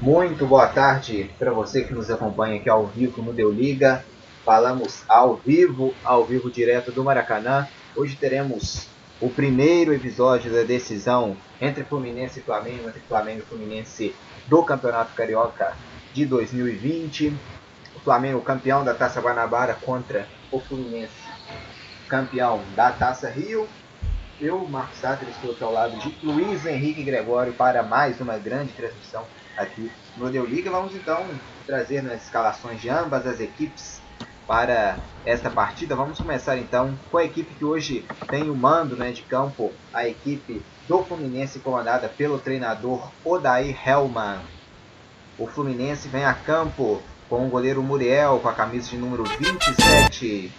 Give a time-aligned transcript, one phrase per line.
[0.00, 4.02] Muito boa tarde para você que nos acompanha aqui ao vivo no Deu Liga.
[4.46, 7.68] Falamos ao vivo, ao vivo direto do Maracanã.
[7.94, 8.88] Hoje teremos
[9.20, 14.14] o primeiro episódio da decisão entre Fluminense e Flamengo, entre Flamengo e Fluminense
[14.48, 15.76] do Campeonato Carioca
[16.14, 17.34] de 2020.
[17.94, 21.12] O Flamengo campeão da Taça Guanabara contra o Fluminense
[22.08, 23.68] campeão da Taça Rio.
[24.40, 28.72] Eu, Marcos Sater, estou aqui ao lado de Luiz Henrique Gregório para mais uma grande
[28.72, 29.26] transmissão
[29.62, 30.70] aqui no Deu Liga.
[30.70, 31.24] Vamos então
[31.66, 34.00] trazer nas escalações de ambas as equipes
[34.46, 35.94] para esta partida.
[35.94, 40.08] Vamos começar então com a equipe que hoje tem o mando né, de campo, a
[40.08, 44.40] equipe do Fluminense comandada pelo treinador Odair Hellman.
[45.38, 50.52] O Fluminense vem a campo com o goleiro Muriel com a camisa de número 27.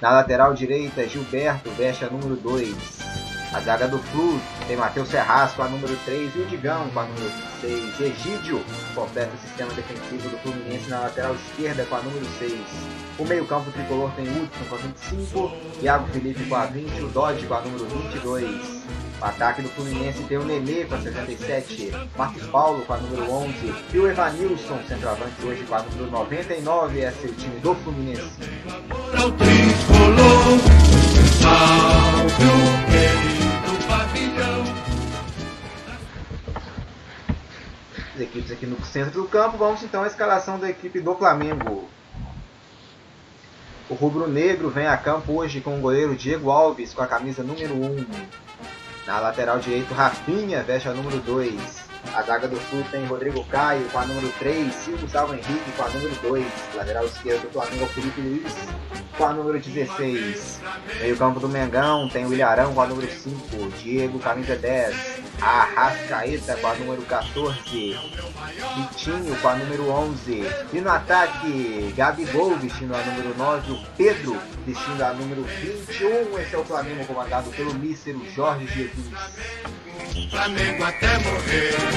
[0.00, 3.31] Na lateral direita, Gilberto veste a número 2.
[3.52, 7.00] A zaga do Flu tem Matheus Serras com a número 3 e o Digão com
[7.00, 8.00] a número 6.
[8.00, 12.52] Egídio completa o sistema defensivo do Fluminense na lateral esquerda com a número 6.
[13.18, 17.46] O meio-campo tricolor tem Hudson com a 25, Iago Felipe com a 20, o Dodge
[17.46, 18.82] com a número 22.
[19.20, 23.30] O ataque do Fluminense tem o Nenê com a 67, Marcos Paulo com a número
[23.30, 27.00] 11 e o Evanilson, centroavante hoje com a número 99.
[27.00, 28.32] Esse é o time do Fluminense.
[38.14, 39.56] As equipes aqui no centro do campo.
[39.56, 41.88] Vamos então à escalação da equipe do Flamengo.
[43.88, 47.74] O rubro-negro vem a campo hoje com o goleiro Diego Alves com a camisa número
[47.74, 48.06] 1.
[49.06, 51.91] Na lateral direito, Rafinha veste a número 2.
[52.14, 55.82] A zaga do Sul tem Rodrigo Caio com a número 3, Silvio Gustavo Henrique com
[55.82, 56.46] a número 2.
[56.74, 58.52] Lateral esquerdo do Flamengo, Felipe Luiz
[59.16, 60.60] com a número 16.
[61.00, 66.56] Meio campo do Mengão tem o Ilharão com a número 5, Diego camisa 10, Arrascaeta
[66.56, 67.98] com a número 14,
[68.76, 70.44] Vitinho com a número 11.
[70.72, 76.38] E no ataque, Gabigol vestindo a número 9, o Pedro vestindo a número 21.
[76.38, 79.08] Esse é o Flamengo comandado pelo mísero Jorge Jesus.
[80.30, 81.91] Flamengo até morrer.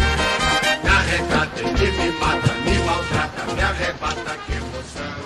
[0.84, 5.26] Me arrebata, ele me mata, me maltrata, me arrebata, que emoção.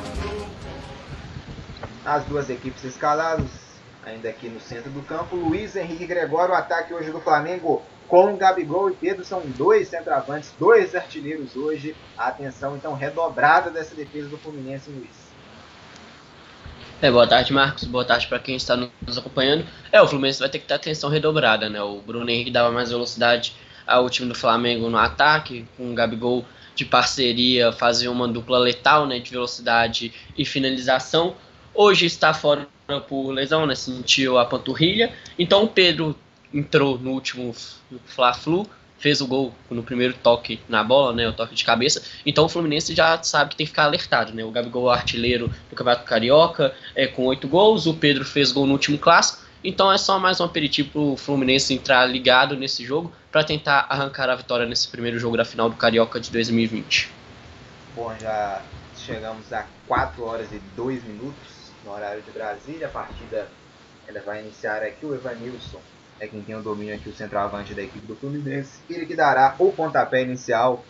[2.05, 3.47] As duas equipes escaladas,
[4.05, 5.35] ainda aqui no centro do campo.
[5.35, 10.51] Luiz Henrique Gregório, o ataque hoje do Flamengo com Gabigol e Pedro são dois centroavantes,
[10.59, 11.95] dois artilheiros hoje.
[12.17, 15.29] A atenção então redobrada dessa defesa do Fluminense, Luiz.
[17.01, 17.85] É, boa tarde, Marcos.
[17.85, 19.65] Boa tarde para quem está nos acompanhando.
[19.91, 21.81] É, o Fluminense vai ter que ter atenção redobrada, né?
[21.81, 23.55] O Bruno Henrique dava mais velocidade
[23.89, 26.45] ao time do Flamengo no ataque, com o Gabigol
[26.75, 31.35] de parceria fazia uma dupla letal, né, de velocidade e finalização.
[31.73, 32.67] Hoje está fora
[33.07, 35.11] por lesão, né, sentiu a panturrilha.
[35.37, 36.15] Então o Pedro
[36.53, 37.53] entrou no último
[38.05, 38.65] Fla-Flu,
[38.97, 42.01] fez o gol no primeiro toque na bola, né, o toque de cabeça.
[42.25, 44.43] Então o Fluminense já sabe que tem que ficar alertado, né?
[44.43, 48.65] O Gabigol é artilheiro do Campeonato Carioca, é com oito gols, o Pedro fez gol
[48.65, 49.43] no último clássico.
[49.63, 53.85] Então é só mais um aperitivo para o Fluminense entrar ligado nesse jogo para tentar
[53.89, 57.11] arrancar a vitória nesse primeiro jogo da final do Carioca de 2020.
[57.95, 58.61] Bom, já
[58.95, 62.87] chegamos a 4 horas e 2 minutos no horário de Brasília.
[62.87, 63.47] A partida
[64.07, 65.79] ela vai iniciar aqui o Evanilson
[66.19, 68.79] é quem tem o domínio aqui, o centroavante da equipe do Fluminense.
[68.89, 70.83] Ele que dará o pontapé inicial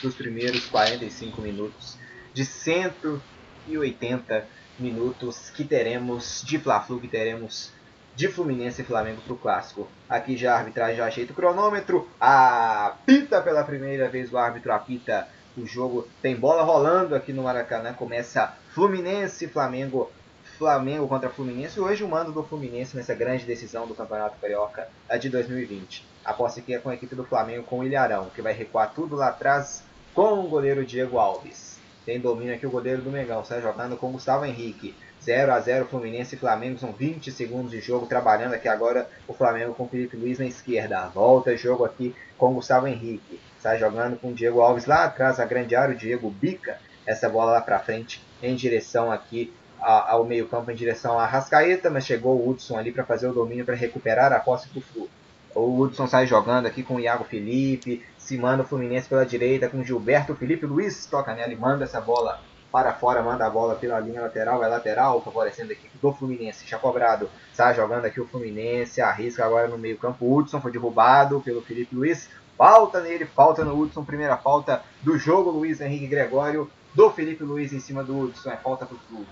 [0.00, 1.98] dos primeiros 45 minutos
[2.32, 4.46] de 180
[4.78, 7.72] minutos que teremos de Fla-Flu, que teremos
[8.16, 9.86] de Fluminense e Flamengo para o Clássico.
[10.08, 15.28] Aqui já a arbitragem já ajeita o cronômetro, apita pela primeira vez o árbitro apita
[15.56, 20.10] o jogo, tem bola rolando aqui no Maracanã, começa Fluminense e Flamengo
[20.56, 21.78] Flamengo contra Fluminense.
[21.78, 24.88] Hoje o mando do Fluminense nessa grande decisão do Campeonato Carioca
[25.20, 26.06] de 2020.
[26.24, 28.94] A posse aqui é com a equipe do Flamengo com o Ilharão, que vai recuar
[28.94, 29.82] tudo lá atrás
[30.14, 31.78] com o goleiro Diego Alves.
[32.06, 34.94] Tem domínio aqui o goleiro do Mengão, sai jogando com Gustavo Henrique.
[35.26, 39.34] 0 a 0 Fluminense e Flamengo, são 20 segundos de jogo, trabalhando aqui agora o
[39.34, 41.08] Flamengo com o Felipe Luiz na esquerda.
[41.08, 43.40] Volta jogo aqui com Gustavo Henrique.
[43.58, 47.28] Sai jogando com o Diego Alves lá atrás, a grande área, o Diego bica essa
[47.28, 52.36] bola lá para frente em direção aqui ao meio-campo em direção a Rascaeta, mas chegou
[52.36, 55.08] o Hudson ali para fazer o domínio para recuperar a posse do Flu.
[55.56, 59.68] O Hudson sai jogando aqui com o Iago Felipe, se manda o Fluminense pela direita
[59.68, 62.40] com Gilberto Felipe Luiz, toca nela e manda essa bola
[62.76, 66.68] para fora, manda a bola pela linha lateral, vai lateral, favorecendo a equipe do Fluminense.
[66.68, 70.26] Já cobrado, sai jogando aqui o Fluminense, arrisca agora no meio-campo.
[70.26, 75.18] O Hudson foi derrubado pelo Felipe Luiz, falta nele, falta no Hudson, primeira falta do
[75.18, 75.48] jogo.
[75.48, 79.26] Luiz Henrique Gregório do Felipe Luiz em cima do Hudson, é falta para o clube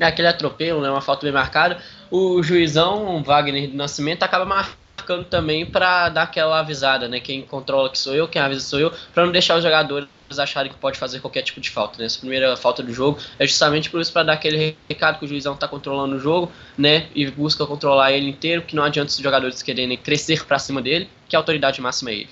[0.00, 4.83] é aquele atropelo, né, uma falta bem marcada, o juizão Wagner do Nascimento acaba marcando
[5.04, 7.20] marcando também para dar aquela avisada, né?
[7.20, 10.72] Quem controla que sou eu, quem avisa sou eu, para não deixar os jogadores acharem
[10.72, 11.96] que pode fazer qualquer tipo de falta.
[11.96, 12.06] Né?
[12.06, 15.28] Essa primeira falta do jogo é justamente por isso para dar aquele recado que o
[15.28, 17.08] juizão está controlando o jogo, né?
[17.14, 21.08] E busca controlar ele inteiro, que não adianta os jogadores quererem crescer para cima dele,
[21.28, 22.30] que a autoridade máxima é ele.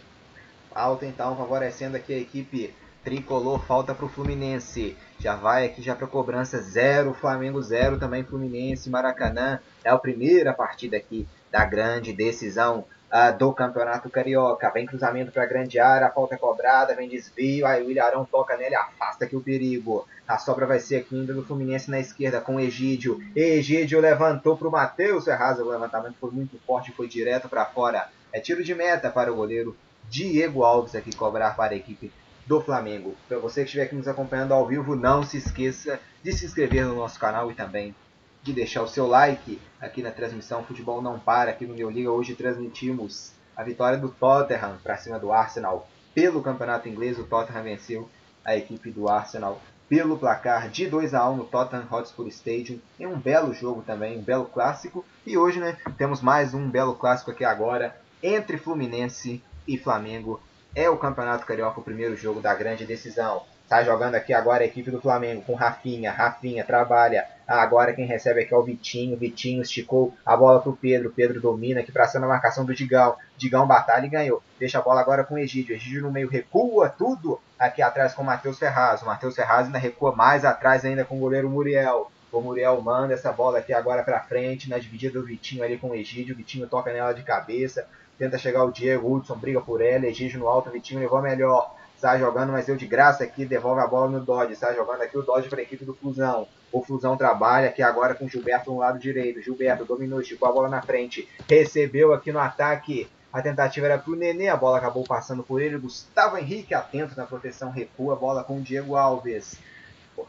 [0.75, 4.97] Falta então favorecendo aqui a equipe tricolor, falta para o Fluminense.
[5.21, 9.61] Já vai aqui já para cobrança 0, Flamengo 0 também Fluminense, Maracanã.
[9.85, 14.71] É a primeira partida aqui da grande decisão uh, do Campeonato Carioca.
[14.71, 18.25] Vem cruzamento para a grande área, a falta é cobrada, vem desvio, aí o Ilharão
[18.25, 20.09] toca nele, afasta aqui o perigo.
[20.27, 23.21] A sobra vai ser aqui ainda do Fluminense na esquerda com Egídio.
[23.37, 28.09] Egídio levantou para o Matheus Ferraz, o levantamento foi muito forte, foi direto para fora.
[28.33, 29.77] É tiro de meta para o goleiro
[30.09, 32.11] Diego Alves aqui cobrar para a equipe
[32.47, 33.15] do Flamengo.
[33.29, 36.87] Para você que estiver aqui nos acompanhando ao vivo, não se esqueça de se inscrever
[36.87, 37.95] no nosso canal e também
[38.43, 42.11] de deixar o seu like aqui na transmissão Futebol Não Para, aqui no Meu Liga.
[42.11, 47.19] Hoje transmitimos a vitória do Tottenham para cima do Arsenal pelo Campeonato Inglês.
[47.19, 48.11] O Tottenham venceu
[48.45, 52.81] a equipe do Arsenal pelo placar de 2 a 1 no Tottenham Hotspur Stadium.
[52.99, 55.05] Em um belo jogo também, um belo clássico.
[55.25, 60.41] E hoje, né, temos mais um belo clássico aqui agora entre Fluminense e Flamengo.
[60.75, 63.45] É o Campeonato Carioca, o primeiro jogo da grande decisão.
[63.73, 66.13] Tá jogando aqui agora a equipe do Flamengo com Rafinha.
[66.13, 67.27] Rafinha trabalha.
[67.49, 69.17] Ah, agora quem recebe aqui é o Vitinho.
[69.17, 71.11] Vitinho esticou a bola pro Pedro.
[71.11, 73.17] Pedro domina aqui pra cima a marcação do Digão.
[73.35, 74.43] Digão batalha e ganhou.
[74.61, 75.75] Deixa a bola agora com o Egídio.
[75.75, 79.01] Egídio no meio recua tudo aqui atrás com o Matheus Ferraz.
[79.01, 82.13] O Matheus Ferraz ainda recua mais atrás ainda com o goleiro Muriel.
[82.31, 85.89] O Muriel manda essa bola aqui agora pra frente na dividida do Vitinho ali com
[85.89, 86.35] o Egídio.
[86.35, 87.89] O Vitinho toca nela de cabeça.
[88.19, 89.11] Tenta chegar o Diego.
[89.11, 90.05] Hudson briga por ela.
[90.05, 90.71] Egídio no alto.
[90.71, 94.57] Vitinho levou melhor sai jogando, mas eu de graça aqui, devolve a bola no Dodge,
[94.57, 96.49] sai jogando aqui o Dodge para a equipe do Fusão.
[96.73, 99.41] O Fusão trabalha aqui agora com o Gilberto no lado direito.
[99.41, 103.09] Gilberto dominou, esticou a bola na frente, recebeu aqui no ataque.
[103.33, 105.79] A tentativa era para o Nenê, a bola acabou passando por ele.
[105.79, 109.57] Gustavo Henrique atento na proteção, recua a bola com o Diego Alves.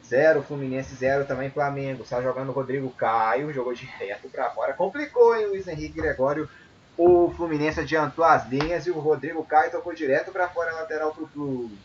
[0.06, 2.06] 0 Fluminense, 0 também Flamengo.
[2.06, 4.74] Sai jogando o Rodrigo Caio, jogou direto para fora.
[4.74, 6.48] Complicou, hein, Luiz Henrique Gregório
[6.98, 11.28] o Fluminense adiantou as linhas e o Rodrigo Caio tocou direto para fora lateral pro
[11.28, 11.78] clube.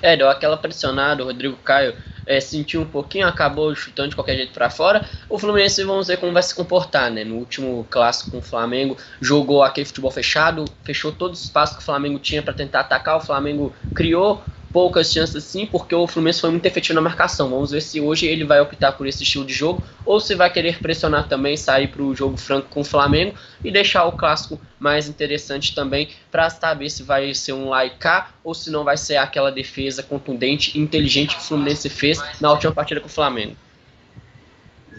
[0.00, 1.94] É, deu aquela pressionada, o Rodrigo Caio
[2.24, 5.04] é, sentiu um pouquinho, acabou chutando de qualquer jeito para fora.
[5.28, 7.24] O Fluminense, vamos ver como vai se comportar, né?
[7.24, 11.82] No último clássico com o Flamengo, jogou aquele futebol fechado, fechou todos os espaços que
[11.82, 13.16] o Flamengo tinha para tentar atacar.
[13.16, 17.48] O Flamengo criou poucas chances sim, porque o Fluminense foi muito efetivo na marcação.
[17.48, 20.50] Vamos ver se hoje ele vai optar por esse estilo de jogo ou se vai
[20.52, 23.34] querer pressionar também, sair para o jogo franco com o Flamengo
[23.64, 28.54] e deixar o clássico mais interessante também para saber se vai ser um laicar ou
[28.54, 32.72] se não vai ser aquela defesa contundente e inteligente que o Fluminense fez na última
[32.72, 33.56] partida com o Flamengo.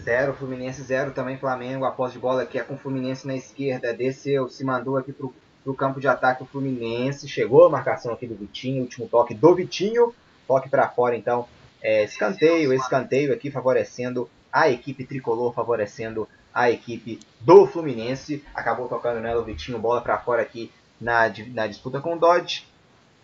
[0.00, 1.84] Zero Fluminense, zero também Flamengo.
[1.84, 3.92] Após de bola aqui é com o Fluminense na esquerda.
[3.92, 5.34] Desceu, se mandou aqui para o
[5.70, 7.28] no campo de ataque o Fluminense.
[7.28, 10.12] Chegou a marcação aqui do Vitinho, último toque do Vitinho.
[10.46, 11.46] Toque para fora, então.
[11.82, 18.44] É, escanteio, escanteio aqui favorecendo a equipe tricolor, favorecendo a equipe do Fluminense.
[18.54, 20.70] Acabou tocando nela o Vitinho, bola para fora aqui
[21.00, 22.66] na, na disputa com o Dodge.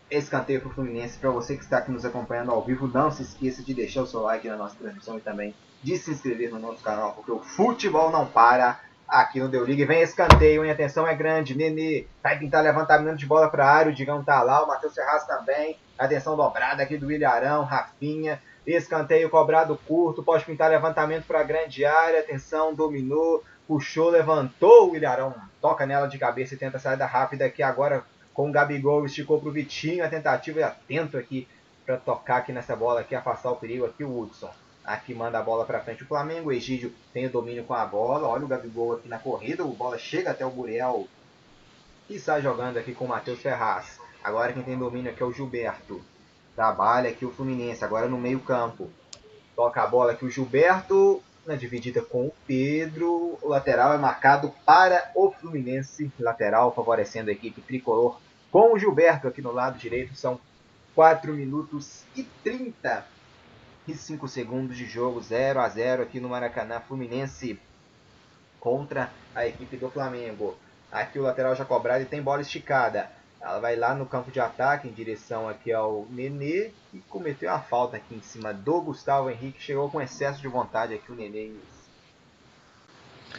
[0.09, 1.19] Escanteio para o Fluminense.
[1.19, 4.07] Para você que está aqui nos acompanhando ao vivo, não se esqueça de deixar o
[4.07, 5.53] seu like na nossa transmissão e também
[5.83, 9.87] de se inscrever no nosso canal, porque o futebol não para aqui no Deu Liga.
[9.87, 10.71] Vem escanteio, hein?
[10.71, 11.55] Atenção é grande.
[11.55, 13.93] Nenê vai pintar levantamento de bola para a área.
[13.93, 14.65] O Digão tá lá.
[14.65, 15.77] O Matheus Ferraz também.
[15.99, 17.65] Atenção dobrada aqui do Ilharão.
[17.65, 18.41] Rafinha.
[18.67, 20.23] Escanteio cobrado curto.
[20.23, 22.21] Pode pintar levantamento para a grande área.
[22.21, 23.43] Atenção, dominou.
[23.67, 25.35] Puxou, levantou o Ilharão.
[25.61, 29.07] Toca nela de cabeça e tenta sair da rápida aqui agora com o Gabigol.
[29.07, 30.05] Esticou pro Vitinho.
[30.05, 31.49] A tentativa é atento aqui
[31.85, 34.51] para tocar aqui nessa bola aqui, afastar o perigo aqui o Hudson.
[34.87, 36.49] Aqui manda a bola para frente o Flamengo.
[36.49, 38.29] O Egídio tem o domínio com a bola.
[38.29, 39.65] Olha o Gabigol aqui na corrida.
[39.65, 41.09] A bola chega até o Buriel.
[42.09, 43.99] E está jogando aqui com o Matheus Ferraz.
[44.23, 46.01] Agora quem tem domínio aqui é o Gilberto.
[46.55, 47.85] Trabalha aqui o Fluminense.
[47.85, 48.89] Agora no meio campo.
[49.57, 51.21] Toca a bola aqui o Gilberto.
[51.45, 53.41] Na dividida com o Pedro.
[53.43, 56.13] O lateral é marcado para o Fluminense.
[56.21, 58.21] Lateral favorecendo a equipe tricolor.
[58.53, 60.15] Com o Gilberto aqui no lado direito.
[60.15, 60.39] São
[60.95, 63.16] 4 minutos e 30
[63.93, 67.59] e 5 segundos de jogo, 0 a 0 aqui no Maracanã, Fluminense
[68.59, 70.57] contra a equipe do Flamengo.
[70.91, 73.11] Aqui o lateral já cobrado e tem bola esticada.
[73.41, 77.61] Ela vai lá no campo de ataque em direção aqui ao Nenê e cometeu a
[77.61, 79.63] falta aqui em cima do Gustavo Henrique.
[79.63, 81.53] Chegou com excesso de vontade aqui o Nenê.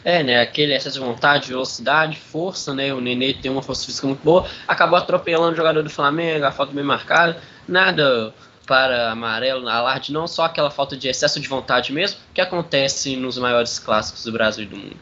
[0.04, 0.40] É, né?
[0.40, 2.94] Aquele excesso de vontade, velocidade, força, né?
[2.94, 4.48] O Nenê tem uma força física muito boa.
[4.66, 7.40] Acabou atropelando o jogador do Flamengo, a falta bem marcada.
[7.66, 8.32] Nada
[8.68, 13.38] para amarelo, alarde, não só aquela falta de excesso de vontade mesmo, que acontece nos
[13.38, 14.96] maiores clássicos do Brasil e do mundo.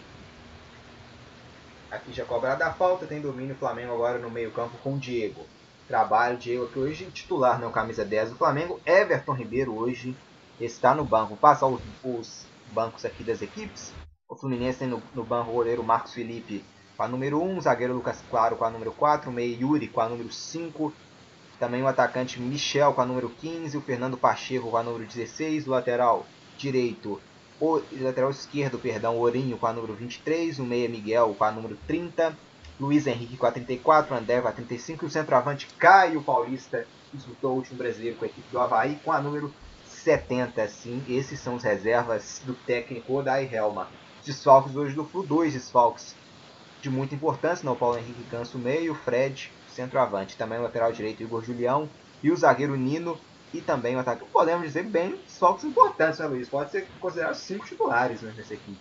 [2.06, 5.44] ficha cobrada a falta, tem domínio Flamengo agora no meio campo com o Diego.
[5.88, 8.80] Trabalho, Diego que hoje titular, não camisa 10 do Flamengo.
[8.86, 10.16] Everton Ribeiro hoje
[10.60, 11.36] está no banco.
[11.36, 13.92] Passar os, os bancos aqui das equipes.
[14.28, 16.64] O Fluminense tem no, no banco o goleiro Marcos Felipe
[16.96, 20.08] com a número 1, zagueiro Lucas Claro com a número 4, meio Yuri com a
[20.08, 20.92] número 5,
[21.58, 25.66] também o atacante Michel com a número 15, o Fernando Pacheco com a número 16,
[25.66, 26.26] o lateral
[26.58, 27.20] direito,
[27.60, 31.76] o lateral esquerdo, perdão, Ourinho com a número 23, o meia Miguel com a número
[31.86, 32.36] 30,
[32.78, 37.52] Luiz Henrique com a 34, André com a 35 e o centroavante Caio Paulista, disputou
[37.52, 39.52] o último brasileiro com a equipe do Havaí com a número
[39.86, 40.68] 70.
[40.68, 43.88] Sim, esses são os reservas do técnico Odai Helma.
[44.24, 46.14] Desfalques hoje do Flu, dois desfalques
[46.82, 47.72] de muita importância, não?
[47.72, 50.36] O Paulo Henrique cansa o meio, o Fred, centroavante.
[50.36, 51.88] Também o lateral direito, Igor Julião.
[52.22, 53.18] E o zagueiro Nino.
[53.54, 54.24] E também o ataque.
[54.32, 56.48] Podemos dizer bem desfalques importantes, né, Luiz?
[56.48, 58.76] Pode ser considerado cinco titulares né, nessa equipe.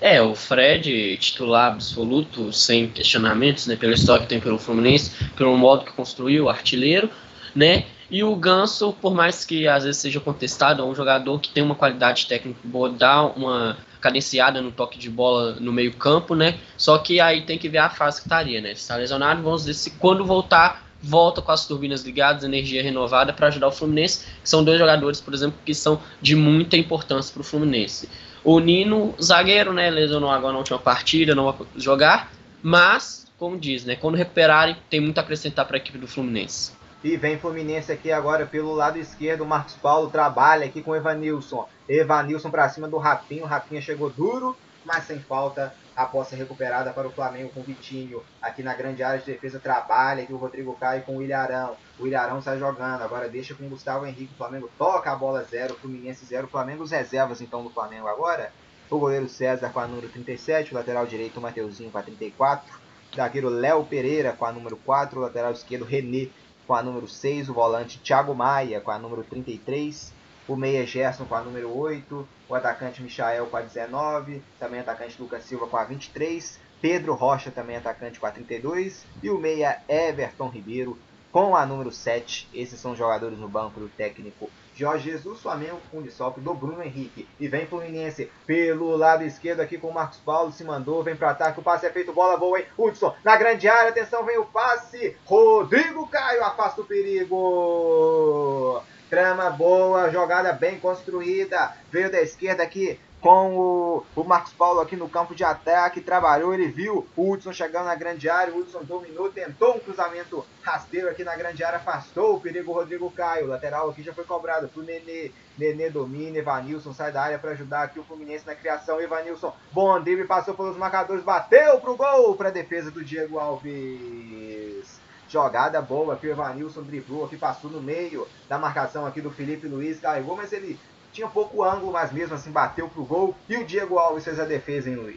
[0.00, 5.56] É, o Fred, titular absoluto, sem questionamentos, né, pela história que tem pelo Fluminense, pelo
[5.56, 7.10] modo que construiu, artilheiro,
[7.54, 7.84] né?
[8.10, 11.62] E o Ganso, por mais que às vezes seja contestado, é um jogador que tem
[11.62, 16.58] uma qualidade técnica boa, dá uma cadenciada no toque de bola no meio campo, né?
[16.76, 18.72] Só que aí tem que ver a fase que estaria, né?
[18.72, 23.48] Está lesionado, vamos ver se quando voltar, volta com as turbinas ligadas, energia renovada para
[23.48, 27.40] ajudar o Fluminense, que são dois jogadores, por exemplo, que são de muita importância para
[27.40, 28.08] o Fluminense.
[28.44, 29.90] O Nino, zagueiro, né?
[29.90, 33.96] Lesionou agora na última partida, não vai jogar, mas, como diz, né?
[33.96, 36.77] Quando recuperarem, tem muito a acrescentar para a equipe do Fluminense.
[37.02, 39.46] E vem Fluminense aqui agora pelo lado esquerdo.
[39.46, 41.68] Marcos Paulo trabalha aqui com Evanilson.
[41.88, 43.44] Evanilson para cima do Rapinho.
[43.44, 45.72] O Rapinho chegou duro, mas sem falta.
[45.94, 48.22] A posse recuperada para o Flamengo com o Vitinho.
[48.42, 51.76] Aqui na grande área de defesa trabalha aqui o Rodrigo Caio com o Ilharão.
[52.00, 53.02] O Ilharão sai jogando.
[53.02, 54.34] Agora deixa com o Gustavo Henrique.
[54.34, 55.74] O Flamengo toca a bola zero.
[55.76, 56.48] Fluminense zero.
[56.48, 58.52] Flamengo os reservas então do Flamengo agora.
[58.90, 60.72] O goleiro César com a número 37.
[60.72, 62.88] O lateral direito o Mateuzinho com a 34.
[63.14, 65.18] Zagueiro Léo Pereira com a número 4.
[65.18, 66.28] O lateral esquerdo René
[66.68, 70.12] com a número 6, o volante Thiago Maia com a número 33,
[70.46, 75.16] o meia Gerson com a número 8, o atacante Michael com a 19, também atacante
[75.18, 79.80] Lucas Silva com a 23, Pedro Rocha também atacante com a 32 e o meia
[79.88, 80.98] Everton Ribeiro
[81.32, 82.46] com a número 7.
[82.52, 86.80] Esses são os jogadores no banco do técnico Jorge Jesus, Flamengo com desfalque do Bruno
[86.80, 87.28] Henrique.
[87.40, 91.30] E vem Fluminense pelo lado esquerdo aqui com o Marcos Paulo, se mandou, vem para
[91.30, 92.66] ataque, o passe é feito, bola boa, hein?
[92.78, 95.16] Hudson na grande área, atenção, vem o passe.
[95.24, 98.80] Rodrigo Caio afasta o perigo.
[99.10, 101.74] Trama boa, jogada bem construída.
[101.90, 106.54] Veio da esquerda aqui, com o, o Marcos Paulo aqui no campo de ataque, trabalhou,
[106.54, 111.08] ele viu o Hudson chegando na grande área, o Hudson dominou, tentou um cruzamento rasteiro
[111.08, 114.82] aqui na grande área, afastou o perigo Rodrigo Caio, lateral aqui já foi cobrado pro
[114.82, 119.52] Nenê, Nenê domina, Evanilson sai da área para ajudar aqui o Fluminense na criação, Evanilson,
[119.72, 125.00] bom drible, passou pelos marcadores, bateu pro gol, para defesa do Diego Alves.
[125.28, 129.66] Jogada boa aqui, o Evanilson driblou aqui, passou no meio da marcação aqui do Felipe
[129.66, 130.78] Luiz, carregou, mas ele
[131.18, 133.34] tinha pouco ângulo, mas mesmo assim bateu pro gol.
[133.48, 135.16] E o Diego Alves fez a defesa, hein, Luiz?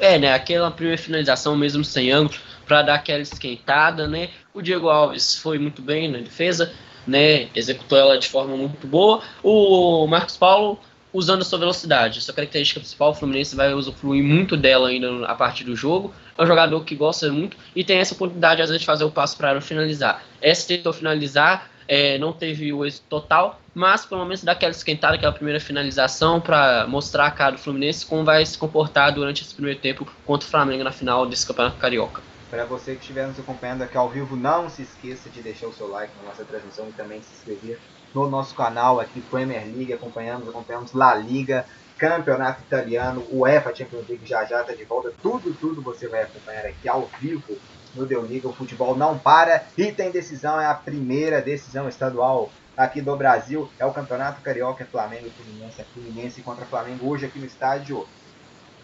[0.00, 0.34] É, né?
[0.34, 4.30] Aquela primeira finalização mesmo sem ângulo, para dar aquela esquentada, né?
[4.52, 6.72] O Diego Alves foi muito bem na defesa,
[7.06, 7.48] né?
[7.54, 9.22] Executou ela de forma muito boa.
[9.42, 10.78] O Marcos Paulo
[11.12, 15.34] usando a sua velocidade, sua característica principal, o Fluminense vai usufruir muito dela ainda a
[15.34, 16.12] partir do jogo.
[16.36, 19.10] É um jogador que gosta muito e tem essa oportunidade às vezes de fazer o
[19.10, 20.22] passo para finalizar.
[20.42, 25.14] Essa tentou finalizar, é, não teve o êxito total, mas pelo menos dá aquela esquentada,
[25.14, 29.54] aquela primeira finalização para mostrar a cara do Fluminense como vai se comportar durante esse
[29.54, 32.20] primeiro tempo contra o Flamengo na final desse Campeonato Carioca.
[32.50, 35.72] Para você que estiver nos acompanhando aqui ao vivo, não se esqueça de deixar o
[35.72, 37.78] seu like na nossa transmissão e também se inscrever
[38.14, 41.66] no nosso canal aqui Premier League, acompanhamos, acompanhamos La Liga,
[41.98, 46.64] Campeonato Italiano, UEFA Champions League já já está de volta, tudo, tudo você vai acompanhar
[46.64, 47.58] aqui ao vivo
[47.94, 52.50] no Deu Liga, o futebol não para e tem decisão, é a primeira decisão estadual
[52.76, 57.08] aqui do Brasil, é o Campeonato Carioca, é Flamengo e Fluminense, é Fluminense contra Flamengo,
[57.08, 58.06] hoje aqui no estádio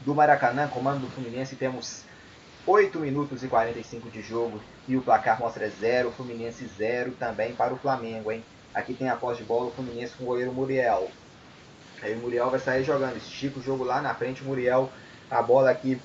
[0.05, 2.03] do Maracanã, comando do Fluminense, temos
[2.67, 7.73] 8 minutos e 45 de jogo e o placar mostra 0, Fluminense 0 também para
[7.73, 8.45] o Flamengo, hein?
[8.75, 11.09] Aqui tem a posse de bola, o Fluminense com o goleiro Muriel.
[12.03, 14.91] Aí o Muriel vai sair jogando, estica o jogo lá na frente, o Muriel,
[15.31, 16.01] a bola aqui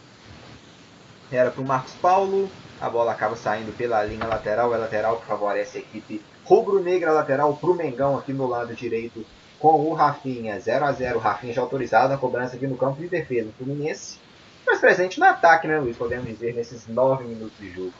[1.31, 5.25] era para o Marcos Paulo, a bola acaba saindo pela linha lateral, é lateral que
[5.25, 9.25] favorece a equipe rubro-negra lateral para o Mengão aqui no lado direito
[9.59, 13.07] com o Rafinha, 0 a 0 Rafinha já autorizado na cobrança aqui no campo de
[13.07, 13.49] defesa.
[13.57, 14.17] Fluminense
[14.65, 15.97] mais presente no ataque, né, Luiz?
[15.97, 17.93] Podemos dizer, nesses 9 minutos de jogo.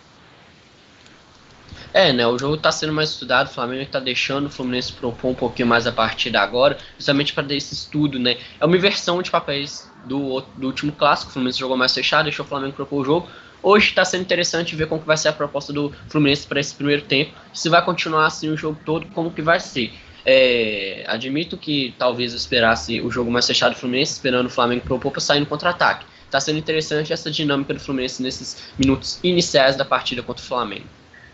[1.94, 2.26] É, né?
[2.28, 5.68] O jogo está sendo mais estudado, o Flamengo está deixando o Fluminense propor um pouquinho
[5.68, 8.38] mais a partida agora, justamente para dar esse estudo, né?
[8.60, 11.32] É uma inversão de papéis do, do último clássico.
[11.32, 13.30] O Fluminense jogou mais fechado, deixou o Flamengo propor o jogo.
[13.62, 16.74] Hoje está sendo interessante ver como que vai ser a proposta do Fluminense para esse
[16.74, 17.34] primeiro tempo.
[17.54, 19.92] Se vai continuar assim o jogo todo, como que vai ser.
[20.26, 24.84] É, admito que talvez eu esperasse o jogo mais fechado do Fluminense, esperando o Flamengo
[24.84, 26.06] propor para sair no contra-ataque.
[26.26, 30.86] Está sendo interessante essa dinâmica do Fluminense nesses minutos iniciais da partida contra o Flamengo.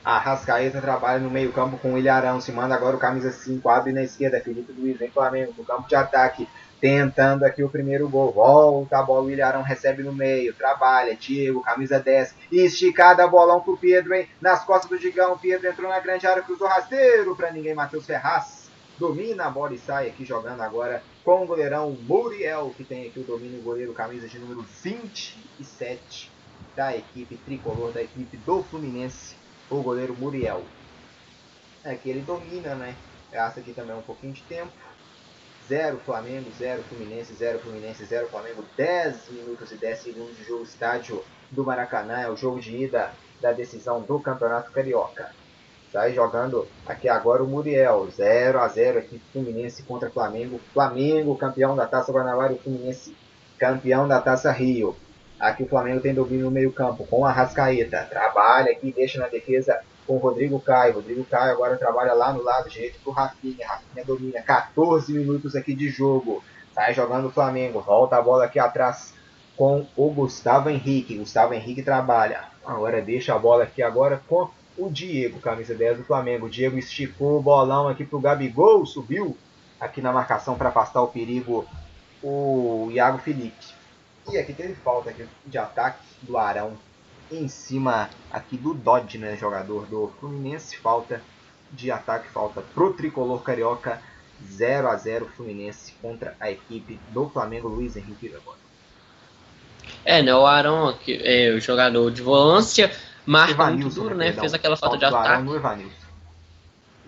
[0.05, 3.67] A Rascaeta trabalha no meio campo com o Ilharão, se manda agora o camisa 5,
[3.67, 6.47] abre na esquerda, Felipe Luiz, vem Flamengo, no campo de ataque,
[6.79, 11.61] tentando aqui o primeiro gol, volta a bola, o Ilharão recebe no meio, trabalha, Diego,
[11.61, 16.27] camisa 10, esticada, bolão pro Pedro, hein, nas costas do Digão, Pedro entrou na grande
[16.27, 21.01] área, cruzou rasteiro para ninguém, Matheus Ferraz, domina a bola e sai aqui jogando agora
[21.23, 26.31] com o goleirão Muriel, que tem aqui o domínio, goleiro, camisa de número 27
[26.75, 29.35] da equipe tricolor, da equipe do Fluminense,
[29.69, 30.61] o goleiro Muriel.
[31.83, 32.95] Aqui ele domina, né,
[33.31, 34.71] gasta aqui também um pouquinho de tempo,
[35.67, 40.63] 0 Flamengo, 0 Fluminense, 0 Fluminense, 0 Flamengo, 10 minutos e 10 segundos de jogo
[40.63, 45.31] estádio do Maracanã, é o jogo de ida da decisão do Campeonato Carioca.
[45.91, 50.59] Sai jogando aqui agora o Muriel, 0 a 0 aqui Fluminense contra Flamengo.
[50.73, 53.15] Flamengo campeão da Taça Guanabara e Fluminense
[53.57, 54.95] campeão da Taça Rio.
[55.39, 58.07] Aqui o Flamengo tem domínio no meio campo com a Rascaeta.
[58.09, 60.95] Trabalha aqui, deixa na defesa com o Rodrigo Caio.
[60.95, 63.67] Rodrigo Caio agora trabalha lá no lado direito pro Rafinha.
[63.67, 66.43] Rafinha domina 14 minutos aqui de jogo.
[66.73, 67.81] Sai jogando o Flamengo.
[67.81, 69.13] Volta a bola aqui atrás
[69.55, 71.17] com o Gustavo Henrique.
[71.17, 72.45] Gustavo Henrique trabalha.
[72.65, 76.47] Agora deixa a bola aqui agora com o Diego, camisa 10 do Flamengo.
[76.47, 78.85] O Diego esticou o bolão aqui pro Gabigol.
[78.85, 79.37] Subiu
[79.79, 81.65] aqui na marcação para afastar o perigo
[82.21, 83.75] o Iago Felipe.
[84.31, 86.73] E aqui teve falta aqui de ataque do Arão
[87.31, 90.77] em cima aqui do Dodge, né, jogador do Fluminense.
[90.77, 91.21] Falta
[91.71, 94.01] de ataque, falta pro tricolor carioca.
[94.51, 98.57] 0 a 0 Fluminense contra a equipe do Flamengo, Luiz Henrique agora.
[100.03, 102.91] É, né, o Arão, aqui, é, o jogador de volância,
[103.25, 106.04] marca muito duro, né, né fez aquela falta, falta de ataque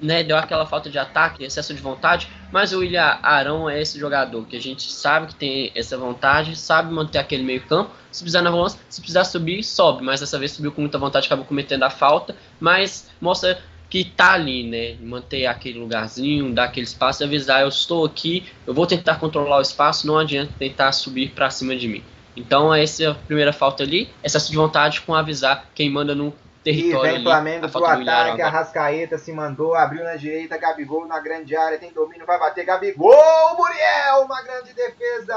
[0.02, 4.00] né, deu aquela falta de ataque, excesso de vontade, mas o William Arão é esse
[4.00, 8.22] jogador que a gente sabe que tem essa vontade, sabe manter aquele meio campo, se
[8.22, 11.46] precisar na volância, se precisar subir, sobe, mas dessa vez subiu com muita vontade, acabou
[11.46, 17.24] cometendo a falta, mas mostra que tá ali, né, manter aquele lugarzinho, dar aquele espaço
[17.24, 21.50] avisar, eu estou aqui, eu vou tentar controlar o espaço, não adianta tentar subir para
[21.50, 22.04] cima de mim.
[22.36, 26.34] Então essa é a primeira falta ali, excesso de vontade com avisar quem manda no
[26.64, 27.10] território.
[27.10, 31.56] E vem Flamengo pro ataque, a Rascaeta se mandou, abriu na direita, Gabigol na grande
[31.56, 35.36] área, tem domínio, vai bater, Gabigol, Muriel, uma grande defesa!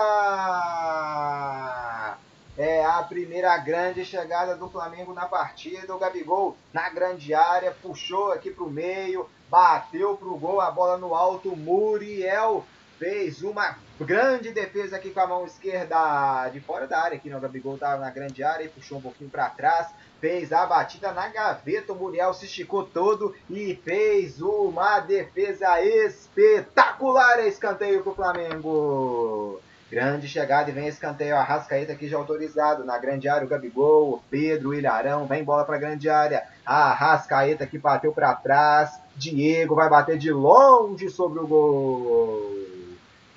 [2.58, 8.32] É a primeira grande chegada do Flamengo na partida, o Gabigol na grande área, puxou
[8.32, 12.64] aqui pro meio, bateu pro gol, a bola no alto, Muriel
[12.98, 17.40] fez uma grande defesa aqui com a mão esquerda de fora da área, aqui no
[17.40, 19.88] Gabigol tava na grande área e puxou um pouquinho para trás,
[20.20, 27.46] fez a batida na gaveta, o Muriel se esticou todo e fez uma defesa espetacular,
[27.46, 29.60] escanteio para o Flamengo.
[29.90, 34.12] Grande chegada e vem escanteio, a Rascaeta aqui já autorizado, na grande área o Gabigol,
[34.12, 39.00] o Pedro, o Ilharão, vem bola para grande área, a Rascaeta que bateu para trás,
[39.16, 42.59] Diego vai bater de longe sobre o gol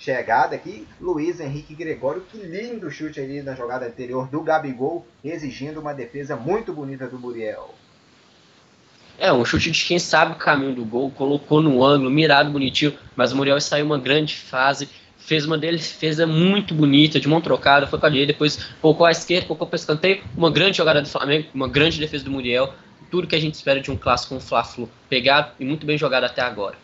[0.04, 5.80] chegada aqui, Luiz Henrique Gregório, que lindo chute ali na jogada anterior do Gabigol, exigindo
[5.80, 7.74] uma defesa muito bonita do Muriel.
[9.18, 12.98] É, um chute de quem sabe o caminho do gol, colocou no ângulo, mirado bonitinho,
[13.16, 17.88] mas o Muriel saiu uma grande fase, fez uma defesa muito bonita, de mão trocada,
[17.88, 21.08] foi com a direita, depois colocou a esquerda, colocou para escanteio, uma grande jogada do
[21.08, 22.74] Flamengo, uma grande defesa do Muriel,
[23.10, 25.98] tudo que a gente espera de um clássico com o Fla-Flu, pegado e muito bem
[25.98, 26.76] jogado até agora.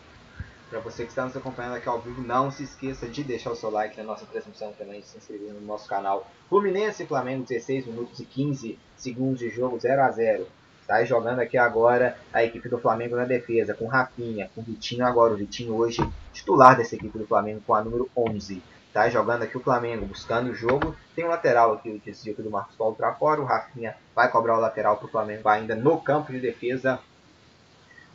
[0.70, 3.56] Para você que está nos acompanhando aqui ao vivo, não se esqueça de deixar o
[3.56, 6.30] seu like na nossa transmissão também, se inscrever no nosso canal.
[6.48, 10.46] Fluminense e Flamengo, 16 minutos e 15 segundos de jogo, 0 a 0
[10.86, 15.34] Sai jogando aqui agora a equipe do Flamengo na defesa, com Rafinha, com Vitinho agora.
[15.34, 18.62] O Vitinho hoje titular dessa equipe do Flamengo com a número 11.
[18.92, 20.94] Tá jogando aqui o Flamengo, buscando o jogo.
[21.16, 23.40] Tem um lateral aqui, o desvio do Marcos Paulo para fora.
[23.40, 27.00] O Rafinha vai cobrar o lateral para o Flamengo ainda no campo de defesa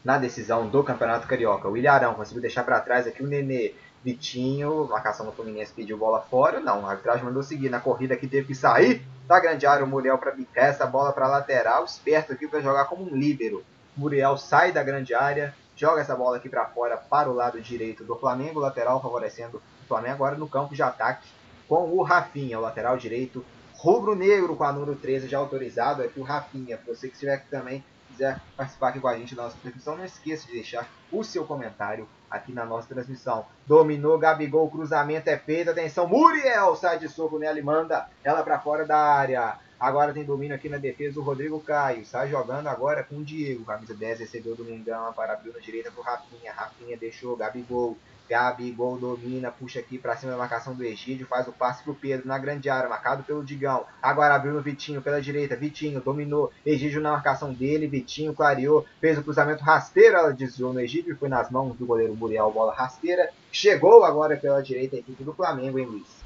[0.06, 1.68] na decisão do Campeonato Carioca.
[1.68, 3.74] O Ilharão conseguiu deixar para trás aqui o Nenê.
[4.04, 6.60] Vitinho, marcação do Fluminense pediu bola fora.
[6.60, 9.84] Não, a arbitragem mandou seguir na corrida que teve que sair da grande área.
[9.84, 11.84] O Muriel para bicar essa bola para lateral.
[11.84, 13.66] Esperto aqui para jogar como um líbero.
[13.98, 18.04] Muriel sai da grande área, joga essa bola aqui para fora para o lado direito
[18.04, 18.60] do Flamengo.
[18.60, 21.28] Lateral favorecendo o Flamengo agora no campo de ataque
[21.68, 23.44] com o Rafinha, o lateral direito.
[23.74, 26.80] Rubro-negro com a número 13 já autorizado aqui o Rafinha.
[26.86, 27.84] Você que estiver aqui também
[28.16, 31.46] quiser participar aqui com a gente da nossa transmissão, não esqueça de deixar o seu
[31.46, 33.46] comentário aqui na nossa transmissão.
[33.68, 38.60] Dominou, Gabigol, cruzamento é feito, atenção, Muriel sai de soco nela e manda ela para
[38.60, 39.60] fora da área.
[39.78, 42.02] Agora tem domínio aqui na defesa o Rodrigo Caio.
[42.02, 43.66] Está jogando agora com o Diego.
[43.66, 46.54] Camisa 10 recebeu o Domingão para abrir na direita pro Rafinha.
[46.54, 47.98] Rafinha deixou Gabigol.
[48.30, 52.28] Gabigol domina, puxa aqui para cima da marcação do Egídio, faz o passe pro Pedro
[52.28, 53.86] na grande área, marcado pelo Digão.
[54.02, 59.18] Agora abriu no Vitinho pela direita, Vitinho dominou, Egídio na marcação dele, Vitinho clareou, fez
[59.18, 62.74] o cruzamento rasteiro, ela desviou no Egídio e foi nas mãos do goleiro Muriel, bola
[62.74, 63.30] rasteira.
[63.52, 66.26] Chegou agora pela direita a equipe do Flamengo, hein, Luiz?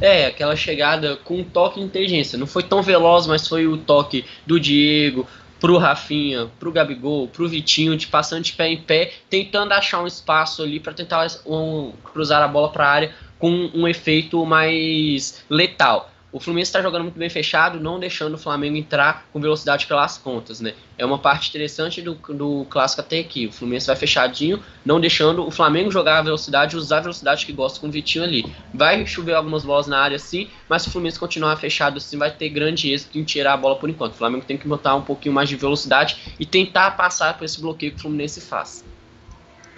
[0.00, 2.38] É, aquela chegada com um toque de inteligência.
[2.38, 5.26] Não foi tão veloz, mas foi o toque do Diego,
[5.62, 10.08] pro Rafinha, pro Gabigol, pro Vitinho, de passando de pé em pé, tentando achar um
[10.08, 15.44] espaço ali para tentar um, cruzar a bola para a área com um efeito mais
[15.48, 16.11] letal.
[16.32, 20.16] O Fluminense está jogando muito bem fechado, não deixando o Flamengo entrar com velocidade pelas
[20.16, 20.72] pontas, né?
[20.96, 23.48] É uma parte interessante do, do clássico até aqui.
[23.48, 27.52] O Fluminense vai fechadinho, não deixando o Flamengo jogar a velocidade, usar a velocidade que
[27.52, 28.50] gosta com o Vitinho ali.
[28.72, 32.30] Vai chover algumas bolas na área sim, mas se o Fluminense continuar fechado assim, vai
[32.30, 34.14] ter grande êxito em tirar a bola por enquanto.
[34.14, 37.60] O Flamengo tem que botar um pouquinho mais de velocidade e tentar passar por esse
[37.60, 38.82] bloqueio que o Fluminense faz.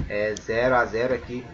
[0.08, 1.44] É 0 a 0 aqui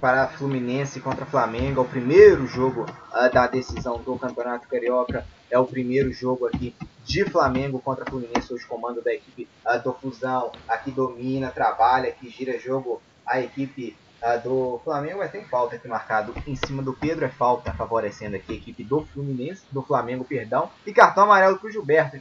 [0.00, 1.80] para Fluminense contra Flamengo.
[1.80, 5.26] É o primeiro jogo uh, da decisão do Campeonato Carioca.
[5.50, 9.92] É o primeiro jogo aqui de Flamengo contra Fluminense, hoje comando da equipe uh, do
[9.92, 10.52] Fusão.
[10.68, 15.18] Aqui domina, trabalha, aqui gira jogo a equipe uh, do Flamengo.
[15.18, 17.24] Mas tem falta aqui marcado em cima do Pedro.
[17.24, 20.70] É falta favorecendo aqui a equipe do Fluminense, do Flamengo, perdão.
[20.86, 22.18] E cartão amarelo para o Gilberto.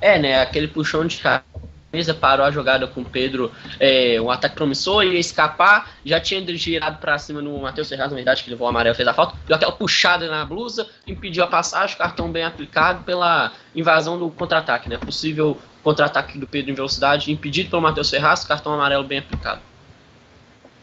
[0.00, 0.40] É, né?
[0.40, 1.44] Aquele puxão de cara
[1.92, 6.40] mesa parou a jogada com o Pedro, é, um ataque promissor, ia escapar, já tinha
[6.56, 9.36] girado para cima no Matheus Serrado, na verdade, que levou o amarelo, fez a falta,
[9.46, 14.88] deu aquela puxada na blusa, impediu a passagem, cartão bem aplicado pela invasão do contra-ataque,
[14.88, 14.98] né?
[14.98, 19.60] Possível contra-ataque do Pedro em velocidade, impedido pelo Matheus Ferraz, cartão amarelo bem aplicado.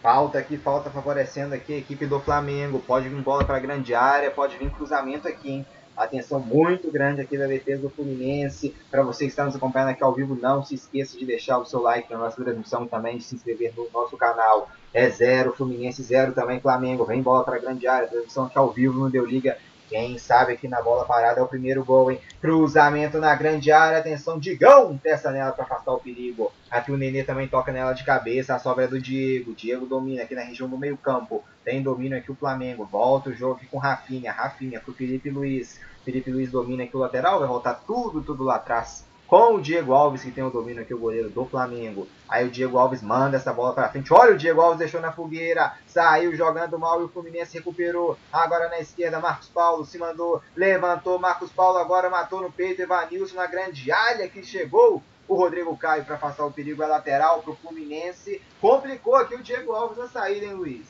[0.02, 2.80] Falta aqui, falta favorecendo aqui a equipe do Flamengo.
[2.80, 5.66] Pode vir bola para grande área, pode vir cruzamento aqui, hein?
[5.98, 8.76] Atenção muito grande aqui da defesa do Fluminense.
[8.92, 11.66] Para você que está nos acompanhando aqui ao vivo, não se esqueça de deixar o
[11.66, 14.70] seu like na nossa transmissão também, de se inscrever no nosso canal.
[14.94, 17.04] É zero, Fluminense zero também, Flamengo.
[17.04, 19.58] Vem bola para a grande área, transmissão aqui ao vivo no Deu Liga.
[19.88, 22.20] Quem sabe aqui na bola parada é o primeiro gol, hein?
[22.42, 26.52] Cruzamento na grande área, atenção, Digão, testa nela para afastar o perigo.
[26.70, 29.54] Aqui o Nenê também toca nela de cabeça, a sobra é do Diego.
[29.54, 31.44] Diego domina aqui na região do meio campo.
[31.64, 32.86] Tem domínio aqui o Flamengo.
[32.86, 34.32] Volta o jogo aqui com Rafinha.
[34.32, 35.80] Rafinha pro Felipe Luiz.
[36.04, 39.07] Felipe Luiz domina aqui o lateral, vai voltar tudo, tudo lá atrás.
[39.28, 42.08] Com o Diego Alves, que tem o domínio aqui, o goleiro do Flamengo.
[42.30, 44.14] Aí o Diego Alves manda essa bola para frente.
[44.14, 45.74] Olha, o Diego Alves deixou na fogueira.
[45.86, 48.18] Saiu jogando mal e o Fluminense recuperou.
[48.32, 50.42] Agora na esquerda, Marcos Paulo se mandou.
[50.56, 52.82] Levantou Marcos Paulo, agora matou no peito.
[52.82, 55.04] Evanilson na grande área que chegou.
[55.28, 58.42] O Rodrigo Caio para afastar o perigo é lateral para o Fluminense.
[58.62, 60.88] Complicou aqui o Diego Alves na saída, hein, Luiz?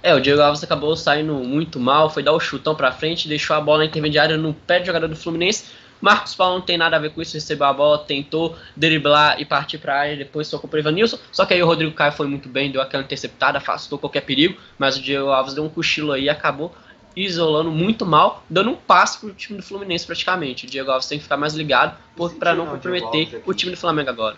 [0.00, 3.56] É, o Diego Alves acabou saindo muito mal, foi dar o chutão pra frente, deixou
[3.56, 5.64] a bola intermediária no pé do jogador do Fluminense.
[6.00, 9.44] Marcos Paulo não tem nada a ver com isso, recebeu a bola, tentou driblar e
[9.44, 11.18] partir para a área, depois tocou para Ivanilson.
[11.32, 14.58] Só que aí o Rodrigo Caio foi muito bem, deu aquela interceptada, afastou qualquer perigo,
[14.78, 16.74] mas o Diego Alves deu um cochilo aí e acabou
[17.16, 20.66] isolando muito mal, dando um passo pro time do Fluminense praticamente.
[20.66, 21.96] O Diego Alves tem que ficar mais ligado
[22.38, 24.36] para não comprometer o time do Flamengo agora.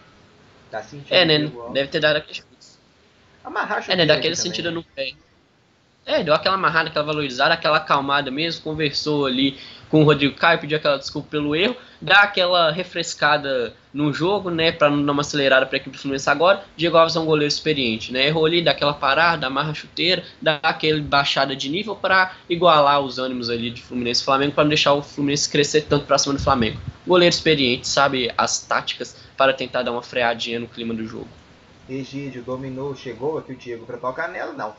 [0.71, 1.51] Tá sentindo é, né?
[1.73, 2.40] Deve ter dado aquele.
[3.88, 4.07] É, né?
[4.07, 5.12] Daquele sentido no pé.
[6.07, 9.59] É, deu aquela amarrada, aquela valorizada, aquela acalmada mesmo, conversou ali
[9.90, 14.70] com o Rodrigo Caio, pediu aquela desculpa pelo erro, dá aquela refrescada no jogo, né,
[14.70, 16.62] para não dar uma acelerada para a equipe do Fluminense agora.
[16.77, 18.27] Diego Alves é um goleiro experiente, né?
[18.27, 23.01] Errou ali, dá aquela parada, amarra a chuteira, dá aquela baixada de nível para igualar
[23.01, 26.18] os ânimos ali de Fluminense e Flamengo, para não deixar o Fluminense crescer tanto para
[26.18, 26.79] cima do Flamengo.
[27.07, 31.29] Goleiro experiente, sabe as táticas para tentar dar uma freadinha no clima do jogo.
[31.88, 34.74] Egídio dominou, chegou aqui o Diego para tocar nela, não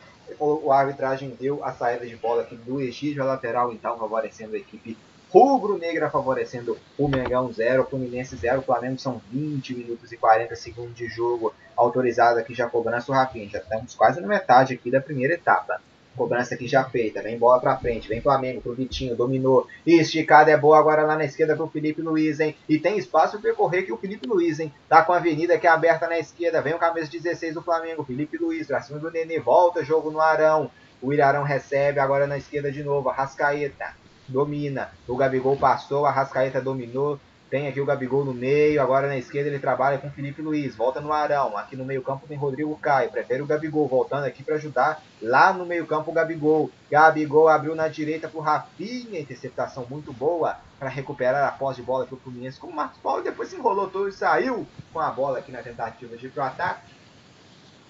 [0.70, 4.60] a arbitragem deu a saída de bola aqui do Egídio, a lateral então favorecendo a
[4.60, 4.98] equipe
[5.32, 11.08] rubro-negra, favorecendo o Mengão 0, Fluminense 0, Flamengo são 20 minutos e 40 segundos de
[11.08, 15.36] jogo autorizado aqui já cobrança o Rafinha, já estamos quase na metade aqui da primeira
[15.36, 15.80] etapa.
[16.15, 17.22] Cobrança aqui já feita.
[17.22, 18.08] Vem bola pra frente.
[18.08, 19.15] Vem Flamengo pro Vitinho.
[19.15, 19.67] Dominou.
[19.86, 22.56] Esticada é boa agora lá na esquerda pro Felipe Luiz, hein?
[22.67, 24.72] E tem espaço para percorrer aqui o Felipe Luiz, hein?
[24.88, 26.62] Tá com a avenida que é aberta na esquerda.
[26.62, 28.04] Vem o camisa 16 do Flamengo.
[28.04, 29.39] Felipe Luiz pra cima do Nenê.
[29.39, 30.69] Volta jogo no Arão.
[31.02, 33.10] O Irarão recebe agora na esquerda de novo.
[33.10, 33.93] Arrascaeta
[34.28, 34.91] domina.
[35.08, 36.06] O Gabigol passou.
[36.06, 37.19] A Arrascaeta dominou.
[37.50, 40.76] Tem aqui o Gabigol no meio, agora na esquerda ele trabalha com o Felipe Luiz,
[40.76, 41.58] volta no Arão.
[41.58, 45.02] Aqui no meio-campo tem Rodrigo Caio, prefere o Gabigol, voltando aqui para ajudar.
[45.20, 46.70] Lá no meio-campo o Gabigol.
[46.92, 52.04] Gabigol abriu na direita pro Rafinha, interceptação muito boa para recuperar a posse de bola
[52.04, 53.24] aqui o Fluminense com o Marcos Paulo.
[53.24, 56.44] Depois se enrolou todo e saiu com a bola aqui na tentativa de ir pro
[56.44, 56.99] ataque.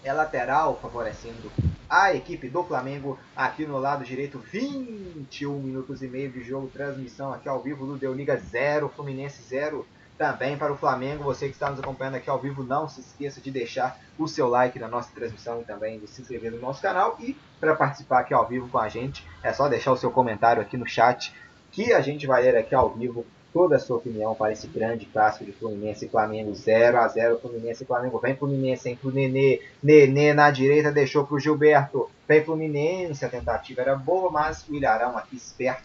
[0.04, 1.52] É lateral, favorecendo
[1.90, 4.40] a equipe do Flamengo aqui no lado direito.
[4.40, 9.42] 21 minutos e meio de jogo, transmissão aqui ao vivo do Deu Liga 0, Fluminense
[9.42, 9.86] 0
[10.18, 11.24] também para o Flamengo.
[11.24, 14.48] Você que está nos acompanhando aqui ao vivo, não se esqueça de deixar o seu
[14.48, 17.18] like na nossa transmissão e também de se inscrever no nosso canal.
[17.20, 20.62] E para participar aqui ao vivo com a gente, é só deixar o seu comentário
[20.62, 21.34] aqui no chat
[21.72, 25.06] que a gente vai ler aqui ao vivo toda a sua opinião para esse grande
[25.06, 28.20] clássico de Fluminense e Flamengo 0 a 0 Fluminense e Flamengo.
[28.20, 29.62] Vem Fluminense, hein, pro Nenê.
[29.82, 32.10] Nenê na direita deixou pro Gilberto.
[32.28, 35.84] Vem Fluminense, a tentativa era boa, mas o Ilharão aqui esperto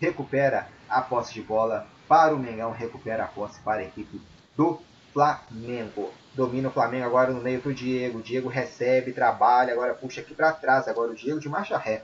[0.00, 4.20] recupera a posse de bola para o Mengão, recupera a posse para a equipe
[4.56, 4.80] do
[5.12, 6.10] Flamengo.
[6.34, 8.22] Domina o Flamengo agora no meio pro Diego.
[8.22, 10.86] Diego recebe, trabalha, agora puxa aqui para trás.
[10.86, 12.02] Agora o Diego de marcha ré.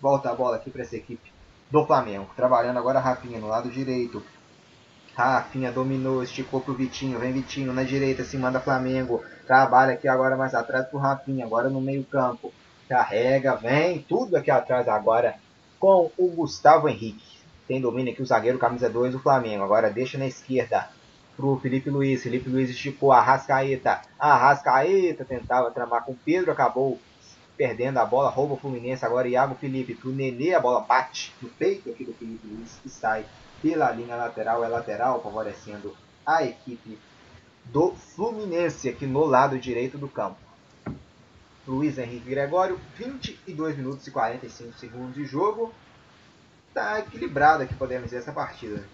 [0.00, 1.32] Volta a bola aqui para essa equipe
[1.70, 2.28] do Flamengo.
[2.36, 4.22] Trabalhando agora Rafinha no lado direito.
[5.16, 10.36] Rafinha dominou, esticou pro Vitinho, vem Vitinho na direita, se manda Flamengo, trabalha aqui agora
[10.36, 12.52] mais atrás pro Rafinha, agora no meio campo,
[12.86, 15.36] carrega, vem, tudo aqui atrás agora
[15.80, 17.38] com o Gustavo Henrique.
[17.66, 20.86] Tem domínio aqui o zagueiro camisa 2 do Flamengo, agora deixa na esquerda
[21.34, 27.00] pro Felipe Luiz, Felipe Luiz esticou, Arrascaeta, Arrascaeta tentava tramar com Pedro, acabou
[27.56, 29.94] perdendo a bola, rouba o Fluminense, agora Iago Felipe.
[29.94, 33.24] Pro Nenê, a bola bate no peito aqui do Felipe Luiz e sai
[33.62, 36.98] pela linha lateral, é lateral, favorecendo a equipe
[37.66, 40.38] do Fluminense aqui no lado direito do campo.
[41.66, 45.74] Luiz Henrique Gregório, 22 minutos e 45 segundos de jogo.
[46.72, 48.84] Tá equilibrado aqui, podemos dizer, essa partida.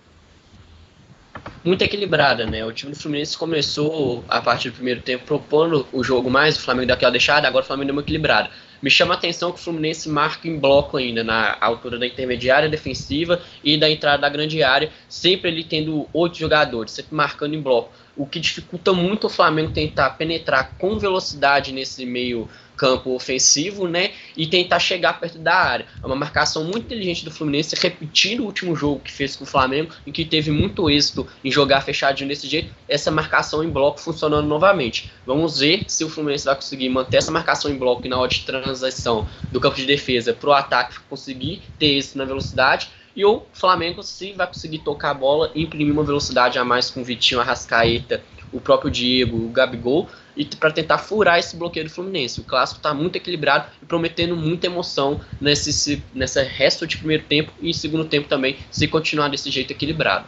[1.64, 2.64] Muito equilibrada, né?
[2.64, 6.60] O time do Fluminense começou a partir do primeiro tempo propondo o jogo mais, o
[6.60, 8.50] Flamengo deu aquela deixada, agora o Flamengo deu uma equilibrada.
[8.82, 12.68] Me chama a atenção que o Fluminense marca em bloco ainda, na altura da intermediária
[12.68, 17.60] defensiva e da entrada da grande área, sempre ele tendo oito jogadores, sempre marcando em
[17.60, 17.92] bloco.
[18.16, 24.12] O que dificulta muito o Flamengo tentar penetrar com velocidade nesse meio campo ofensivo, né?
[24.36, 25.86] E tentar chegar perto da área.
[26.02, 29.46] É uma marcação muito inteligente do Fluminense, repetindo o último jogo que fez com o
[29.46, 34.00] Flamengo, em que teve muito êxito em jogar fechadinho desse jeito, essa marcação em bloco
[34.00, 35.12] funcionando novamente.
[35.26, 38.40] Vamos ver se o Fluminense vai conseguir manter essa marcação em bloco na hora de
[38.40, 42.88] transição do campo de defesa para o ataque conseguir ter êxito na velocidade.
[43.14, 46.90] E o Flamengo se vai conseguir tocar a bola e imprimir uma velocidade a mais
[46.90, 51.86] com o Vitinho, Arrascaeta, o próprio Diego, o Gabigol, e para tentar furar esse bloqueio
[51.86, 52.40] do Fluminense.
[52.40, 57.52] O clássico está muito equilibrado e prometendo muita emoção nesse, nesse resto de primeiro tempo
[57.60, 60.26] e segundo tempo também, se continuar desse jeito equilibrado.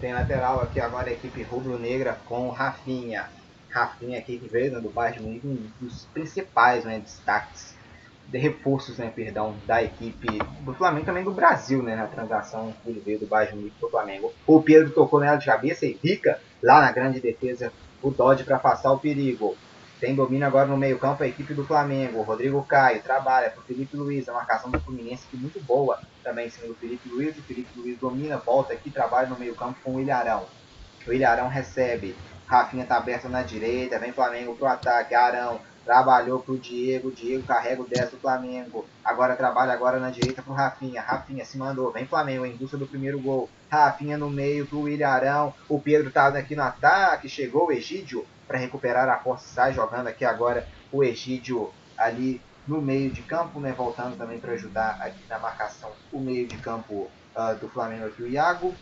[0.00, 3.28] Tem lateral aqui agora a equipe rubro-negra com Rafinha.
[3.68, 7.76] Rafinha aqui que veio né, do Bayern um dos principais né, destaques
[8.28, 10.26] de reforços, né, perdão, da equipe
[10.60, 13.86] do Flamengo também do Brasil, né, na transação que ele veio do Bayern Munique para
[13.86, 14.32] o Flamengo.
[14.46, 18.56] O Pedro tocou nela de cabeça e rica lá na grande defesa o Dodge para
[18.56, 19.56] afastar o perigo.
[20.00, 22.22] Tem domínio agora no meio campo a equipe do Flamengo.
[22.22, 24.28] Rodrigo Caio trabalha para o Felipe Luiz.
[24.28, 27.36] A marcação do Fluminense que muito boa também em cima do Felipe Luiz.
[27.36, 30.46] O Felipe Luiz domina, volta aqui, trabalha no meio campo com o Ilharão.
[31.06, 32.14] O Ilharão recebe.
[32.46, 33.98] Rafinha está aberto na direita.
[33.98, 35.14] Vem Flamengo pro ataque.
[35.14, 37.10] Arão trabalhou pro Diego.
[37.10, 38.84] Diego carrega o 10 do Flamengo.
[39.02, 41.00] Agora trabalha agora na direita pro Rafinha.
[41.00, 41.90] Rafinha se mandou.
[41.90, 43.48] Vem Flamengo em busca do primeiro gol.
[43.70, 45.54] Rafinha no meio pro William Arão.
[45.66, 47.26] O Pedro tá aqui no ataque.
[47.26, 49.48] Chegou o Egídio para recuperar a posse.
[49.48, 53.72] Sai jogando aqui agora o Egídio ali no meio de campo, né?
[53.72, 58.22] Voltando também para ajudar aqui na marcação o meio de campo uh, do Flamengo aqui,
[58.22, 58.74] o Iago.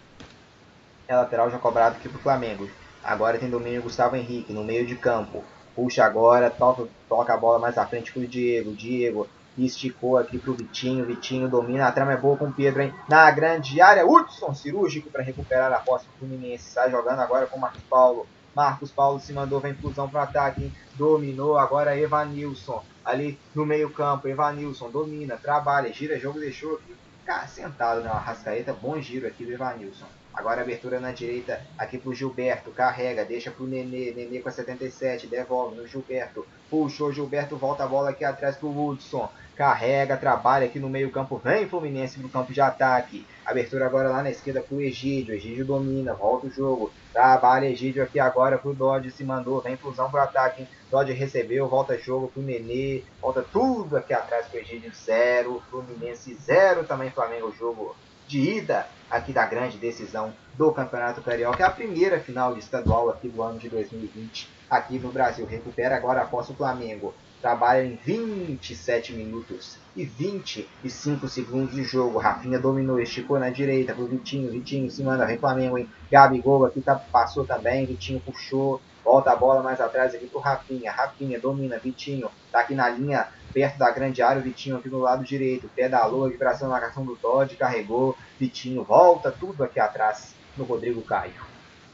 [1.06, 2.68] É lateral já cobrado aqui pro Flamengo.
[3.04, 5.44] Agora tem domínio Gustavo Henrique no meio de campo.
[5.76, 8.72] Puxa agora, toca, toca a bola mais à frente pro Diego.
[8.72, 11.04] Diego esticou aqui pro Vitinho.
[11.04, 11.86] Vitinho domina.
[11.86, 12.94] A trama é boa com o Pedro, hein?
[13.06, 14.06] Na grande área.
[14.06, 16.70] Hudson cirúrgico para recuperar a posse do Fluminense.
[16.70, 18.26] Sai jogando agora com o Marcos Paulo.
[18.54, 20.72] Marcos Paulo se mandou, vem fusão pro ataque, hein?
[20.94, 22.82] Dominou agora Evanilson.
[23.04, 26.96] Ali no meio-campo, Evanilson domina, trabalha, gira jogo, deixou aqui.
[27.26, 28.72] Cara, sentado na Arrascaeta.
[28.72, 30.06] Bom giro aqui do Evanilson.
[30.36, 32.70] Agora abertura na direita aqui pro Gilberto.
[32.70, 34.12] Carrega, deixa pro Nenê.
[34.14, 35.26] Nenê com a 77.
[35.26, 36.46] Devolve no Gilberto.
[36.68, 39.30] Puxou Gilberto, volta a bola aqui atrás pro Hudson.
[39.56, 41.40] Carrega, trabalha aqui no meio campo.
[41.42, 43.26] Vem Fluminense no campo de ataque.
[43.46, 45.34] Abertura agora lá na esquerda pro Egídio.
[45.34, 46.92] Egídio domina, volta o jogo.
[47.14, 49.10] Trabalha Egídio aqui agora pro Dodge.
[49.10, 50.68] Se mandou, vem fusão pro ataque.
[50.90, 53.02] Dodge recebeu, volta jogo pro Nenê.
[53.22, 54.92] Volta tudo aqui atrás pro Egídio.
[54.94, 55.62] Zero.
[55.70, 56.84] Fluminense zero.
[56.84, 57.96] Também Flamengo jogo
[58.26, 61.62] de ida aqui da grande decisão do Campeonato Carioca.
[61.62, 65.46] É a primeira final de estadual aqui do ano de 2020 aqui no Brasil.
[65.46, 67.14] Recupera agora após o Flamengo.
[67.40, 72.18] Trabalha em 27 minutos e 25 segundos de jogo.
[72.18, 74.50] Rafinha dominou, esticou na direita pro Vitinho.
[74.50, 75.88] Vitinho se manda, vem Flamengo, hein?
[76.10, 77.86] Gabigol aqui tá, passou também.
[77.86, 80.90] Vitinho puxou, volta a bola mais atrás aqui pro Rafinha.
[80.90, 84.98] Rafinha domina, Vitinho tá aqui na linha perto da grande área, o Vitinho aqui do
[84.98, 90.64] lado direito, pedalou, liberação na marcação do Todd, carregou, Vitinho volta, tudo aqui atrás no
[90.64, 91.32] Rodrigo Caio.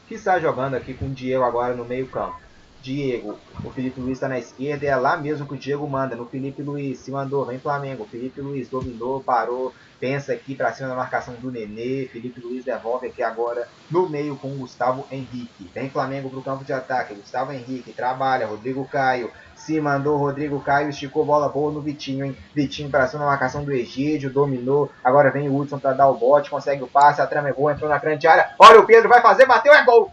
[0.07, 2.41] Que está jogando aqui com o Diego agora no meio campo.
[2.81, 6.25] Diego, o Felipe Luiz está na esquerda, é lá mesmo que o Diego manda, no
[6.25, 9.73] Felipe Luiz, se mandou, vem Flamengo, Felipe Luiz dominou, parou,
[10.03, 14.35] pensa aqui para cima da marcação do Nenê, Felipe Luiz devolve aqui agora no meio
[14.35, 18.85] com o Gustavo Henrique, vem Flamengo para o campo de ataque, Gustavo Henrique, trabalha, Rodrigo
[18.85, 22.35] Caio, se mandou Rodrigo Caio, esticou bola boa no Vitinho, hein?
[22.53, 24.91] Vitinho para cima na marcação do Egídio, dominou.
[25.01, 27.71] Agora vem o Hudson para dar o bote, consegue o passe, a trama é boa,
[27.71, 28.53] entrou na grande área.
[28.59, 30.11] Olha o Pedro, vai fazer, bateu, é gol!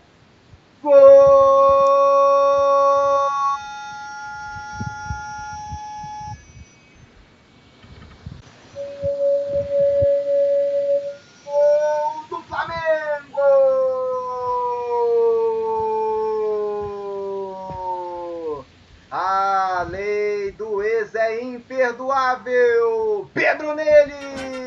[0.81, 2.70] Gol!
[21.39, 23.31] Imperdoável!
[23.33, 24.61] Pedro nele!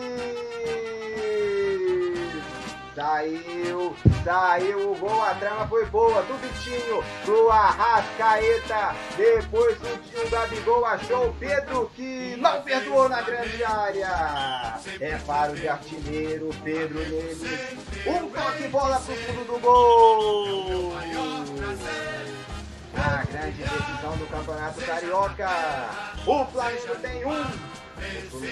[2.95, 8.95] Saiu, saiu o gol, a trama foi boa do Vitinho pro Arrascaeta.
[9.17, 14.79] Depois o tio Gabigol achou o Pedro que não perdoou na grande área.
[14.99, 17.77] É para o artilheiro, Pedro nele.
[18.05, 20.93] Um toque bola pro fundo do gol.
[22.95, 25.49] A grande decisão do Campeonato Carioca.
[26.25, 27.73] O Flamengo tem um.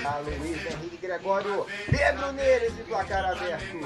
[0.06, 3.78] A Luiz Henrique Gregório, Pedro Neres e placar aberto.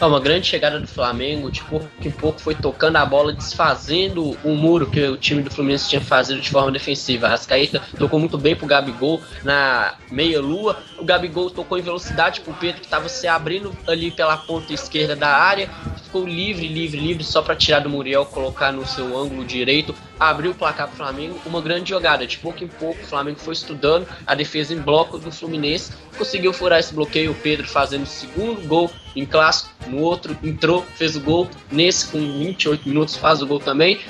[0.00, 4.38] É uma grande chegada do Flamengo, de pouco em pouco foi tocando a bola, desfazendo
[4.44, 7.26] o muro que o time do Fluminense tinha fazido de forma defensiva.
[7.26, 10.80] A Rascaeta tocou muito bem pro Gabigol na meia-lua.
[10.98, 15.16] O Gabigol tocou em velocidade pro Pedro, que estava se abrindo ali pela ponta esquerda
[15.16, 15.68] da área.
[16.08, 20.50] Ficou livre, livre, livre, só para tirar do Muriel, colocar no seu ângulo direito abriu
[20.50, 21.38] o placar para o Flamengo.
[21.46, 22.26] Uma grande jogada.
[22.26, 25.92] De pouco em pouco, o Flamengo foi estudando a defesa em bloco do Fluminense.
[26.16, 27.32] Conseguiu furar esse bloqueio.
[27.32, 29.70] O Pedro fazendo o segundo gol em clássico.
[29.86, 31.48] No outro, entrou, fez o gol.
[31.70, 34.00] Nesse, com 28 minutos, faz o gol também.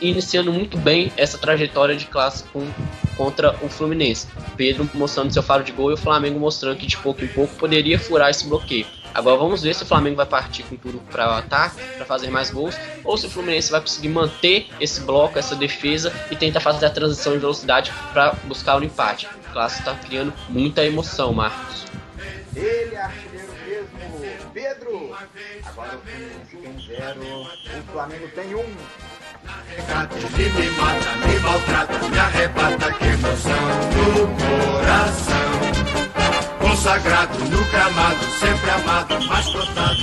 [0.00, 2.62] Iniciando muito bem essa trajetória de clássico
[3.16, 4.26] contra o Fluminense.
[4.56, 7.54] Pedro mostrando seu faro de gol e o Flamengo mostrando que de pouco em pouco
[7.54, 8.86] poderia furar esse bloqueio.
[9.16, 12.28] Agora vamos ver se o Flamengo vai partir com tudo para o ataque, para fazer
[12.28, 16.60] mais gols, ou se o Fluminense vai conseguir manter esse bloco, essa defesa e tentar
[16.60, 19.26] fazer a transição em velocidade para buscar o empate.
[19.48, 21.86] O clássico está criando muita emoção, Marcos.
[22.54, 25.16] Ele é artilheiro mesmo, Pedro.
[25.64, 28.76] Agora o Fluminense tem zero, o Flamengo tem um.
[30.36, 34.26] Ele me mata, me maltrata, me arrebata, que emoção no
[34.72, 35.95] coração
[36.76, 39.96] consagrado no gramado, sempre amado, mais cotado.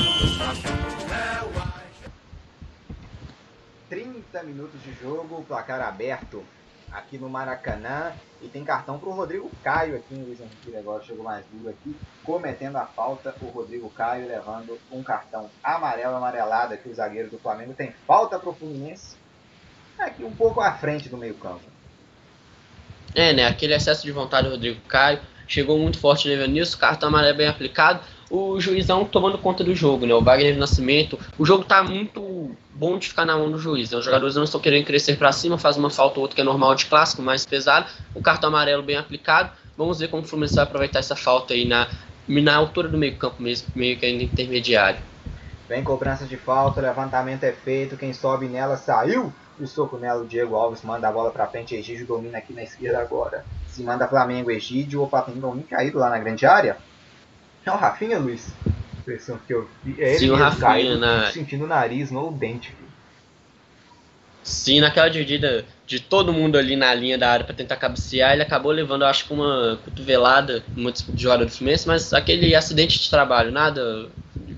[3.87, 6.43] 30 minutos de jogo, placar aberto
[6.91, 8.11] aqui no Maracanã.
[8.41, 11.69] E tem cartão para o Rodrigo Caio aqui no Luiz Henrique agora chegou mais duro
[11.69, 13.35] aqui, cometendo a falta.
[13.39, 16.89] O Rodrigo Caio levando um cartão amarelo, amarelado aqui.
[16.89, 19.15] O zagueiro do Flamengo tem falta para o Fluminense,
[19.99, 21.71] aqui um pouco à frente do meio-campo.
[23.13, 23.45] É, né?
[23.45, 25.21] Aquele excesso de vontade do Rodrigo Caio
[25.53, 30.07] chegou muito forte no Evanilson, cartão amarelo bem aplicado, o juizão tomando conta do jogo,
[30.07, 30.13] né?
[30.15, 33.91] O Wagner Nascimento, o jogo tá muito bom de ficar na mão do juiz.
[33.91, 33.97] Né?
[33.97, 36.43] Os jogadores não estão querendo crescer para cima, faz uma falta ou outra que é
[36.43, 37.85] normal de clássico, mais pesado.
[38.15, 39.51] O cartão amarelo bem aplicado.
[39.77, 41.87] Vamos ver como o Fluminense vai aproveitar essa falta aí na,
[42.27, 44.99] na altura do meio-campo mesmo, meio que ainda intermediário.
[45.69, 49.31] Vem cobrança de falta, levantamento é feito, quem sobe nela saiu.
[49.59, 52.63] O soco nela, o Diego Alves manda a bola para frente, Egídio domina aqui na
[52.63, 53.45] esquerda agora.
[53.67, 56.77] Se manda Flamengo, Egídio, opa, tem domínio caído lá na grande área.
[57.65, 58.51] É o Rafinha, Luiz?
[58.97, 60.01] Impressão que eu vi.
[60.01, 61.31] É ele Sim, o Rafinha caído, na...
[61.31, 62.69] sentindo o nariz no dente.
[62.69, 62.83] Filho.
[64.43, 68.41] Sim, naquela dividida de todo mundo ali na linha da área para tentar cabecear, ele
[68.41, 72.99] acabou levando, acho que uma cotovelada, uma disputa de jogada do Fluminense, mas aquele acidente
[72.99, 74.09] de trabalho, nada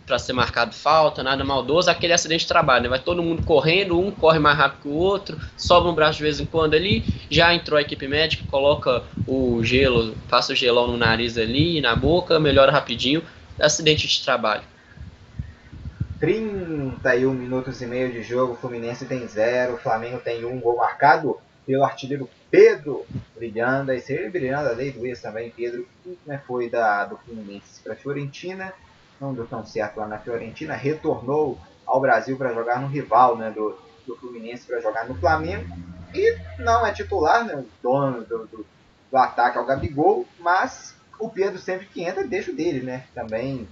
[0.06, 2.90] para ser marcado falta, nada maldoso, aquele acidente de trabalho, né?
[2.90, 6.24] Vai todo mundo correndo, um corre mais rápido que o outro, sobe um braço de
[6.24, 10.88] vez em quando ali, já entrou a equipe médica, coloca o gelo, passa o gelão
[10.88, 13.24] no nariz ali, na boca, melhora rapidinho,
[13.60, 14.64] acidente de trabalho.
[16.20, 21.84] 31 minutos e meio de jogo, Fluminense tem zero, Flamengo tem um gol marcado pelo
[21.84, 27.06] artilheiro Pedro, brilhando, aí sempre brilhando, além do ex também, Pedro, que né, foi da,
[27.06, 28.74] do Fluminense para a Fiorentina,
[29.20, 33.52] não deu tão certo lá na Fiorentina, retornou ao Brasil para jogar no rival né,
[33.52, 35.66] do, do Fluminense, para jogar no Flamengo,
[36.14, 38.66] e não é titular, né, dono do, do,
[39.12, 43.68] do ataque ao Gabigol, mas o Pedro sempre que entra deixa o dele, né, também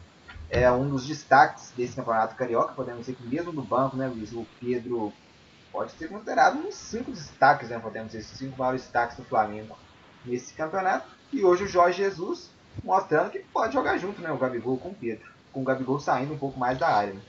[0.50, 4.32] é um dos destaques desse campeonato carioca, podemos dizer que mesmo no banco, né, Luiz,
[4.34, 5.12] o Pedro
[5.74, 7.80] pode ser considerado uns cinco destaques, né?
[7.80, 9.76] Podemos dizer, cinco maiores destaques do Flamengo
[10.24, 11.08] nesse campeonato.
[11.32, 12.52] E hoje o Jorge Jesus
[12.84, 14.32] mostrando que pode jogar junto, né?
[14.32, 15.33] O Gabigol com o Pedro.
[15.54, 17.14] Com o Gabigol saindo um pouco mais da área.
[17.14, 17.22] Né?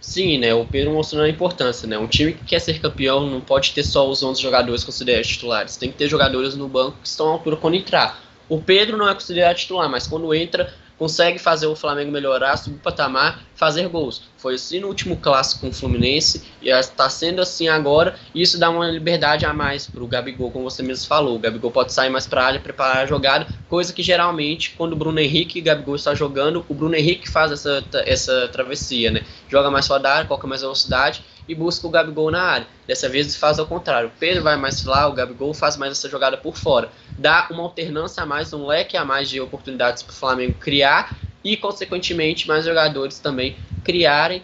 [0.00, 0.54] Sim, né?
[0.54, 1.98] O Pedro mostrando a importância, né?
[1.98, 5.76] Um time que quer ser campeão não pode ter só os 11 jogadores considerados titulares.
[5.76, 8.22] Tem que ter jogadores no banco que estão à altura quando entrar.
[8.48, 12.76] O Pedro não é considerado titular, mas quando entra, consegue fazer o Flamengo melhorar, subir
[12.76, 14.22] o patamar, fazer gols.
[14.36, 18.14] Foi assim no último clássico com o Fluminense e está sendo assim agora.
[18.34, 21.36] E isso dá uma liberdade a mais para o Gabigol, como você mesmo falou.
[21.36, 24.92] O Gabigol pode sair mais para a área, preparar a jogada, coisa que geralmente quando
[24.92, 29.10] o Bruno Henrique e o Gabigol está jogando, o Bruno Henrique faz essa, essa travessia,
[29.10, 29.22] né?
[29.48, 32.66] Joga mais fora da área, coloca mais velocidade e busca o Gabigol na área.
[32.86, 34.08] Dessa vez faz ao contrário.
[34.08, 36.90] O Pedro vai mais lá, o Gabigol faz mais essa jogada por fora.
[37.16, 41.16] Dá uma alternância a mais, um leque a mais de oportunidades para o Flamengo criar
[41.42, 44.42] e, consequentemente, mais jogadores também criarem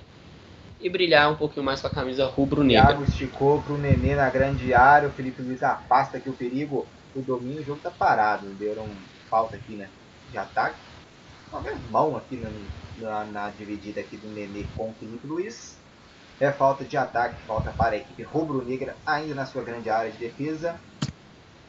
[0.80, 2.88] e brilhar um pouquinho mais com a camisa rubro-negra.
[2.88, 6.86] Thiago esticou para o Nenê na grande área, o Felipe Luiz afasta aqui o perigo,
[7.14, 8.88] o domínio, o jogo tá parado, deram
[9.28, 9.88] falta aqui, né,
[10.30, 10.76] de ataque.
[11.52, 12.50] Uma mão aqui na,
[12.98, 15.76] na, na dividida aqui do Nenê com o Felipe Luiz.
[16.38, 20.16] É falta de ataque, falta para a equipe rubro-negra, ainda na sua grande área de
[20.16, 20.80] defesa.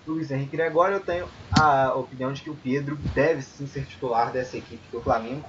[0.06, 4.32] Luiz Henrique Gregório, eu tenho a opinião de que o Pedro deve sim ser titular
[4.32, 5.48] dessa equipe do Flamengo.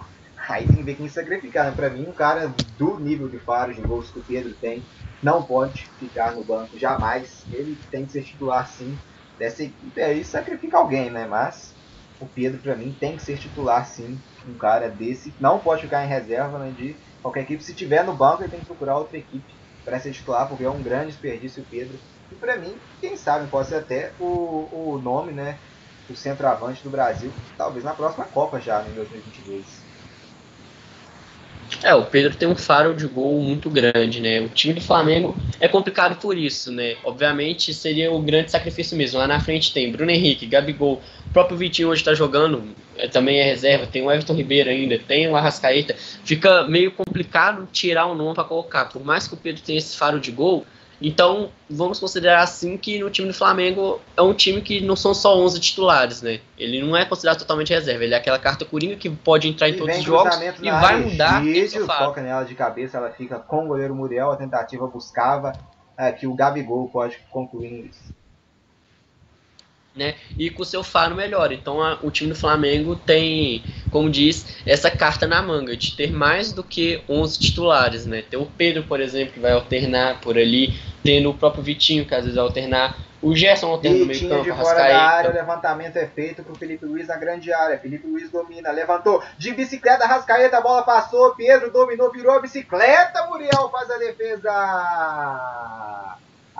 [0.49, 1.73] Aí tem que ver quem sacrificar, né?
[1.73, 4.89] Para mim, um cara do nível de faros de gols que o Pedro tem
[5.23, 7.47] não pode ficar no banco jamais.
[7.51, 9.01] Ele tem que ser titular sim
[9.39, 10.01] dessa equipe.
[10.01, 11.27] Aí sacrifica alguém, né?
[11.27, 11.79] Mas
[12.19, 14.23] o Pedro, para mim, tem que ser titular sim.
[14.45, 17.63] Um cara desse não pode ficar em reserva né, de qualquer equipe.
[17.63, 19.53] Se tiver no banco, ele tem que procurar outra equipe
[19.85, 22.03] para ser titular, porque é um grande desperdício o Pedro.
[22.33, 25.59] E para mim, quem sabe, pode ser até o, o nome, né?
[26.09, 29.65] O centroavante do Brasil, talvez na próxima Copa já, em 2022.
[31.83, 34.41] É, o Pedro tem um faro de gol muito grande, né?
[34.41, 36.97] O time do Flamengo é complicado por isso, né?
[37.05, 39.19] Obviamente seria o grande sacrifício mesmo.
[39.19, 43.41] Lá na frente tem Bruno Henrique, Gabigol, o próprio Vitinho hoje está jogando, é, também
[43.41, 45.95] é reserva, tem o Everton Ribeiro ainda, tem o Arrascaeta.
[46.25, 48.87] Fica meio complicado tirar um nome para colocar.
[48.87, 50.67] Por mais que o Pedro tenha esse faro de gol,
[51.03, 55.13] então, vamos considerar assim que no time do Flamengo é um time que não são
[55.13, 56.41] só 11 titulares, né?
[56.57, 59.75] Ele não é considerado totalmente reserva, ele é aquela carta coringa que pode entrar em
[59.75, 61.43] e todos os jogos e vai mudar.
[61.43, 65.53] Gígio, toca nela de cabeça, ela fica com o goleiro Muriel, a tentativa buscava
[65.97, 68.22] é, que o Gabigol pode concluir isso
[69.95, 70.15] né?
[70.39, 71.53] E com o seu faro melhor.
[71.53, 76.11] Então a, o time do Flamengo tem, como diz, essa carta na manga de ter
[76.11, 78.23] mais do que 11 titulares, né?
[78.23, 82.15] Tem o Pedro, por exemplo, que vai alternar por ali, tendo o próprio Vitinho, que
[82.15, 85.35] às vezes vai alternar, o Gerson alterna no meio campo, de fora da área, o
[85.35, 87.79] levantamento é feito pro Felipe Luiz na grande área.
[87.79, 93.27] Felipe Luiz domina, levantou de bicicleta, Rascaeta, a bola passou, Pedro dominou, virou a bicicleta,
[93.27, 94.51] Muriel faz a defesa.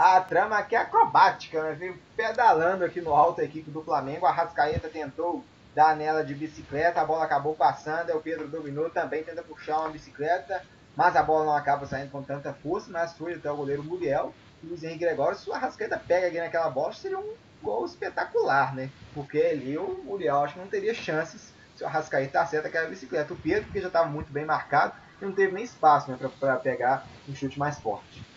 [0.05, 1.75] A trama aqui é acrobática, né?
[1.75, 4.27] Veio pedalando aqui no alto a equipe do Flamengo.
[4.27, 5.45] A Rascaeta tentou
[5.77, 8.11] dar nela de bicicleta, a bola acabou passando.
[8.11, 10.61] Aí o Pedro dominou também, tenta puxar uma bicicleta,
[10.97, 12.91] mas a bola não acaba saindo com tanta força.
[12.91, 14.35] Mas foi até o goleiro Muriel.
[14.61, 18.91] Luiz Henrique Gregório, se o Arrascaeta pega aqui naquela bola, seria um gol espetacular, né?
[19.15, 23.33] Porque ali o Muriel acho que não teria chances se o Arrascaeta acerta aquela bicicleta.
[23.33, 27.07] O Pedro, porque já estava muito bem marcado, não teve nem espaço né, para pegar
[27.29, 28.32] um chute mais forte.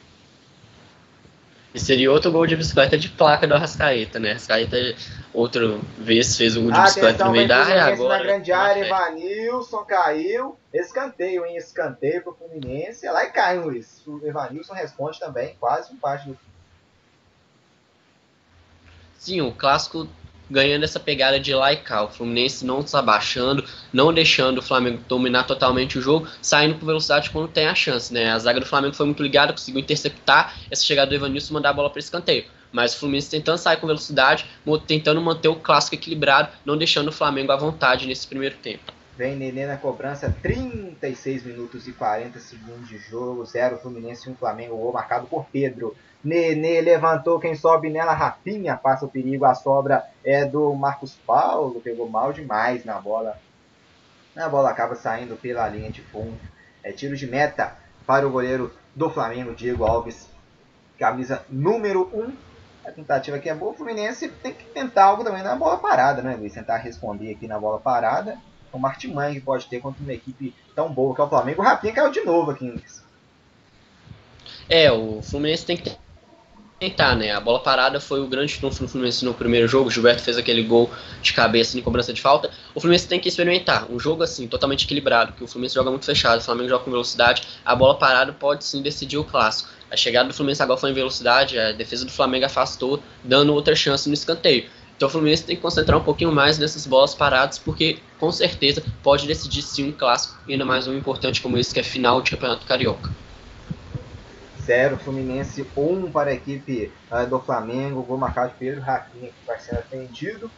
[1.76, 4.30] E seria outro gol de bicicleta de placa do Arrascaeta, né?
[4.30, 4.78] Arrascaeta
[5.34, 7.84] outra vez fez um gol de bicicleta no meio da área.
[7.84, 10.58] Agora, na grande área, Evanilson caiu.
[10.74, 11.58] Escanteio, hein?
[11.58, 13.06] Escanteio pro Fluminense.
[13.08, 14.02] Lá e cai, Luiz.
[14.08, 16.40] O Evanilson responde também, quase um parte do.
[19.18, 20.08] Sim, o clássico
[20.50, 21.70] ganhando essa pegada de lá.
[22.04, 26.86] O Fluminense não se abaixando, não deixando o Flamengo dominar totalmente o jogo, saindo com
[26.86, 28.14] velocidade quando tem a chance.
[28.14, 28.32] Né?
[28.32, 31.74] A zaga do Flamengo foi muito ligada, conseguiu interceptar essa chegada do Evanilson mandar a
[31.74, 32.46] bola para escanteio.
[32.72, 34.46] Mas o Fluminense tentando sair com velocidade,
[34.86, 38.94] tentando manter o clássico equilibrado, não deixando o Flamengo à vontade nesse primeiro tempo.
[39.18, 44.36] Vem Nenê na cobrança, 36 minutos e 40 segundos de jogo, 0 Fluminense e 1
[44.36, 45.96] Flamengo, gol marcado por Pedro.
[46.26, 51.80] Nenê levantou, quem sobe nela, Rafinha passa o perigo, a sobra é do Marcos Paulo,
[51.80, 53.40] pegou mal demais na bola.
[54.36, 56.36] A bola acaba saindo pela linha de fundo.
[56.84, 60.28] É tiro de meta para o goleiro do Flamengo, Diego Alves.
[60.98, 62.34] camisa número 1.
[62.88, 63.74] A tentativa aqui é boa.
[63.74, 66.56] O Fluminense tem que tentar algo também na bola parada, né, Luiz?
[66.56, 68.36] Tentar responder aqui na bola parada.
[68.74, 71.62] O Martimã que pode ter contra uma equipe tão boa que é o Flamengo.
[71.62, 73.06] O Rapinha caiu de novo aqui, Luiz.
[74.68, 76.04] É, o Fluminense tem que
[76.80, 77.32] tentar, né?
[77.32, 79.88] A bola parada foi o grande trunfo do Fluminense no primeiro jogo.
[79.88, 82.52] O Gilberto fez aquele gol de cabeça em cobrança de falta.
[82.74, 86.06] O Fluminense tem que experimentar um jogo assim, totalmente equilibrado, que o Fluminense joga muito
[86.06, 87.44] fechado, o Flamengo joga com velocidade.
[87.66, 89.70] A bola parada pode sim decidir o clássico.
[89.90, 93.76] A chegada do Fluminense agora foi em velocidade, a defesa do Flamengo afastou, dando outra
[93.76, 94.66] chance no escanteio.
[94.98, 98.84] Então o Fluminense tem que concentrar um pouquinho mais nessas bolas paradas, porque com certeza
[99.02, 102.32] pode decidir sim um clássico, ainda mais um importante como esse, que é final de
[102.32, 103.25] Campeonato Carioca.
[104.66, 109.30] 0, Fluminense 1 um para a equipe uh, do Flamengo, gol marcado de Pedro Rafinha,
[109.30, 110.50] que vai ser atendido.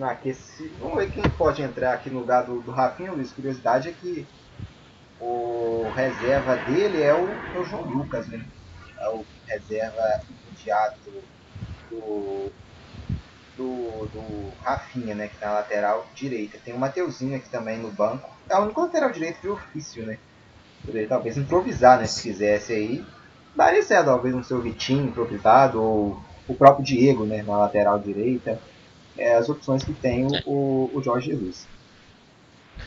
[0.00, 0.72] Aqueci...
[0.80, 3.30] Vamos ver quem pode entrar aqui no lugar do, do Rafinha, Luiz.
[3.30, 4.26] Curiosidade é que
[5.20, 8.44] o reserva dele é o, é o João Lucas, né?
[8.98, 11.12] É o reserva imediato
[11.90, 12.50] do,
[13.56, 15.28] do, do Rafinha, né?
[15.28, 16.58] Que tá na lateral direita.
[16.64, 18.28] Tem o Mateuzinho aqui também no banco.
[18.48, 20.18] É o único lateral direito de ofício, né?
[20.84, 22.06] Poderia talvez improvisar, né?
[22.06, 23.04] Se quisesse aí.
[23.54, 27.42] Daria certo, talvez um seu Vitinho improvisado, ou o próprio Diego, né?
[27.42, 28.58] Na lateral direita.
[29.16, 31.66] É as opções que tem o, o Jorge Jesus.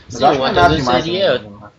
[0.06, 1.70] Mas Sim, o Matheus seria, né,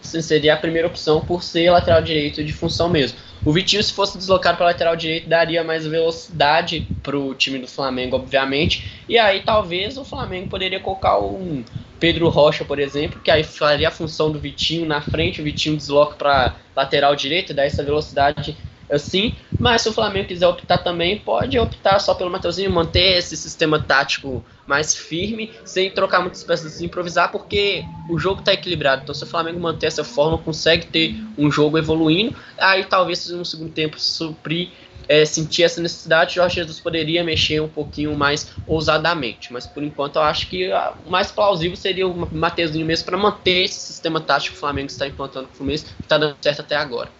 [0.00, 3.18] seria a primeira opção por ser lateral direito de função mesmo.
[3.44, 7.66] O Vitinho, se fosse deslocado para lateral direito, daria mais velocidade para o time do
[7.66, 9.02] Flamengo, obviamente.
[9.08, 11.64] E aí talvez o Flamengo poderia colocar um
[12.02, 15.76] Pedro Rocha, por exemplo, que aí faria a função do Vitinho na frente, o Vitinho
[15.76, 18.56] desloca para lateral direito, dá essa velocidade
[18.90, 19.36] assim.
[19.56, 23.80] Mas se o Flamengo quiser optar também, pode optar só pelo Mateuzinho, manter esse sistema
[23.80, 29.02] tático mais firme, sem trocar muitas peças e improvisar, porque o jogo está equilibrado.
[29.02, 33.44] Então, se o Flamengo manter essa forma, consegue ter um jogo evoluindo, aí talvez no
[33.44, 34.70] segundo tempo suprir
[35.12, 39.52] é, sentir essa necessidade, Jorge Jesus poderia mexer um pouquinho mais ousadamente.
[39.52, 40.70] Mas por enquanto eu acho que
[41.04, 44.86] o mais plausível seria o Mateuzinho mesmo para manter esse sistema tático que o Flamengo
[44.86, 47.10] está implantando com o Fluminense, que está dando certo até agora.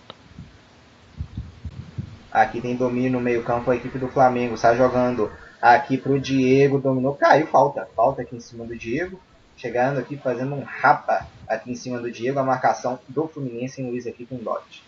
[2.33, 4.55] Aqui tem domínio no meio-campo a equipe do Flamengo.
[4.55, 5.31] Está jogando
[5.61, 6.81] aqui para o Diego.
[6.81, 7.87] Dominou, caiu, falta.
[7.95, 9.21] Falta aqui em cima do Diego.
[9.55, 12.39] Chegando aqui, fazendo um rapa aqui em cima do Diego.
[12.39, 14.83] A marcação do Fluminense em Luiz aqui com o.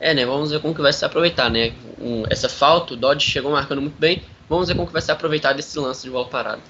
[0.00, 0.26] É, né?
[0.26, 1.72] Vamos ver como que vai se aproveitar, né?
[2.00, 4.22] Um, essa falta, o Dodge chegou marcando muito bem.
[4.48, 6.60] Vamos ver como que vai se aproveitar desse lance de bola parada.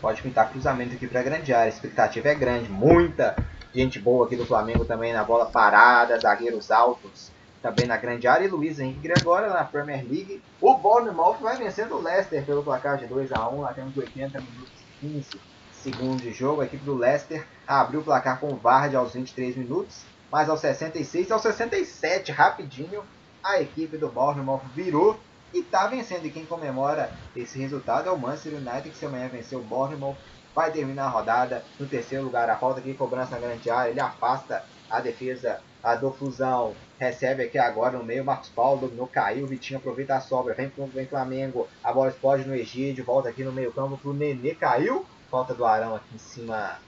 [0.00, 1.66] Pode pintar cruzamento aqui para grande área.
[1.66, 2.68] A expectativa é grande.
[2.68, 3.36] Muita
[3.74, 7.30] gente boa aqui do Flamengo também na bola parada, zagueiros altos
[7.62, 8.44] também na grande área.
[8.44, 10.42] E Luiz Henrique agora na Premier League.
[10.60, 14.40] O Bournemouth vai vencendo o Leicester pelo placar de 2 a 1 Lá temos 80
[14.40, 14.72] minutos
[15.02, 15.26] e 15
[15.72, 16.60] segundos de jogo.
[16.60, 20.04] A equipe do Leicester abriu o placar com o Vard aos 23 minutos.
[20.30, 23.02] Mas aos 66 e aos 67, rapidinho,
[23.42, 25.18] a equipe do Bournemouth virou
[25.54, 26.26] e está vencendo.
[26.26, 30.16] E quem comemora esse resultado é o Manchester United, que se amanhã venceu o Bournemouth
[30.54, 32.48] vai terminar a rodada no terceiro lugar.
[32.48, 36.74] A falta aqui, cobrança na grande área, ele afasta a defesa a do Fusão.
[36.98, 40.86] Recebe aqui agora no meio, Marcos Paulo dominou, caiu, Vitinho aproveita a sobra, vem pro
[40.86, 45.04] vem Flamengo, a bola explode no Egídio, volta aqui no meio campo pro Nenê, caiu,
[45.30, 46.78] falta do Arão aqui em cima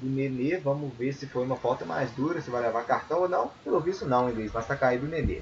[0.00, 3.28] do Nenê, vamos ver se foi uma falta mais dura, se vai levar cartão ou
[3.28, 5.40] não, pelo visto não, Luiz, mas tá caído o Nenê.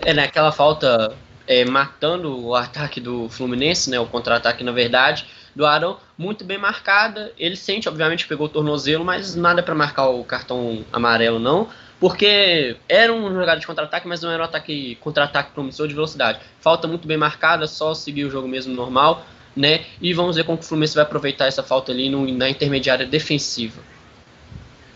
[0.00, 5.26] É, naquela né, falta é, matando o ataque do Fluminense, né, o contra-ataque na verdade,
[5.54, 7.32] do Arão, muito bem marcada.
[7.36, 11.68] Ele sente, obviamente, pegou o tornozelo, mas nada para marcar o cartão amarelo, não.
[11.98, 16.40] Porque era um jogada de contra-ataque, mas não era um ataque contra-ataque promissor de velocidade.
[16.60, 19.24] Falta muito bem marcada, só seguir o jogo mesmo normal,
[19.56, 19.84] né?
[20.00, 23.80] E vamos ver como o Fluminense vai aproveitar essa falta ali no, na intermediária defensiva.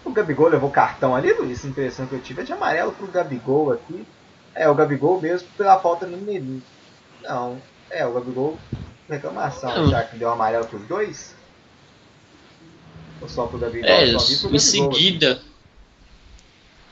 [0.05, 1.64] O Gabigol levou cartão ali, Luiz.
[1.64, 4.07] A impressão que eu tive é de amarelo pro Gabigol aqui.
[4.55, 6.61] É, o Gabigol mesmo pela falta no Nenê.
[7.22, 8.59] Não, é, o Gabigol
[9.09, 9.90] reclamação não.
[9.90, 11.34] já que deu amarelo pros dois?
[13.20, 13.80] Ou só pro Davi?
[13.84, 15.40] É, em seguida.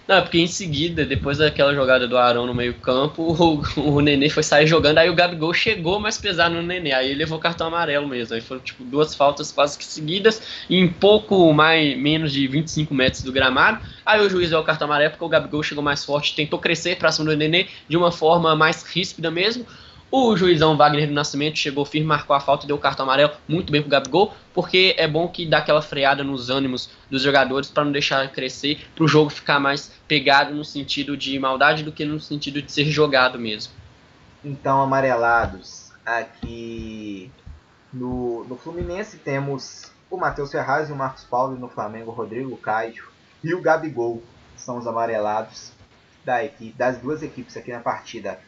[0.06, 3.22] Não, porque em seguida, depois daquela jogada do Arão no meio-campo,
[3.78, 7.10] o, o Nenê foi sair jogando, aí o Gabigol chegou mais pesado no Nenê, aí
[7.10, 8.34] ele levou cartão amarelo mesmo.
[8.34, 13.22] Aí foram tipo duas faltas quase que seguidas, em pouco mais menos de 25 metros
[13.22, 13.80] do gramado.
[14.04, 16.96] Aí o juiz deu o cartão amarelo porque o Gabigol chegou mais forte, tentou crescer
[16.96, 19.64] para cima do Nenê de uma forma mais ríspida mesmo.
[20.14, 23.32] O juizão Wagner do Nascimento chegou firme, marcou a falta e deu o cartão amarelo
[23.48, 27.70] muito bem pro Gabigol, porque é bom que dá aquela freada nos ânimos dos jogadores
[27.70, 31.90] para não deixar crescer, para o jogo ficar mais pegado no sentido de maldade do
[31.90, 33.72] que no sentido de ser jogado mesmo.
[34.44, 37.32] Então, amarelados, aqui
[37.90, 42.14] no, no Fluminense temos o Matheus Ferraz e o Marcos Paulo, e no Flamengo o
[42.14, 43.08] Rodrigo Caio
[43.42, 44.22] e o Gabigol,
[44.58, 45.72] são os amarelados
[46.22, 48.38] da equipe, das duas equipes aqui na partida.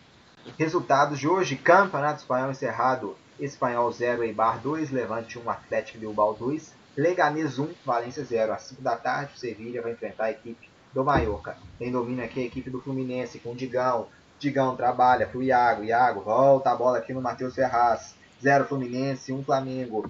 [0.58, 3.16] Resultados de hoje: Campeonato Espanhol encerrado.
[3.40, 8.52] Espanhol 0, Eibar 2, Levante 1, Atlético Bilbao 2, Leganés 1, Valência 0.
[8.52, 11.56] Às 5 da tarde, o Sevilha vai enfrentar a equipe do Mallorca.
[11.76, 14.06] Tem domínio aqui a equipe do Fluminense com o Digão.
[14.38, 15.82] Digão trabalha para o Iago.
[15.82, 18.14] Iago volta a bola aqui no Matheus Ferraz.
[18.40, 20.08] 0 Fluminense, 1 Flamengo.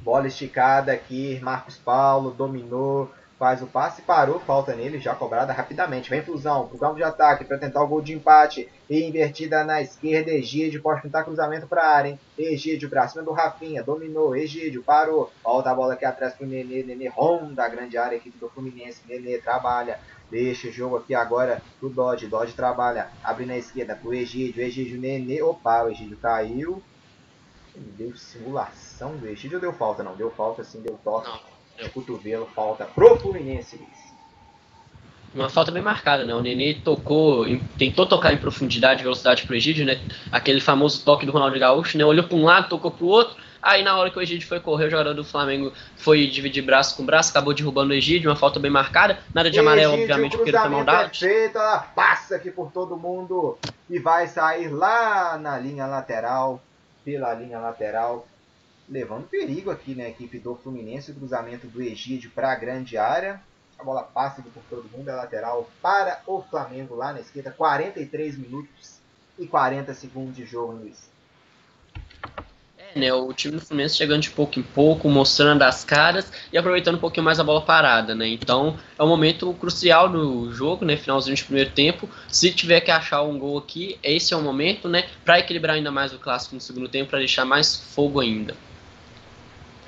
[0.00, 3.10] Bola esticada aqui, Marcos Paulo dominou,
[3.42, 6.08] faz o passe, parou, falta nele, já cobrada rapidamente.
[6.08, 8.68] Vem Fusão, pro campo de ataque para tentar o gol de empate.
[8.88, 12.20] E invertida na esquerda, Egídio pode tentar cruzamento para a área, hein?
[12.38, 15.28] Egídio pra cima do Rafinha, dominou, Egídio parou.
[15.42, 19.02] Volta a bola aqui atrás pro Nenê, Nenê ronda a grande área aqui do Fluminense.
[19.08, 19.98] Nenê trabalha,
[20.30, 25.00] deixa o jogo aqui agora pro Dodge, Dodge trabalha, abre na esquerda pro Egídio, Egídio,
[25.00, 26.80] Nenê, opa, o Egídio caiu.
[27.74, 30.04] Deu simulação do Egídio deu falta?
[30.04, 31.28] Não, deu falta sim, deu toque.
[31.28, 31.51] Não
[31.82, 33.80] de cotovelo, falta pro Fluminense.
[35.34, 36.34] Uma falta bem marcada, né?
[36.34, 37.46] O Nenê tocou,
[37.78, 39.98] tentou tocar em profundidade e velocidade pro Egídio, né?
[40.30, 42.04] Aquele famoso toque do Ronaldo Gaúcho, né?
[42.04, 43.36] Olhou para um lado, tocou pro outro.
[43.62, 46.96] Aí na hora que o Egídio foi correr, o jogador do Flamengo foi dividir braço
[46.96, 49.20] com braço, acabou derrubando o Egídio, uma falta bem marcada.
[49.32, 51.20] Nada de amarelo, Egídio, obviamente, porque ele foi maldade.
[51.20, 53.56] Perfeito, ela passa aqui por todo mundo
[53.88, 56.60] e vai sair lá na linha lateral,
[57.04, 58.26] pela linha lateral
[58.92, 61.10] levando perigo aqui na né, equipe do Fluminense.
[61.10, 63.40] O cruzamento do Egídio para a grande área.
[63.78, 67.50] A bola passa por todo mundo, é lateral para o Flamengo lá na esquerda.
[67.50, 68.98] 43 minutos
[69.38, 71.10] e 40 segundos de jogo, Luiz.
[72.78, 73.12] É, né?
[73.12, 77.00] O time do Fluminense chegando de pouco em pouco, mostrando as caras e aproveitando um
[77.00, 78.28] pouquinho mais a bola parada, né?
[78.28, 80.96] Então é um momento crucial no jogo, né?
[80.96, 82.08] Finalzinho de primeiro tempo.
[82.28, 85.08] Se tiver que achar um gol aqui, esse é o momento, né?
[85.24, 88.54] Para equilibrar ainda mais o clássico no segundo tempo, para deixar mais fogo ainda.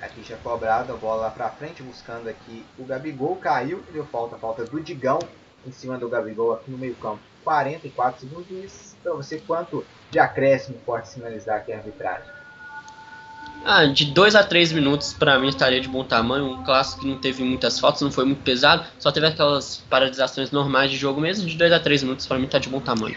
[0.05, 3.37] Aqui já cobrado, a bola lá pra frente, buscando aqui o Gabigol.
[3.37, 4.37] Caiu deu falta.
[4.37, 5.19] Falta do Digão
[5.67, 7.21] em cima do Gabigol aqui no meio campo.
[7.43, 8.95] 44 segundos.
[9.03, 12.29] Para você, quanto de acréscimo pode sinalizar aqui a arbitragem?
[13.65, 16.45] Ah, de 2 a 3 minutos para mim estaria de bom tamanho.
[16.45, 20.51] Um clássico que não teve muitas faltas, não foi muito pesado, só teve aquelas paralisações
[20.51, 21.47] normais de jogo mesmo.
[21.47, 23.17] De 2 a 3 minutos para mim está de bom tamanho.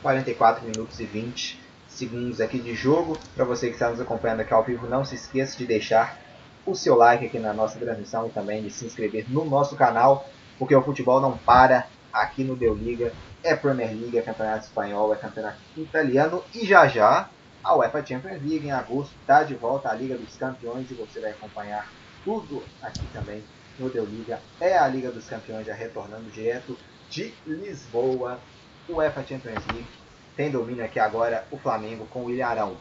[0.00, 1.59] 44 minutos e 20
[2.00, 3.18] segundos aqui de jogo.
[3.34, 6.18] Para você que está nos acompanhando aqui ao vivo, não se esqueça de deixar
[6.64, 10.26] o seu like aqui na nossa transmissão e também de se inscrever no nosso canal,
[10.58, 13.12] porque o futebol não para aqui no Deu Liga.
[13.42, 17.28] É Premier League, é Campeonato Espanhol, é Campeonato Italiano e já já
[17.62, 21.20] a UEFA Champions League em agosto está de volta à Liga dos Campeões e você
[21.20, 21.90] vai acompanhar
[22.24, 23.42] tudo aqui também
[23.78, 24.40] no Deu Liga.
[24.60, 26.76] É a Liga dos Campeões já retornando direto
[27.08, 28.38] de Lisboa,
[28.88, 29.99] UEFA Champions League
[30.36, 32.76] tem domínio aqui agora o Flamengo com o Ilharão.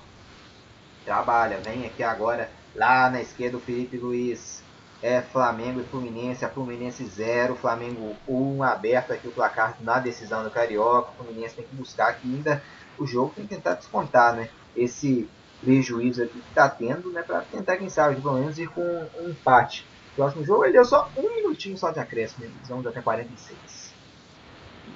[1.06, 4.64] Trabalha, vem aqui agora lá na esquerda o Felipe Luiz.
[5.02, 9.98] É Flamengo e Fluminense, a Fluminense 0, Flamengo 1, um, aberto aqui o placar na
[9.98, 11.12] decisão do Carioca.
[11.12, 12.62] O Fluminense tem que buscar aqui ainda
[12.98, 14.50] o jogo, tem que tentar descontar, né?
[14.76, 15.30] Esse
[15.62, 17.24] prejuízo aqui que está tendo, né?
[17.24, 19.86] Para tentar, quem sabe, pelo menos ir com um empate.
[20.12, 23.89] O próximo jogo ele deu só um minutinho só de acréscimo, eles vão até 46.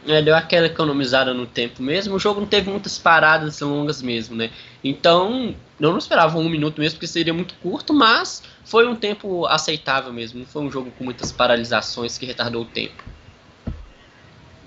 [0.06, 2.16] É, deu aquela economizada no tempo mesmo.
[2.16, 4.52] O jogo não teve muitas paradas longas mesmo, né?
[4.84, 9.46] Então, eu não esperava um minuto mesmo, porque seria muito curto, mas foi um tempo
[9.46, 10.40] aceitável mesmo.
[10.40, 13.02] Não foi um jogo com muitas paralisações que retardou o tempo.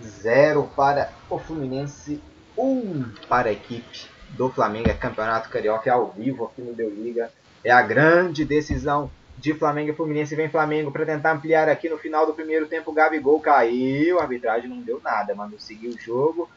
[0.02, 2.20] Zero para o Fluminense,
[2.56, 4.88] um para a equipe do Flamengo.
[4.88, 7.30] É campeonato carioca é ao vivo aqui no Deu Liga.
[7.62, 10.34] É a grande decisão de Flamengo e Fluminense.
[10.34, 12.92] Vem Flamengo para tentar ampliar aqui no final do primeiro tempo.
[12.92, 16.48] Gabigol caiu, a arbitragem não deu nada, mandou seguir o jogo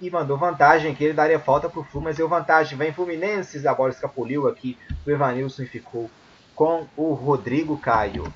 [0.00, 2.78] e mandou vantagem que ele daria falta para o Flu, mas deu vantagem.
[2.78, 6.10] Vem Fluminense, a bola escapuliu aqui o Evanilson e ficou
[6.54, 8.32] com o Rodrigo Caio.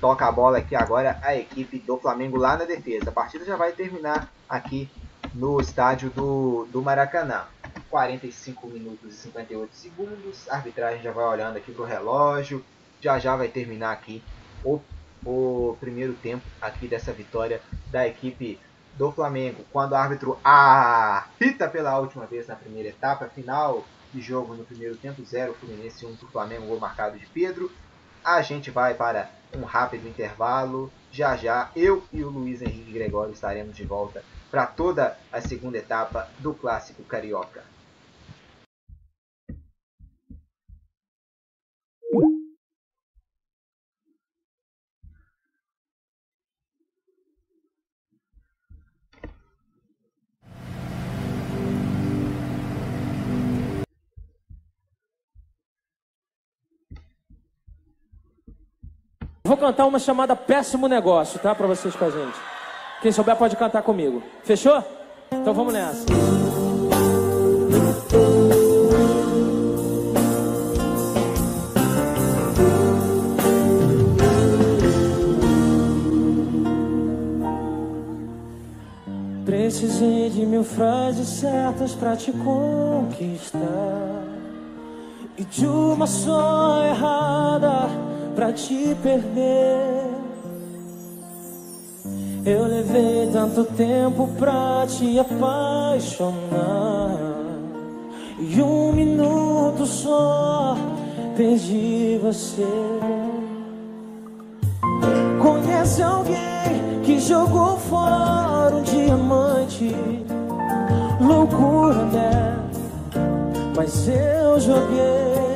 [0.00, 3.10] Toca a bola aqui agora a equipe do Flamengo lá na defesa.
[3.10, 4.88] A partida já vai terminar aqui
[5.34, 7.44] no estádio do, do Maracanã.
[7.90, 10.48] 45 minutos e 58 segundos.
[10.48, 12.64] A arbitragem já vai olhando aqui para o relógio
[13.04, 14.22] já já vai terminar aqui
[14.64, 14.80] o,
[15.26, 18.58] o primeiro tempo aqui dessa vitória da equipe
[18.96, 19.62] do Flamengo.
[19.70, 24.96] Quando o árbitro apita pela última vez na primeira etapa, final de jogo no primeiro
[24.96, 27.70] tempo, 0 Fluminense 1 um para o Flamengo, gol marcado de Pedro.
[28.24, 30.90] A gente vai para um rápido intervalo.
[31.12, 35.76] Já já eu e o Luiz Henrique Gregório estaremos de volta para toda a segunda
[35.76, 37.73] etapa do Clássico Carioca.
[59.46, 61.54] Vou cantar uma chamada Péssimo Negócio, tá?
[61.54, 62.38] Pra vocês com a gente.
[63.02, 64.22] Quem souber pode cantar comigo.
[64.42, 64.82] Fechou?
[65.30, 66.06] Então vamos nessa.
[79.44, 83.60] Precisei de mil frases certas pra te conquistar
[85.36, 90.04] E de uma só errada pra te perder
[92.44, 97.16] Eu levei tanto tempo pra te apaixonar
[98.38, 100.76] E um minuto só
[101.36, 102.66] perdi você
[105.40, 109.94] Conhece alguém que jogou fora um diamante?
[111.20, 112.56] Loucura, né?
[113.76, 115.53] Mas eu joguei.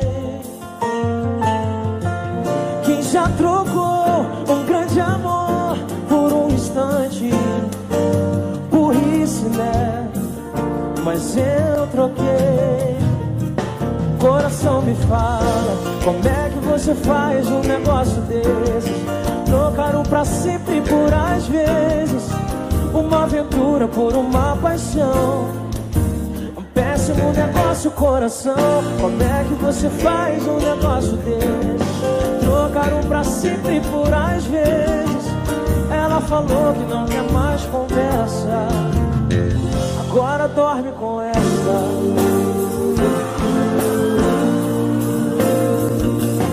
[3.11, 7.31] Já trocou um grande amor por um instante?
[8.69, 10.07] Burrice, né?
[11.03, 12.99] Mas eu troquei.
[14.19, 18.93] Coração me fala, como é que você faz um negócio desses?
[19.45, 22.29] Trocaram pra sempre por às vezes
[22.93, 25.49] Uma aventura por uma paixão
[26.55, 28.53] Um péssimo negócio, coração
[28.99, 32.38] Como é que você faz um negócio desse?
[32.71, 35.25] Trocaram pra sempre por às vezes
[35.91, 38.67] Ela falou que não quer mais conversa
[39.99, 41.39] Agora dorme com essa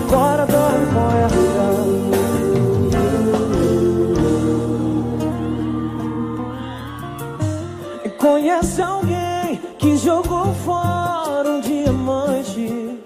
[0.07, 1.67] Agora dorme com essa
[8.17, 12.97] Conhece alguém que jogou fora um diamante?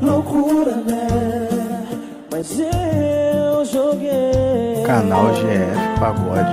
[0.00, 1.45] Loucura, né?
[2.36, 4.82] Mas eu joguei.
[4.84, 6.50] Canal GF Pagode.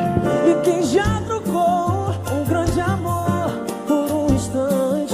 [0.50, 3.52] E quem já trocou um grande amor
[3.86, 5.14] por um instante?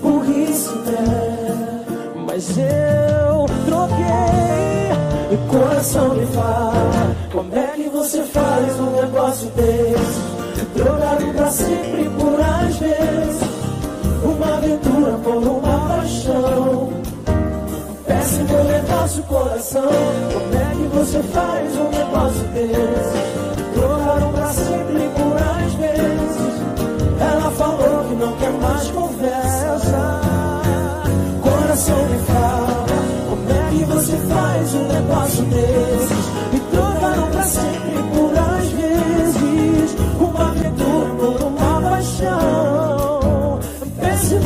[0.00, 1.84] Burrice, né?
[2.26, 4.94] Mas eu troquei.
[5.30, 10.74] E coração me fala: Como é que você faz um negócio desse?
[10.74, 13.40] Trocado pra sempre por às vezes
[14.24, 17.05] Uma aventura por uma paixão
[18.36, 19.88] Péssimo negócio, coração.
[20.32, 23.72] Como é que você faz um negócio desse?
[23.72, 26.36] Trocaram pra sempre por às vezes.
[27.18, 30.20] Ela falou que não quer mais conversa.
[31.42, 32.86] Coração me fala
[33.30, 36.26] Como é que você faz um negócio desses?
[36.52, 39.96] E trocaram pra sempre por às vezes.
[40.20, 42.55] Uma aventura por uma paixão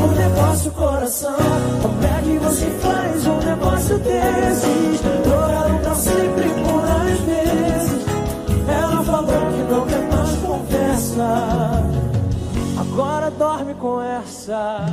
[0.01, 1.35] Péssimo negócio, coração.
[1.81, 5.01] Como é que você faz um negócio desses?
[5.23, 8.05] Trocaram pra sempre por às vezes.
[8.67, 11.81] Ela falou que não quer mais conversa
[12.79, 14.85] Agora dorme com essa.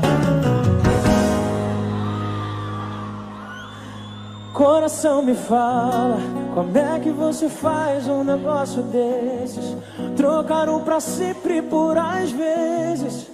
[4.53, 6.19] Coração me fala,
[6.53, 9.77] como é que você faz um negócio desses?
[10.17, 13.29] Trocaram pra sempre por às vezes,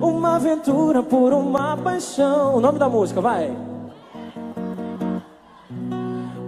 [0.00, 2.56] uma aventura por uma paixão.
[2.56, 3.50] O nome da música, vai.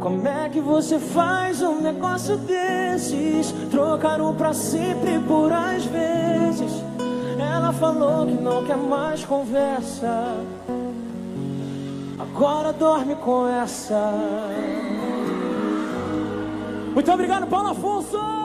[0.01, 3.53] Como é que você faz um negócio desses?
[3.70, 6.72] Trocaram pra sempre por às vezes.
[7.38, 10.34] Ela falou que não quer mais conversa.
[12.18, 14.12] Agora dorme com essa.
[16.94, 18.39] Muito obrigado, Paulo Afonso.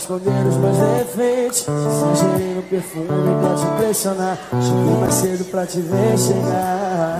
[0.00, 1.66] Esconder os meus defeitos.
[1.68, 4.38] Exagerei no perfume pra te impressionar.
[4.50, 7.18] Cheguei mais cedo pra te ver chegar.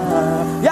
[0.63, 0.69] E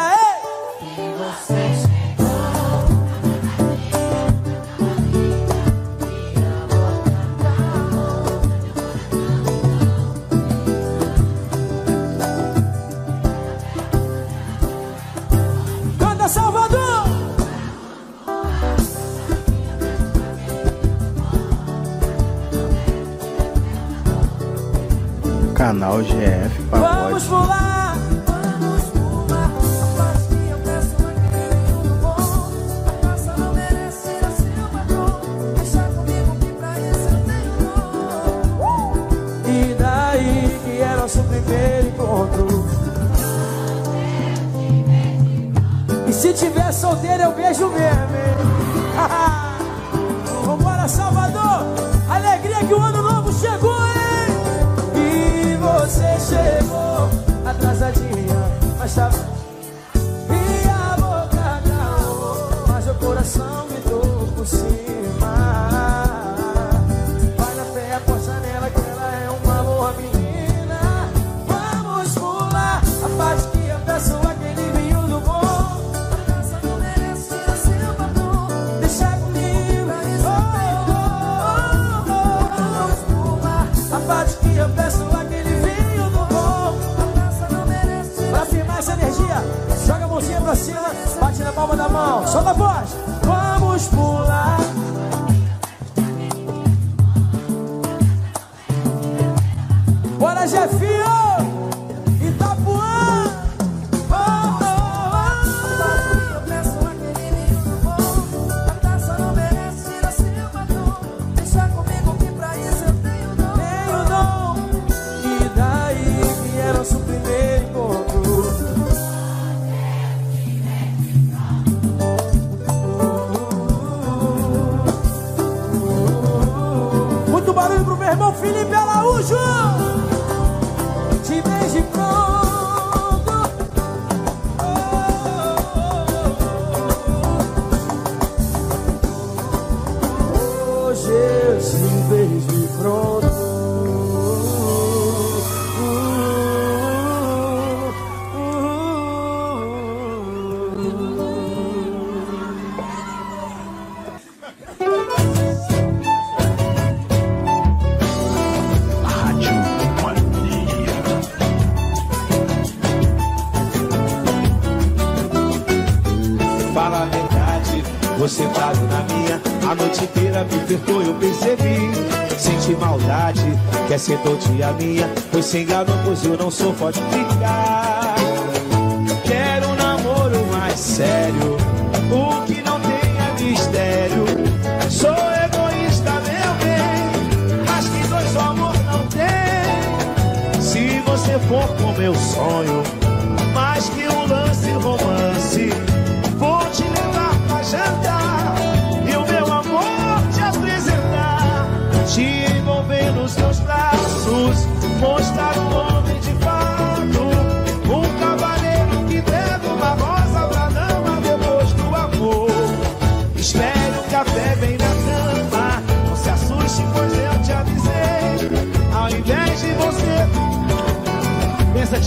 [174.09, 178.18] Você tontia minha, foi sem gado, pois eu não sou forte de ficar.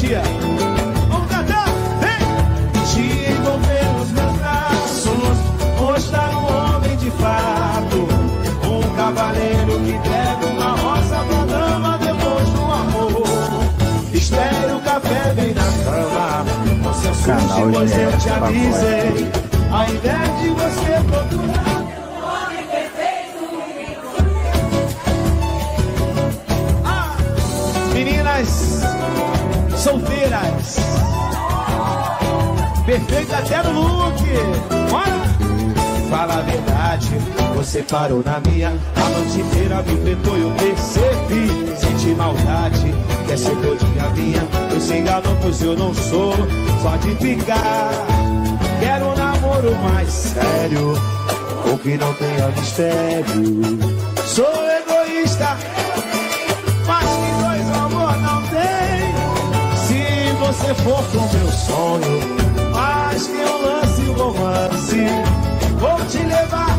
[0.02, 0.22] tia.
[1.10, 1.68] Vamos cantar,
[2.02, 2.84] vem!
[2.86, 5.38] Te envolver nos meus braços,
[5.80, 8.08] mostrar tá um homem de fato.
[8.68, 13.24] Um cavaleiro que deve uma rosa pra dama depois do amor.
[14.14, 16.46] Espere o café bem na cama.
[16.84, 19.32] Com seu sushi, pois eu te avisei.
[19.72, 21.31] Ao invés de você procurar.
[29.82, 30.78] solteiras.
[32.86, 34.22] Perfeito até no look.
[34.90, 35.22] Bora!
[36.10, 37.10] Fala a verdade,
[37.56, 38.70] você parou na minha.
[38.96, 41.76] A noite inteira me tentou, eu percebi.
[41.78, 42.94] Senti maldade,
[43.26, 44.48] quer é ser todinha minha.
[44.72, 46.34] Eu se enganou, pois eu não sou
[46.84, 47.92] só de ficar.
[48.80, 50.94] Quero um namoro mais sério,
[51.72, 53.80] ou que não tenha mistério.
[54.26, 55.58] Sou egoísta
[60.62, 62.20] você for pro meu sonho,
[62.72, 64.98] mas que eu lance o romance,
[65.80, 66.78] vou te levar.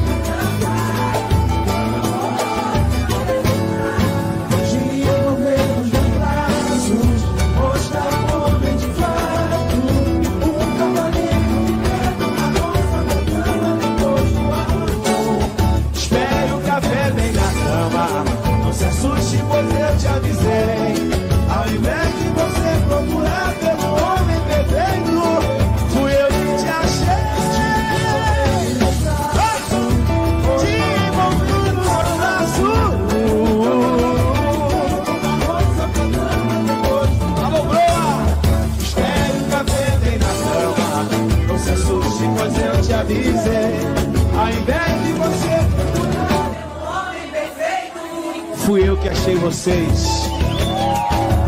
[49.23, 50.29] achei vocês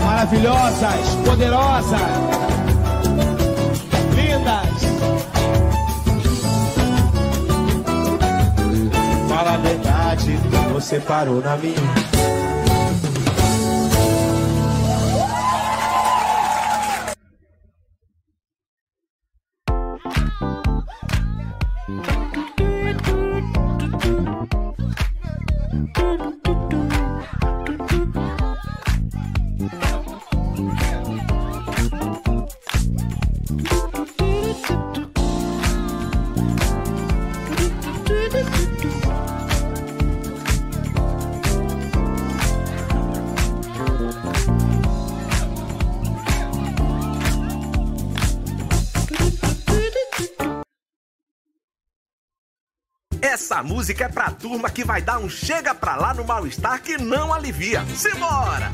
[0.05, 2.01] maravilhosas, poderosas,
[4.15, 4.85] lindas.
[9.29, 10.37] Fala a verdade,
[10.73, 11.75] você parou na minha.
[53.65, 57.33] Música é pra turma que vai dar um chega pra lá no mal-estar que não
[57.33, 57.85] alivia.
[57.97, 58.71] Simbora!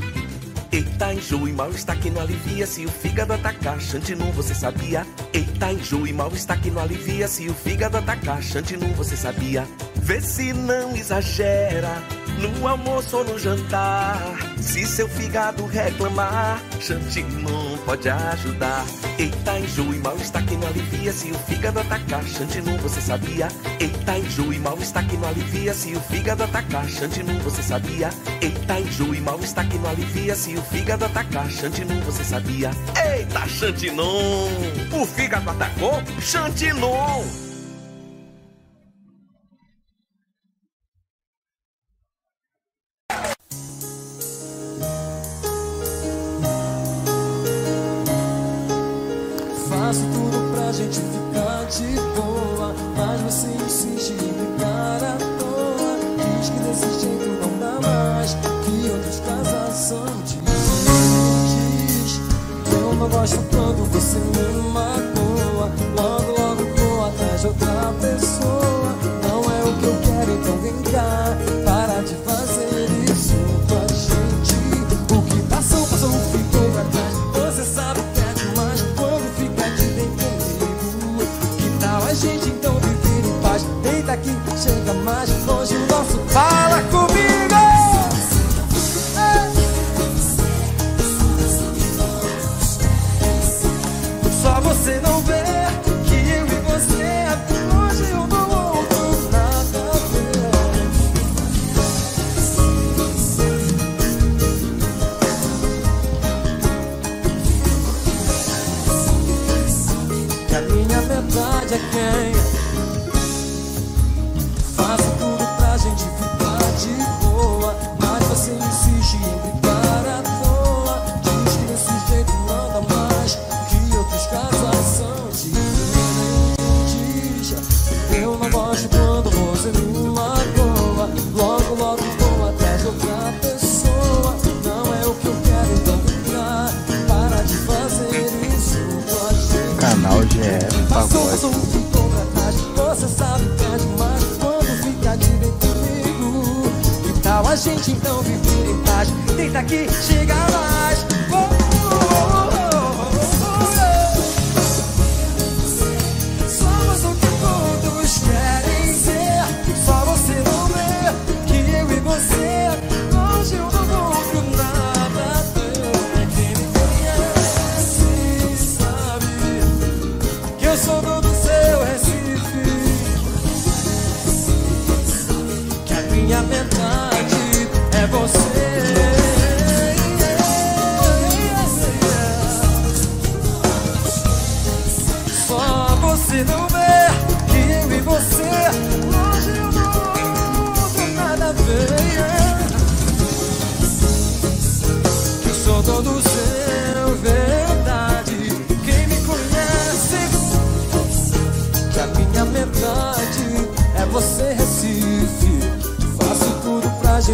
[0.71, 3.79] Eita, enjoo e mal-estar que não alivia se o fígado atacar.
[3.81, 5.05] Xantinu, você sabia?
[5.33, 8.41] Eita, enjoo e mal-estar que não alivia se o fígado atacar.
[8.41, 9.67] Xantinu, você sabia?
[9.95, 14.19] Vê se não exagera no almoço ou no jantar.
[14.57, 18.85] Se seu fígado reclamar, Xantinu pode ajudar.
[19.17, 22.23] Eita, enjoo e mal-estar que não alivia se o fígado atacar.
[22.23, 23.47] Xantinu, você sabia?
[23.79, 26.87] Eita, enjoo e mal-estar que não alivia se o fígado atacar.
[26.89, 28.09] Xantinu, você sabia?
[28.41, 31.49] Eita, enjoo e mal-estar que não alivia se o fígado atacar.
[31.51, 32.71] Xantinu, você sabia?
[33.13, 34.49] Eita, Xantinon!
[34.91, 36.01] O fígado atacou?
[36.19, 37.50] Xantinon!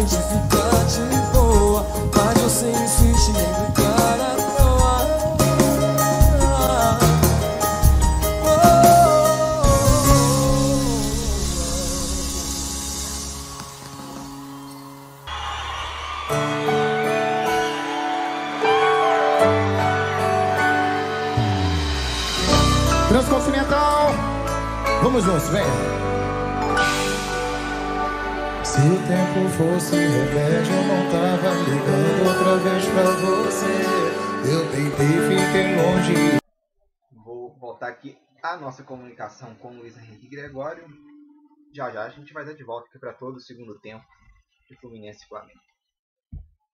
[0.06, 0.67] Tudo
[29.58, 33.74] fosse remédio, eu não tava ligando outra vez pra você.
[34.48, 36.38] Eu tentei, fiquei longe.
[37.24, 40.86] Vou voltar aqui a nossa comunicação com o Luiz Henrique Gregório.
[41.74, 44.04] Já já a gente vai dar de volta aqui para todo o segundo tempo
[44.70, 45.60] de Fluminense e Flamengo.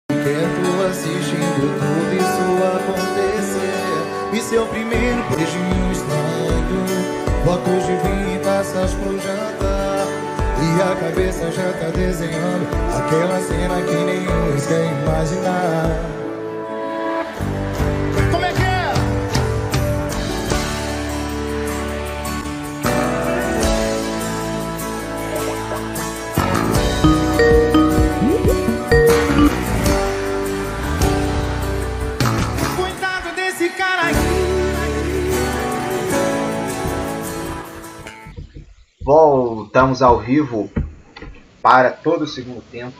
[0.08, 2.44] Quieto assistindo tudo isso
[2.76, 4.36] acontecer.
[4.36, 7.14] E seu primeiro beijinho estranho
[7.44, 10.23] Fotos de vinho e taças pro jantar.
[10.64, 16.23] E a cabeça já tá desenhando aquela cena que nenhum quer imaginar.
[39.04, 40.72] Voltamos ao vivo
[41.60, 42.98] para todo o segundo tempo.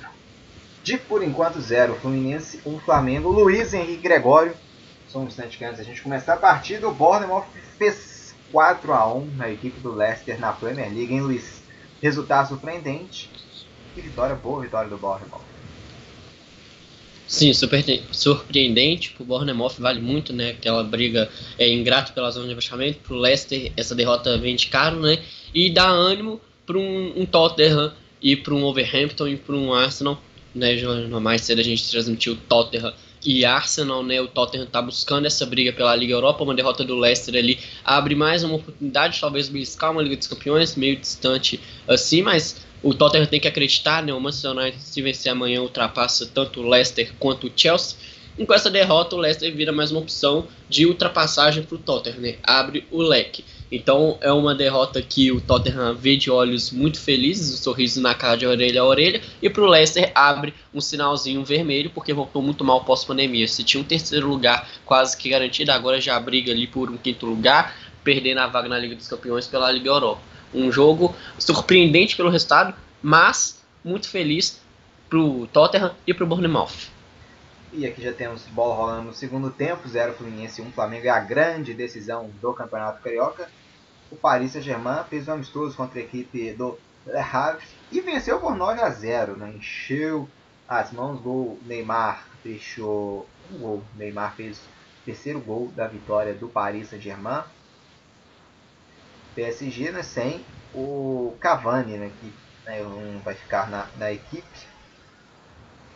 [0.83, 3.31] De por enquanto zero, Fluminense 1 Flamengo.
[3.31, 4.55] Luiz Henrique Gregório.
[5.09, 7.47] Só um instante que antes da gente começar a partida, o Bournemouth
[7.79, 11.63] fez 4 a 1 na equipe do Leicester na Premier League, hein, Luiz?
[12.03, 13.31] Resultado surpreendente.
[13.97, 15.54] E vitória boa, vitória do Bournemouth.
[17.27, 19.11] Sim, super surpreendente.
[19.11, 20.51] Pro Bournemouth vale muito, né?
[20.51, 22.99] Aquela briga é ingrata pela zona de rebaixamento.
[23.01, 25.19] Pro Leicester, essa derrota vende caro, né?
[25.55, 30.23] E dá ânimo para um, um Tottenham e para um Overhampton e para um Arsenal.
[30.55, 30.77] Né?
[31.21, 32.93] Mais cedo a gente transmitiu Tottenham
[33.25, 34.21] e Arsenal, né?
[34.21, 36.45] O Tottenham está buscando essa briga pela Liga Europa.
[36.45, 40.77] Uma derrota do Leicester ali abre mais uma oportunidade, talvez beliscar uma Liga dos Campeões,
[40.77, 44.13] meio distante assim, mas o Tottenham tem que acreditar, né?
[44.13, 47.97] O Manchester United, se vencer amanhã, ultrapassa tanto o Leicester quanto o Chelsea.
[48.37, 52.21] E com essa derrota, o Leicester vira mais uma opção de ultrapassagem para o Tottenham,
[52.21, 52.37] né?
[52.43, 53.45] Abre o leque.
[53.75, 58.15] Então é uma derrota que o Tottenham vê de olhos muito felizes, um sorriso na
[58.15, 62.41] cara de orelha a orelha, e para o Leicester abre um sinalzinho vermelho, porque voltou
[62.41, 63.49] muito mal pós-pandemia.
[63.49, 67.27] Se tinha um terceiro lugar quase que garantido, agora já briga ali por um quinto
[67.27, 70.21] lugar, perdendo a vaga na Liga dos Campeões pela Liga Europa.
[70.55, 72.73] Um jogo surpreendente pelo resultado,
[73.03, 74.61] mas muito feliz
[75.11, 76.95] para o Tottenham e para o Bournemouth.
[77.73, 81.19] E aqui já temos bola rolando no segundo tempo, 0 Fluminense 1 Flamengo é a
[81.19, 83.49] grande decisão do Campeonato Carioca.
[84.15, 88.55] O Paris Saint-Germain fez um amistoso contra a equipe do Le Havre e venceu por
[88.55, 89.53] 9 a 0, né?
[89.57, 90.29] encheu
[90.69, 96.49] as mãos, gol Neymar fechou um gol, Neymar fez o terceiro gol da vitória do
[96.49, 97.43] Paris Saint-Germain.
[99.35, 102.33] PSG né, sem o Cavani, né, que
[102.67, 104.47] né, um vai ficar na, na equipe.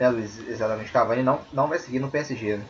[0.00, 2.66] É, Luiz, exatamente, Cavani não, não vai seguir no PSG, né?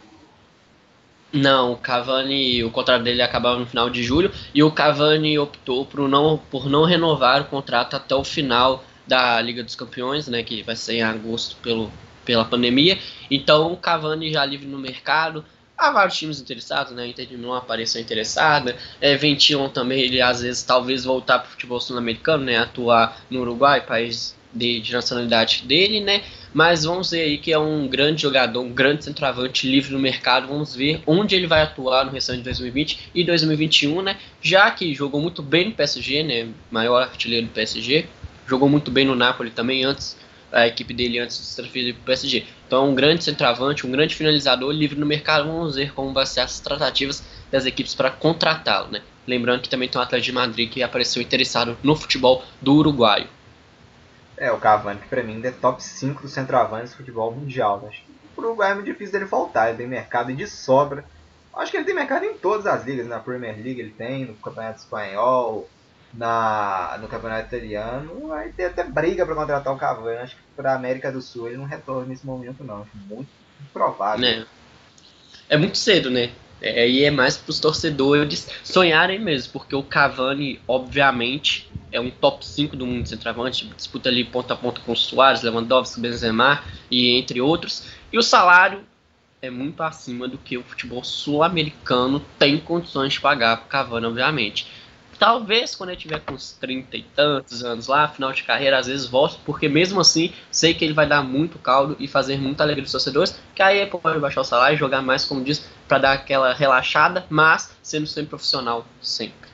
[1.32, 5.84] Não, o Cavani, o contrato dele acabava no final de julho e o Cavani optou
[5.84, 10.42] por não, por não renovar o contrato até o final da Liga dos Campeões, né,
[10.42, 11.92] que vai ser em agosto pelo,
[12.24, 12.98] pela pandemia.
[13.30, 15.44] Então o Cavani já livre no mercado.
[15.78, 17.06] Há vários times interessados, né?
[17.06, 18.76] Inter de Milão apareceu interessada.
[19.00, 22.58] É, ventilam também ele às vezes talvez voltar para o futebol sul-americano, né?
[22.58, 26.22] Atuar no Uruguai, país de, de nacionalidade dele, né?
[26.52, 30.48] Mas vamos ver aí que é um grande jogador, um grande centroavante livre no mercado.
[30.48, 34.16] Vamos ver onde ele vai atuar no restante de 2020 e 2021, né?
[34.42, 36.48] Já que jogou muito bem no PSG, né?
[36.72, 38.06] Maior artilheiro do PSG.
[38.48, 40.16] Jogou muito bem no Napoli também antes,
[40.52, 42.46] a equipe dele antes de se transferir para o PSG.
[42.66, 45.46] Então é um grande centroavante, um grande finalizador livre no mercado.
[45.46, 49.02] Vamos ver como vai ser as tratativas das equipes para contratá-lo, né?
[49.26, 53.28] Lembrando que também tem um atleta de Madrid que apareceu interessado no futebol do uruguaio.
[54.36, 57.84] É, o Cavani, que pra mim é top 5 dos centroavantes do futebol mundial.
[57.88, 61.04] Acho que pro Uruguai é muito difícil dele faltar, ele tem mercado de sobra.
[61.54, 64.34] Acho que ele tem mercado em todas as ligas, na Premier League ele tem, no
[64.34, 65.68] Campeonato Espanhol,
[66.12, 68.32] na, no Campeonato Italiano.
[68.32, 70.18] Aí tem até briga para contratar o Cavani.
[70.18, 72.82] Acho que pra América do Sul ele não retorna nesse momento não.
[72.82, 73.28] Acho muito
[73.60, 74.20] improvável.
[74.20, 74.46] Né?
[75.48, 76.30] É muito cedo, né?
[76.60, 82.10] É, aí é mais para os torcedores sonharem mesmo, porque o Cavani, obviamente, é um
[82.10, 87.16] top 5 do mundo centroavante, disputa ali ponta a ponta com Soares, Lewandowski, Benzema e
[87.16, 87.84] entre outros.
[88.12, 88.84] E o salário
[89.40, 94.06] é muito acima do que o futebol sul-americano tem condições de pagar para o Cavani,
[94.06, 94.66] obviamente.
[95.18, 98.86] Talvez quando ele tiver com uns 30 e tantos anos lá, final de carreira, às
[98.86, 102.62] vezes volte, porque mesmo assim sei que ele vai dar muito caldo e fazer muita
[102.62, 105.98] alegria dos torcedores, que aí pode baixar o salário e jogar mais, como diz, para
[105.98, 109.48] dar aquela relaxada, mas sendo sempre profissional, sempre.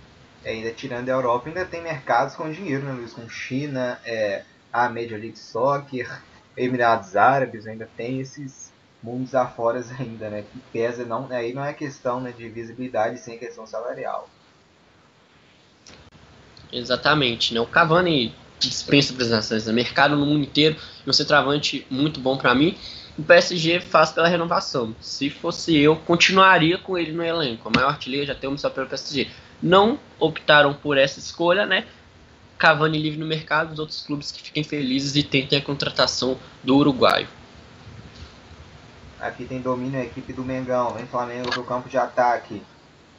[0.44, 3.14] É, ainda tirando a Europa, ainda tem mercados com dinheiro, né, Luiz?
[3.14, 6.20] Com China, é, a Major League Soccer,
[6.54, 8.70] Emirados Árabes, ainda tem esses
[9.02, 10.42] mundos afora ainda, né?
[10.42, 14.28] Que pesa, não, aí não é questão né, de visibilidade, sim é questão salarial.
[16.72, 17.60] Exatamente, né?
[17.60, 19.72] O Cavani dispensa apresentações, né?
[19.72, 20.76] mercado no mundo inteiro,
[21.06, 22.76] e um centroavante muito bom para mim.
[23.16, 24.94] O PSG faz pela renovação.
[25.00, 27.68] Se fosse eu, continuaria com ele no elenco.
[27.68, 29.28] A maior artilheiro já temos só pelo PSG.
[29.62, 31.86] Não optaram por essa escolha, né?
[32.58, 36.76] Cavani livre no mercado, os outros clubes que fiquem felizes e tentem a contratação do
[36.76, 37.28] uruguaio.
[39.20, 42.62] Aqui tem domínio a equipe do Mengão, vem Flamengo pro campo de ataque.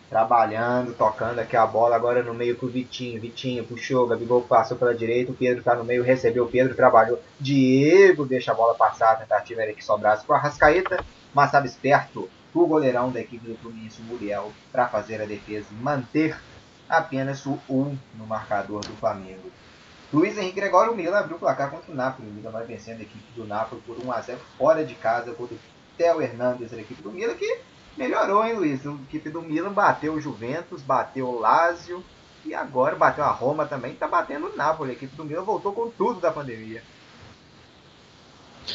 [0.09, 3.19] Trabalhando, tocando aqui a bola agora no meio pro Vitinho.
[3.19, 7.19] Vitinho puxou, Gabigol passou pela direita, o Pedro tá no meio, recebeu o Pedro, trabalhou.
[7.39, 11.03] Diego deixa a bola passar, a tentativa era que sobrasse pro Arrascaeta,
[11.33, 16.37] mas estava esperto o goleirão da equipe do Fluminense, Muriel, para fazer a defesa manter
[16.87, 19.51] apenas o 1 no marcador do Flamengo.
[20.13, 22.29] Luiz Henrique Gregório, o Milan abriu o placar contra o Napoli.
[22.29, 25.33] O Milan vai vencendo a equipe do Napoli por 1 a 0 fora de casa
[25.33, 25.59] contra o
[25.97, 27.59] Theo Hernandes, a equipe do Milan, que
[27.97, 28.85] melhorou, hein, Luiz?
[28.85, 32.03] A equipe do Milan bateu o Juventus, bateu o Lazio
[32.45, 33.91] e agora bateu a Roma também.
[33.91, 34.91] Está batendo o Napoli.
[34.91, 36.83] A equipe do Milan voltou com tudo da pandemia.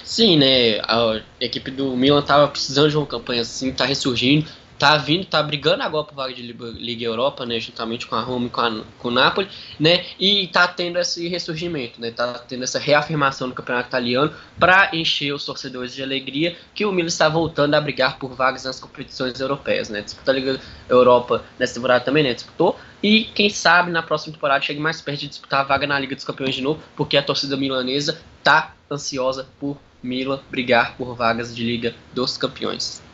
[0.04, 0.78] Sim, né?
[0.80, 4.50] A equipe do Milan tava precisando de uma campanha assim, tá ressurgindo,
[4.80, 7.60] tá vindo, tá brigando agora por vaga de Liga Europa, né?
[7.60, 9.46] Juntamente com a Roma e com, a, com o Napoli,
[9.78, 10.06] né?
[10.18, 12.10] E tá tendo esse ressurgimento, né?
[12.10, 16.92] Tá tendo essa reafirmação no campeonato italiano para encher os torcedores de alegria que o
[16.92, 20.00] Milan está voltando a brigar por vagas nas competições europeias, né?
[20.00, 22.32] Disputou a Liga Europa nessa temporada também, né?
[22.32, 22.80] Disputou.
[23.02, 26.16] E quem sabe na próxima temporada chegue mais perto de disputar a vaga na Liga
[26.16, 31.54] dos Campeões de novo, porque a torcida milanesa tá ansiosa por Milan brigar por vagas
[31.54, 33.09] de Liga dos Campeões.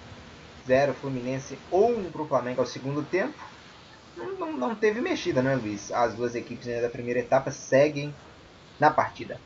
[0.67, 3.35] 0 Fluminense 1 um para o Flamengo ao segundo tempo.
[4.17, 5.93] Não, não, teve mexida, né, Luiz?
[5.93, 8.15] As duas equipes né, da primeira etapa seguem
[8.81, 9.39] na partida.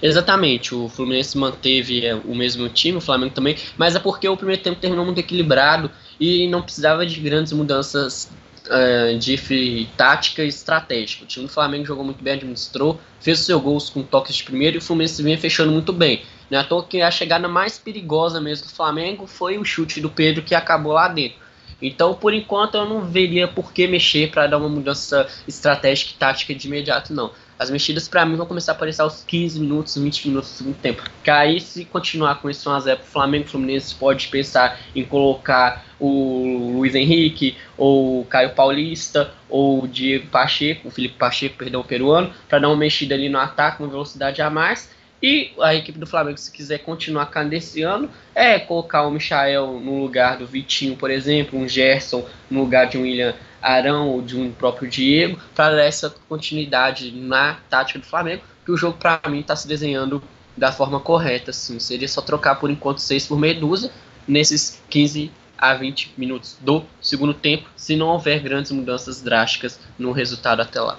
[0.00, 4.36] Exatamente, o Fluminense manteve é, o mesmo time, o Flamengo também, mas é porque o
[4.36, 8.28] primeiro tempo terminou muito equilibrado e não precisava de grandes mudanças
[8.66, 11.24] uh, de tática e estratégica.
[11.24, 14.42] O time do Flamengo jogou muito bem, administrou, fez o seu gols com toques de
[14.42, 16.22] primeiro e o Fluminense vinha fechando muito bem.
[16.52, 20.02] Não é à toa que a chegada mais perigosa mesmo do Flamengo foi o chute
[20.02, 21.38] do Pedro que acabou lá dentro.
[21.80, 26.18] Então, por enquanto, eu não veria por que mexer para dar uma mudança estratégica e
[26.18, 27.30] tática de imediato, não.
[27.58, 30.76] As mexidas para mim vão começar a aparecer aos 15 minutos, 20 minutos do segundo
[30.76, 31.02] tempo.
[31.24, 35.86] Que aí, se continuar com esse 1x0 pro Flamengo, o Fluminense pode pensar em colocar
[35.98, 41.82] o Luiz Henrique, ou o Caio Paulista, ou o Diego Pacheco, o Felipe Pacheco, perdão,
[41.82, 44.90] peruano, para dar uma mexida ali no ataque, uma velocidade a mais.
[45.22, 50.36] E a equipe do Flamengo, se quiser continuar cadenciando, é colocar o Michael no lugar
[50.36, 54.50] do Vitinho, por exemplo, um Gerson no lugar de um William Arão ou de um
[54.50, 59.38] próprio Diego, para dar essa continuidade na tática do Flamengo, que o jogo para mim
[59.38, 60.20] está se desenhando
[60.56, 61.52] da forma correta.
[61.52, 61.78] Assim.
[61.78, 63.92] Seria só trocar por enquanto 6 por meia dúzia
[64.26, 70.10] nesses 15 a 20 minutos do segundo tempo, se não houver grandes mudanças drásticas no
[70.10, 70.98] resultado até lá.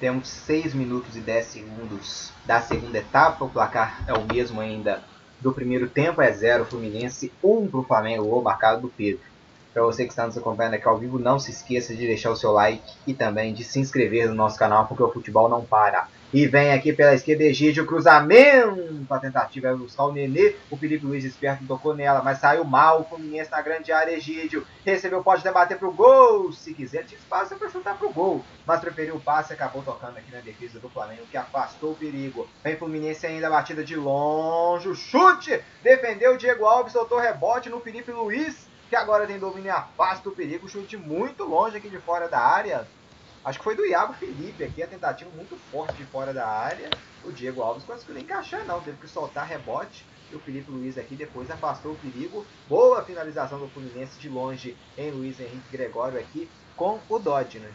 [0.00, 5.02] Temos 6 minutos e 10 segundos da segunda etapa, o placar é o mesmo ainda
[5.40, 9.22] do primeiro tempo, é 0 Fluminense, 1 um para o Flamengo, gol marcado do Pedro.
[9.72, 12.36] Para você que está nos acompanhando aqui ao vivo, não se esqueça de deixar o
[12.36, 16.08] seu like e também de se inscrever no nosso canal, porque o futebol não para.
[16.34, 19.06] E vem aqui pela esquerda Egídio, cruzamento.
[19.08, 20.56] A tentativa é buscar o Nenê.
[20.68, 23.02] O Felipe Luiz esperto tocou nela, mas saiu mal.
[23.02, 24.10] O Fluminense na grande área.
[24.10, 26.52] Egídio recebeu, pode debater pro gol.
[26.52, 28.44] Se quiser, tinha espaço para chutar pro gol.
[28.66, 31.96] Mas preferiu o passe e acabou tocando aqui na defesa do Flamengo, que afastou o
[31.96, 32.48] perigo.
[32.64, 34.88] Vem Fluminense ainda, batida de longe.
[34.88, 35.62] O chute!
[35.84, 40.28] Defendeu o Diego Alves, soltou rebote no Felipe Luiz, que agora tem domínio e afasta
[40.28, 40.68] o perigo.
[40.68, 42.88] Chute muito longe aqui de fora da área.
[43.44, 46.88] Acho que foi do Iago Felipe aqui, a tentativa muito forte de fora da área.
[47.22, 50.06] O Diego Alves conseguiu encaixar, não, teve que soltar rebote.
[50.32, 52.46] E o Felipe Luiz aqui depois afastou o perigo.
[52.66, 57.70] Boa finalização do Fluminense de longe em Luiz Henrique Gregório aqui com o Dodge, né?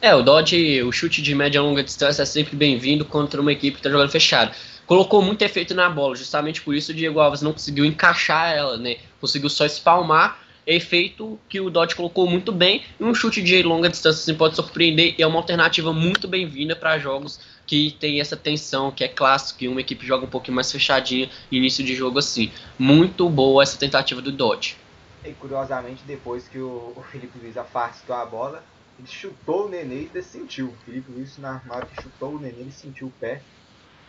[0.00, 3.52] É, o Dodge, o chute de média e longa distância é sempre bem-vindo contra uma
[3.52, 4.52] equipe que está jogando fechado.
[4.86, 8.76] Colocou muito efeito na bola, justamente por isso o Diego Alves não conseguiu encaixar ela,
[8.76, 8.96] né?
[9.20, 12.82] Conseguiu só espalmar efeito que o Dodge colocou muito bem.
[13.00, 16.76] E um chute de longa distância assim, pode surpreender e é uma alternativa muito bem-vinda
[16.76, 20.54] para jogos que tem essa tensão, que é clássico, que uma equipe joga um pouquinho
[20.54, 22.52] mais fechadinha, início de jogo assim.
[22.78, 24.76] Muito boa essa tentativa do Dodge.
[25.24, 28.62] E curiosamente, depois que o, o Felipe Luiz afastou a bola,
[28.98, 30.68] ele chutou o Nenê e sentiu.
[30.68, 33.42] O Felipe Luiz, na hora que chutou o Nenê, ele sentiu o pé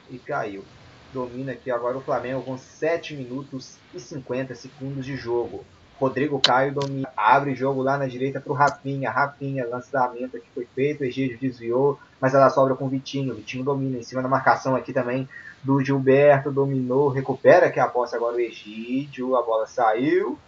[0.10, 0.64] e caiu.
[1.14, 5.66] Domina aqui agora o Flamengo com 7 minutos e 50 segundos de jogo.
[6.00, 9.12] Rodrigo Caio domina, abre jogo lá na direita para o Rafinha.
[9.12, 13.36] Rafinha, lançamento que foi feito, Egídio desviou, mas ela sobra com o Vitinho.
[13.36, 15.28] Vitinho domina em cima da marcação aqui também
[15.62, 20.40] do Gilberto, dominou, recupera que a posse agora o Egídio, a bola saiu.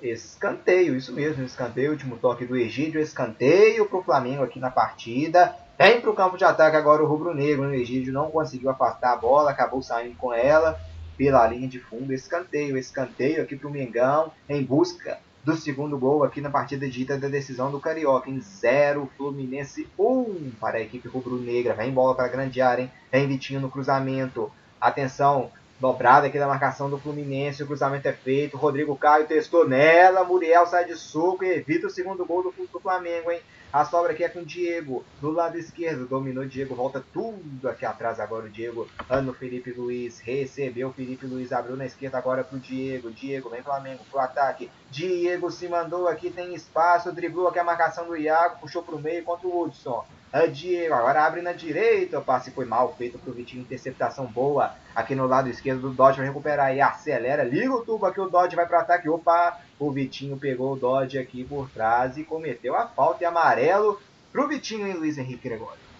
[0.00, 5.52] Escanteio, isso mesmo, escanteio, último toque do Egídio, escanteio para o Flamengo aqui na partida.
[5.76, 9.14] Vem para o campo de ataque agora o Rubro Negro, o Egídio não conseguiu afastar
[9.14, 10.78] a bola, acabou saindo com ela
[11.16, 16.22] pela linha de fundo, escanteio, escanteio aqui para o Mengão, em busca do segundo gol
[16.22, 20.80] aqui na partida dita da decisão do Carioca, em 0, Fluminense 1 um para a
[20.80, 22.90] equipe rubro-negra, vem bola para a grande área, hein?
[23.10, 25.50] vem Vitinho no cruzamento, atenção,
[25.82, 30.64] Dobrada aqui da marcação do Fluminense, o cruzamento é feito, Rodrigo Caio testou nela, Muriel
[30.64, 33.40] sai de suco e evita o segundo gol do, do Flamengo, hein?
[33.72, 37.66] A sobra aqui é com o Diego, do lado esquerdo, dominou o Diego, volta tudo
[37.66, 38.86] aqui atrás agora o Diego,
[39.24, 44.04] no Felipe Luiz, recebeu Felipe Luiz, abriu na esquerda agora pro Diego, Diego vem Flamengo
[44.10, 48.82] pro ataque, Diego se mandou aqui, tem espaço, driblou aqui a marcação do Iago, puxou
[48.82, 50.04] pro meio contra o Hudson,
[50.50, 55.14] Diego, agora abre na direita, o passe foi mal feito pro Vitinho, interceptação boa, aqui
[55.14, 56.18] no lado esquerdo do Dodge.
[56.18, 59.90] Vai recuperar e acelera, liga o tubo aqui, o Dodge vai pro ataque, opa, o
[59.90, 64.00] Vitinho pegou o Dodge aqui por trás e cometeu a falta e amarelo
[64.32, 65.91] pro Vitinho e Luiz Henrique Gregório.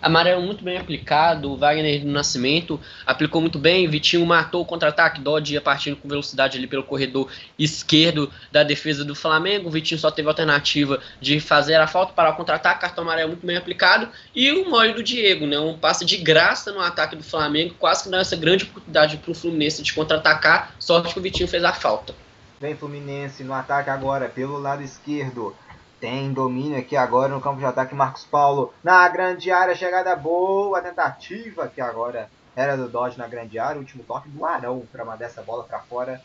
[0.00, 5.20] Amarelo muito bem aplicado, o Wagner do Nascimento aplicou muito bem, Vitinho matou o contra-ataque,
[5.20, 10.10] Dodge ia partindo com velocidade ali pelo corredor esquerdo da defesa do Flamengo, Vitinho só
[10.10, 14.08] teve a alternativa de fazer a falta para o contra-ataque, cartão amarelo muito bem aplicado,
[14.34, 18.04] e o mole do Diego, né, um passe de graça no ataque do Flamengo, quase
[18.04, 21.64] que dá essa grande oportunidade para o Fluminense de contra-atacar, sorte que o Vitinho fez
[21.64, 22.14] a falta.
[22.60, 25.54] Vem Fluminense no ataque agora pelo lado esquerdo.
[26.00, 30.82] Tem domínio aqui agora no campo de ataque Marcos Paulo na grande área, chegada boa,
[30.82, 35.26] tentativa aqui agora era do Dodge na grande área, último toque do Arão para mandar
[35.26, 36.22] essa bola para fora.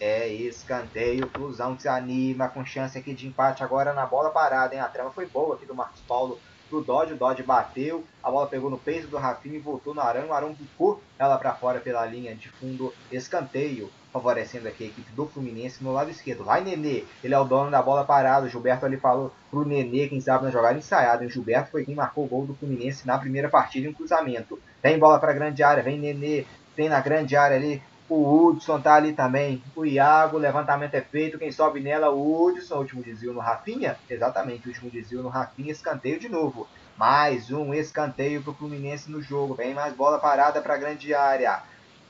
[0.00, 4.74] É escanteio, Flusão que se anima com chance aqui de empate agora na bola parada,
[4.74, 4.80] hein?
[4.80, 6.38] A trama foi boa aqui do Marcos Paulo
[6.68, 10.00] pro Dodge, o Dodge bateu, a bola pegou no peito do Rafinha e voltou no
[10.00, 14.86] Arão, o Arão bicou ela para fora pela linha de fundo, escanteio favorecendo aqui a
[14.86, 16.44] equipe do Fluminense no lado esquerdo.
[16.44, 18.46] Vai Nenê, ele é o dono da bola parada.
[18.46, 21.24] O Gilberto ali falou pro Nenê, quem sabe na jogada ensaiada.
[21.24, 24.58] O Gilberto foi quem marcou o gol do Fluminense na primeira partida em cruzamento.
[24.80, 27.82] Tem bola para grande área, vem Nenê, tem na grande área ali.
[28.08, 29.62] O Hudson tá ali também.
[29.74, 31.38] O Iago, levantamento é feito.
[31.38, 32.76] Quem sobe nela, o Hudson.
[32.76, 33.96] Último desvio no Rafinha.
[34.08, 35.72] Exatamente, último desvio no Rafinha.
[35.72, 36.68] Escanteio de novo.
[36.96, 39.54] Mais um escanteio pro Fluminense no jogo.
[39.54, 41.62] Vem mais bola parada para grande área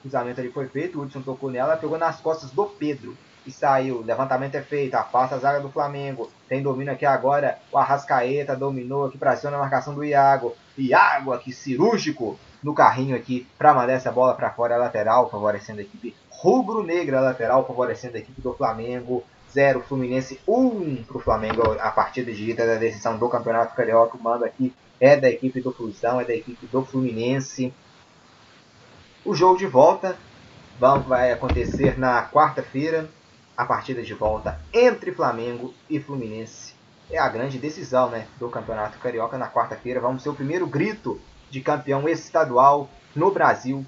[0.06, 4.02] cruzamento ali foi feito, o Hudson tocou nela, pegou nas costas do Pedro e saiu.
[4.02, 6.30] Levantamento é feito, afasta a zaga do Flamengo.
[6.48, 10.56] Tem domínio aqui agora, o Arrascaeta dominou aqui para cima na marcação do Iago.
[10.78, 15.84] Iago aqui cirúrgico no carrinho aqui para mandar essa bola para fora lateral, favorecendo a
[15.84, 19.22] equipe rubro-negra lateral, favorecendo a equipe do Flamengo.
[19.52, 21.62] 0 Fluminense 1 um para o Flamengo.
[21.78, 24.16] A partida de ida da decisão do Campeonato Carioca.
[24.16, 27.72] O mando aqui é da equipe do Flusão, é da equipe do Fluminense.
[29.24, 30.16] O jogo de volta
[31.06, 33.08] vai acontecer na quarta-feira,
[33.56, 36.74] a partida de volta entre Flamengo e Fluminense.
[37.08, 40.00] É a grande decisão né, do Campeonato Carioca na quarta-feira.
[40.00, 41.20] Vamos ser o primeiro grito
[41.56, 43.84] de campeão estadual no Brasil.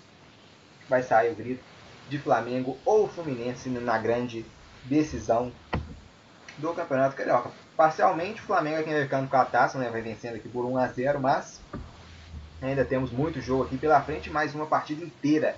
[0.88, 1.62] Vai sair o grito
[2.08, 4.46] de Flamengo ou Fluminense na grande
[4.84, 5.52] decisão
[6.56, 7.50] do Campeonato Carioca.
[7.76, 10.64] Parcialmente, o Flamengo é quem vai ficando com a taça, né, vai vencendo aqui por
[10.64, 11.60] 1 a 0 mas
[12.62, 15.54] Ainda temos muito jogo aqui pela frente, mais uma partida inteira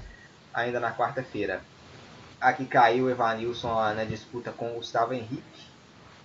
[0.52, 1.62] ainda na quarta-feira.
[2.40, 5.70] Aqui caiu o Evanilson na disputa com o Gustavo Henrique.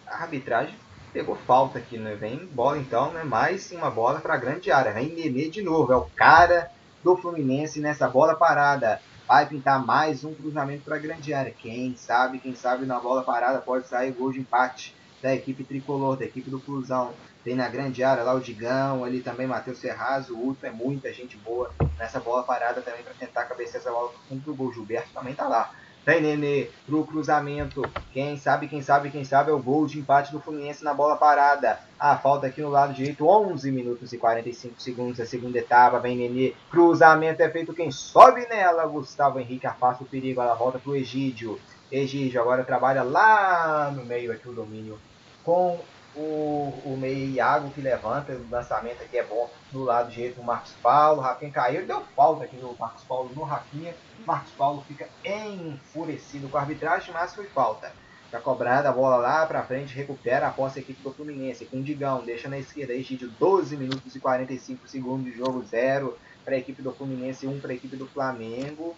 [0.08, 0.76] A arbitragem
[1.16, 2.14] pegou falta aqui, né?
[2.14, 3.24] Vem bola então, né?
[3.24, 4.92] Mais uma bola para a grande área.
[4.92, 6.70] Vem Nenê de novo, é o cara
[7.02, 9.00] do Fluminense nessa bola parada.
[9.26, 11.54] Vai pintar mais um cruzamento para a grande área.
[11.58, 14.94] Quem sabe, quem sabe na bola parada pode sair gol de empate
[15.24, 17.14] da equipe tricolor, da equipe do Flusão.
[17.46, 21.14] Tem na grande área lá o Digão, ali também Matheus Serraz, o Ultra é muita
[21.14, 24.74] gente boa nessa bola parada também para tentar cabecear essa bola fundo do gol.
[24.74, 25.72] Gilberto também tá lá.
[26.06, 27.82] Tem Nenê pro cruzamento.
[28.14, 31.16] Quem sabe, quem sabe, quem sabe é o gol de empate do Fluminense na bola
[31.16, 31.80] parada.
[32.00, 36.00] A falta aqui no lado direito, 11 minutos e 45 segundos da segunda etapa.
[36.00, 37.74] Vem Nenê, cruzamento é feito.
[37.74, 40.40] Quem sobe nela, Gustavo Henrique afasta o perigo.
[40.40, 41.60] Ela volta pro Egídio.
[41.92, 45.00] Egídio agora trabalha lá no meio aqui o domínio
[45.44, 45.80] com
[46.16, 50.44] o, o meio Iago que levanta, o lançamento aqui é bom do lado direito do
[50.44, 53.94] Marcos Paulo, o Rafinha caiu, deu falta aqui do Marcos Paulo no Rafinha,
[54.26, 57.92] Marcos Paulo fica enfurecido com a arbitragem, mas foi falta.
[58.32, 61.84] Já cobrada a bola lá pra frente, recupera a posse equipe do Fluminense, com o
[61.84, 66.58] Digão, deixa na esquerda, Egídio, 12 minutos e 45 segundos de jogo, 0 para a
[66.58, 68.96] equipe do Fluminense, 1 um para a equipe do Flamengo.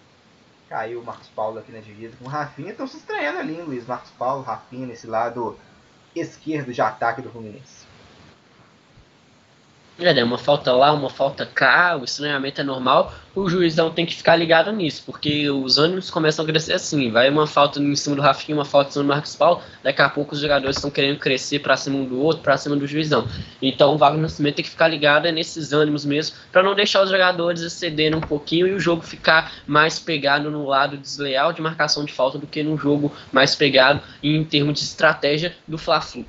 [0.69, 3.85] Caiu o Marcos Paulo aqui na divisa com o Rafinha, estão se estranhando ali, Luiz,
[3.85, 5.57] Marcos Paulo, Rafinha nesse lado
[6.19, 7.86] esquerdo de ataque do Fluminense.
[9.99, 14.05] É, né, uma falta lá, uma falta cá, o estranhamento é normal, o juizão tem
[14.05, 17.95] que ficar ligado nisso, porque os ânimos começam a crescer assim, vai uma falta em
[17.95, 20.75] cima do Rafinha, uma falta em cima do Marcos Paulo, daqui a pouco os jogadores
[20.75, 23.27] estão querendo crescer para cima um do outro, para cima do juizão.
[23.59, 27.01] Então o Wagner Nascimento tem que ficar ligado é nesses ânimos mesmo, para não deixar
[27.01, 31.61] os jogadores excederem um pouquinho e o jogo ficar mais pegado no lado desleal de
[31.61, 36.23] marcação de falta do que num jogo mais pegado em termos de estratégia do Fla-Flu.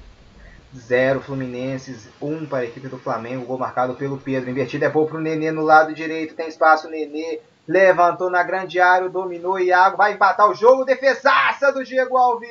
[0.77, 4.51] 0 Fluminense, 1 um para a equipe do Flamengo, gol marcado pelo Pedro.
[4.51, 8.81] Invertido é bom para o Nenê no lado direito, tem espaço, Nenê levantou na grande
[8.81, 12.49] área, dominou Iago, vai empatar o jogo, defesaça do Diego Alves.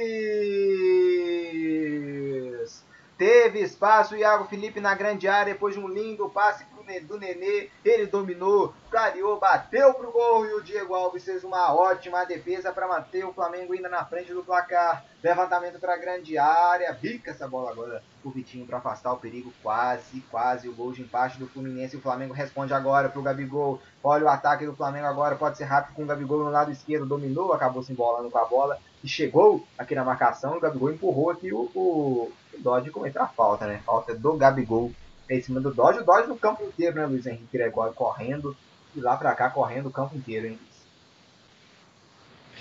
[3.17, 6.63] Teve espaço o Iago Felipe na grande área, depois de um lindo passe
[7.01, 12.25] do Nenê, ele dominou, clareou, bateu pro gol e o Diego Alves fez uma ótima
[12.25, 15.05] defesa para manter o Flamengo ainda na frente do placar.
[15.21, 19.53] Levantamento para a grande área, bica essa bola agora o Vitinho para afastar o perigo,
[19.63, 21.95] quase, quase o gol de empate do Fluminense.
[21.95, 23.81] O Flamengo responde agora pro Gabigol.
[24.03, 27.05] Olha o ataque do Flamengo agora, pode ser rápido com o Gabigol no lado esquerdo,
[27.05, 30.57] dominou, acabou se embolando com a bola e chegou aqui na marcação.
[30.57, 33.81] O Gabigol empurrou aqui o, o, o Dodge cometeu a falta, né?
[33.85, 34.91] Falta do Gabigol
[35.29, 35.99] em cima do Dodge.
[35.99, 38.55] O Dodge no campo inteiro, né, Luiz Henrique Gregório correndo
[38.95, 40.59] e lá pra cá correndo o campo inteiro, hein?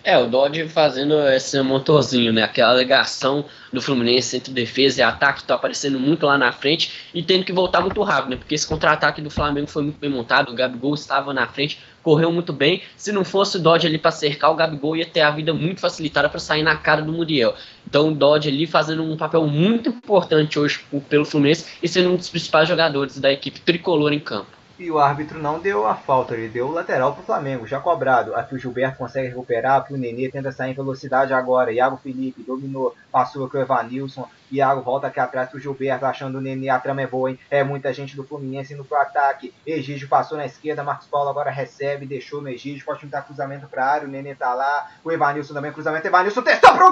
[0.08, 2.44] É, o Dodge fazendo esse motorzinho, né?
[2.44, 7.24] Aquela ligação do Fluminense entre defesa e ataque, tá aparecendo muito lá na frente e
[7.24, 8.36] tendo que voltar muito rápido, né?
[8.36, 12.30] Porque esse contra-ataque do Flamengo foi muito bem montado, o Gabigol estava na frente, correu
[12.30, 12.82] muito bem.
[12.96, 15.80] Se não fosse o Dodge ali para cercar, o Gabigol ia ter a vida muito
[15.80, 17.56] facilitada para sair na cara do Muriel.
[17.84, 22.16] Então o Dodge ali fazendo um papel muito importante hoje pelo Fluminense e sendo um
[22.16, 24.55] dos principais jogadores da equipe tricolor em campo.
[24.78, 28.34] E o árbitro não deu a falta, ele deu o lateral pro Flamengo, já cobrado.
[28.34, 31.72] Aqui o Gilberto consegue recuperar, aqui o Nenê tenta sair em velocidade agora.
[31.72, 34.28] Iago Felipe dominou, passou aqui o Evanilson.
[34.52, 36.68] Iago volta aqui atrás pro Gilberto, achando o Nenê.
[36.68, 37.38] A trama é boa, hein?
[37.50, 39.54] É muita gente do Fluminense indo pro ataque.
[39.66, 42.84] Egídio passou na esquerda, Marcos Paulo agora recebe, deixou no Egídio.
[42.84, 44.90] Pode tentar cruzamento pra área, o Nenê tá lá.
[45.02, 46.06] O Evanilson também, cruzamento.
[46.06, 46.90] Evanilson testou pro!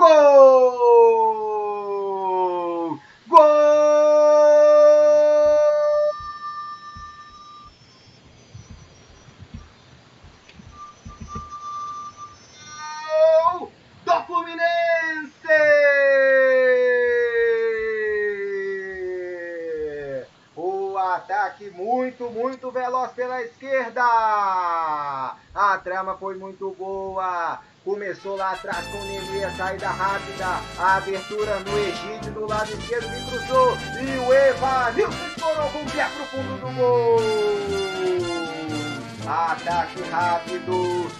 [3.28, 3.28] Gol!
[3.28, 4.13] Gol
[22.84, 24.02] veloz pela esquerda.
[25.54, 27.58] A trama foi muito boa.
[27.82, 30.46] Começou lá atrás com a saída rápida,
[30.78, 35.90] a abertura no Egídio do lado esquerdo que cruzou e o Evanilson estourou com o
[35.90, 37.20] pé pro fundo do gol.
[39.26, 41.10] Ataque rápido,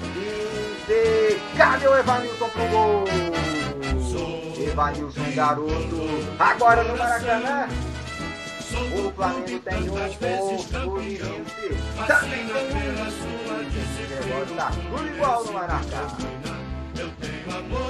[0.86, 3.04] impecável Evanilson pro gol.
[4.56, 6.08] Evanilson, garoto,
[6.38, 7.68] agora no Maracanã.
[9.14, 10.68] Flamengo tem um, o Fluminense
[12.06, 13.24] também tem um.
[14.14, 16.43] O negócio tá tudo igual no Maracanã.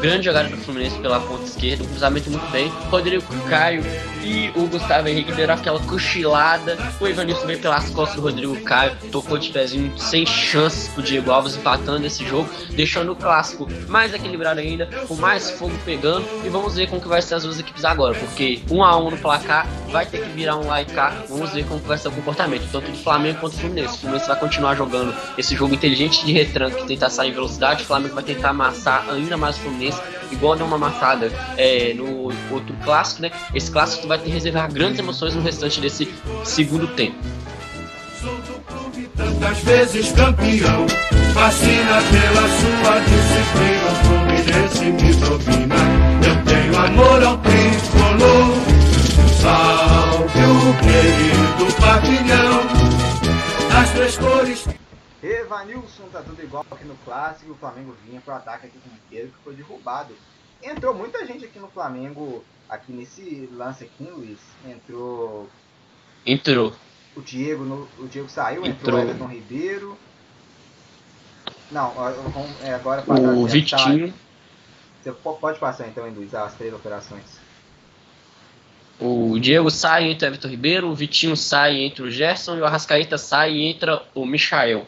[0.01, 2.68] Grande jogada do Fluminense pela ponta esquerda, um cruzamento muito bem.
[2.90, 3.82] Rodrigo Caio
[4.22, 6.76] e o Gustavo Henrique deram aquela cochilada.
[7.01, 11.30] O Evanilson veio pelas costas do Rodrigo Caio, tocou de pezinho sem chances pro Diego
[11.30, 16.26] Alves empatando esse jogo, deixando o clássico mais equilibrado ainda, com mais fogo pegando.
[16.44, 19.10] E vamos ver como que vai ser as duas equipes agora, porque um a um
[19.10, 21.14] no placar vai ter que virar um lá e cá.
[21.28, 23.96] Vamos ver como que vai ser o comportamento, tanto do Flamengo quanto do Fluminense.
[23.96, 27.84] O Fluminense vai continuar jogando esse jogo inteligente de retranco que tentar sair em velocidade.
[27.84, 29.73] O Flamengo vai tentar amassar ainda mais o Fluminense,
[30.30, 33.30] igual deu uma amassada é, no outro clássico, né?
[33.55, 36.12] Esse clássico vai ter reservar grandes emoções no restante desse
[36.44, 37.16] segundo tempo.
[38.20, 40.86] Sou do clube tantas vezes campeão.
[41.34, 43.90] Fascina pela sua disciplina.
[43.90, 45.76] O Fluminense me domina.
[46.24, 48.55] Eu tenho amor ao tricolor.
[49.42, 52.62] Salve o querido pavilhão.
[53.68, 54.84] Das três cores.
[55.26, 57.52] Evanilson tá tudo igual aqui no clássico.
[57.52, 60.14] O Flamengo vinha pro ataque aqui com o Pedro, que foi derrubado.
[60.62, 64.38] Entrou muita gente aqui no Flamengo, aqui nesse lance aqui, Luiz.
[64.66, 65.48] Entrou
[66.26, 66.74] Entrou.
[67.16, 68.98] o Diego, no- o Diego saiu, entrou, Entrou.
[68.98, 69.98] o Everton Ribeiro.
[71.70, 71.92] Não,
[72.62, 73.22] é, agora passar.
[73.34, 74.14] O tá- Vitinho,
[75.02, 77.24] Você po- pode passar então, hein, Luiz, as três operações.
[78.98, 82.64] o Diego sai, entra o Everton Ribeiro, o Vitinho sai, entra o Gerson e o
[82.64, 84.86] Arrascaeta sai e entra o Michael.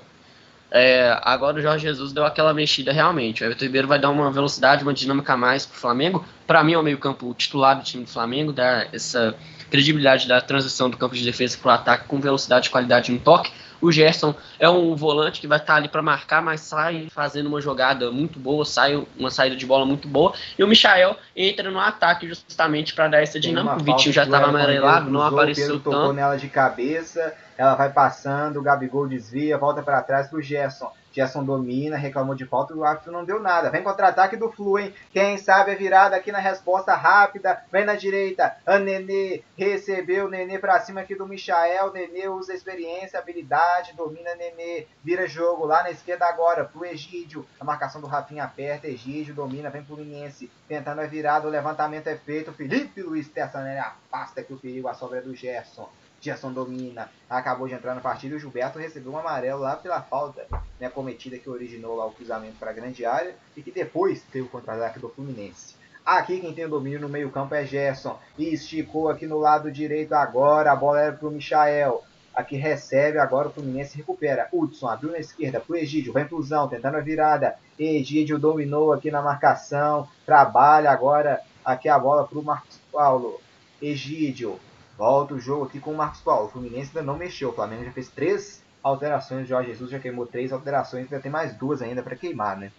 [0.71, 3.43] É, agora o Jorge Jesus deu aquela mexida realmente.
[3.43, 6.25] O Everton Ribeiro vai dar uma velocidade, uma dinâmica a mais pro Flamengo.
[6.47, 9.35] Para mim é o meio-campo titular do time do Flamengo, dá essa
[9.71, 13.53] credibilidade da transição do campo de defesa pro ataque com velocidade e qualidade no toque.
[13.81, 17.61] O Gerson é um volante que vai estar ali para marcar, mas sai fazendo uma
[17.61, 20.33] jogada muito boa, sai uma saída de bola muito boa.
[20.59, 23.77] E o Michael entra no ataque justamente para dar essa dinâmica.
[23.77, 26.13] O Vitinho já estava amarelado, não apareceu Pedro tocou tanto.
[26.15, 30.91] nela de cabeça, ela vai passando, o Gabigol desvia, volta para trás pro Gerson.
[31.17, 33.71] Gerson domina, reclamou de falta e o árbitro não deu nada.
[33.71, 34.93] Vem contra-ataque do Flu, hein?
[35.11, 37.65] Quem sabe a virada aqui na resposta rápida.
[37.73, 38.55] Vem na direita.
[38.67, 41.91] A Nenê recebeu Nenê pra cima aqui do Michael.
[41.91, 44.87] Nenê usa experiência, habilidade, domina Nenê.
[45.03, 47.47] Vira jogo lá na esquerda agora pro Egídio.
[47.59, 48.87] A marcação do Rafinha aperta.
[48.87, 50.51] Egídio domina, vem pro Linense.
[50.69, 52.53] Tentando a virada, o levantamento é feito.
[52.53, 53.79] Felipe Luiz Tessa, né?
[53.79, 55.89] Afasta aqui o perigo, a sobra é do Gerson.
[56.27, 60.03] Gerson domina, acabou de entrar na partida e o Gilberto recebeu um amarelo lá pela
[60.03, 60.47] falta
[60.81, 64.47] né, cometida que originou lá o cruzamento para a grande área e que depois teve
[64.47, 65.77] o contra-ataque do Fluminense.
[66.05, 68.19] Aqui quem tem o domínio no meio campo é Gerson.
[68.39, 70.71] E esticou aqui no lado direito agora.
[70.71, 72.03] A bola era para o Michael.
[72.33, 74.49] Aqui recebe, agora o Fluminense recupera.
[74.53, 77.57] Hudson abriu na esquerda pro Egídio, vai inclusão, tentando a virada.
[77.77, 80.09] Egídio dominou aqui na marcação.
[80.25, 83.41] Trabalha agora aqui a bola pro Marcos Paulo.
[83.83, 84.61] Egídio,
[84.97, 86.47] volta o jogo aqui com o Marcos Paulo.
[86.47, 87.51] O Fluminense ainda não mexeu.
[87.51, 89.45] O Flamengo já fez três alterações.
[89.45, 91.05] O Jorge Jesus já queimou três alterações.
[91.05, 92.73] Ainda tem mais duas ainda para queimar, né?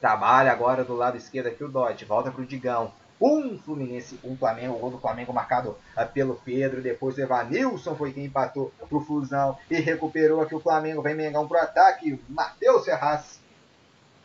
[0.00, 2.04] Trabalha agora do lado esquerdo aqui o Dodge.
[2.04, 2.92] Volta pro Digão.
[3.20, 6.82] Um Fluminense, um Flamengo, o gol do Flamengo marcado uh, pelo Pedro.
[6.82, 11.00] Depois o Evanilson foi quem empatou pro Fusão e recuperou aqui o Flamengo.
[11.00, 12.20] Vem Mengão pro ataque.
[12.28, 13.40] Matheus Ferraz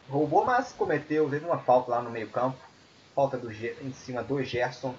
[0.10, 1.30] roubou, mas cometeu.
[1.30, 2.58] Teve uma falta lá no meio-campo.
[3.16, 4.96] Falta do, em cima do Gerson.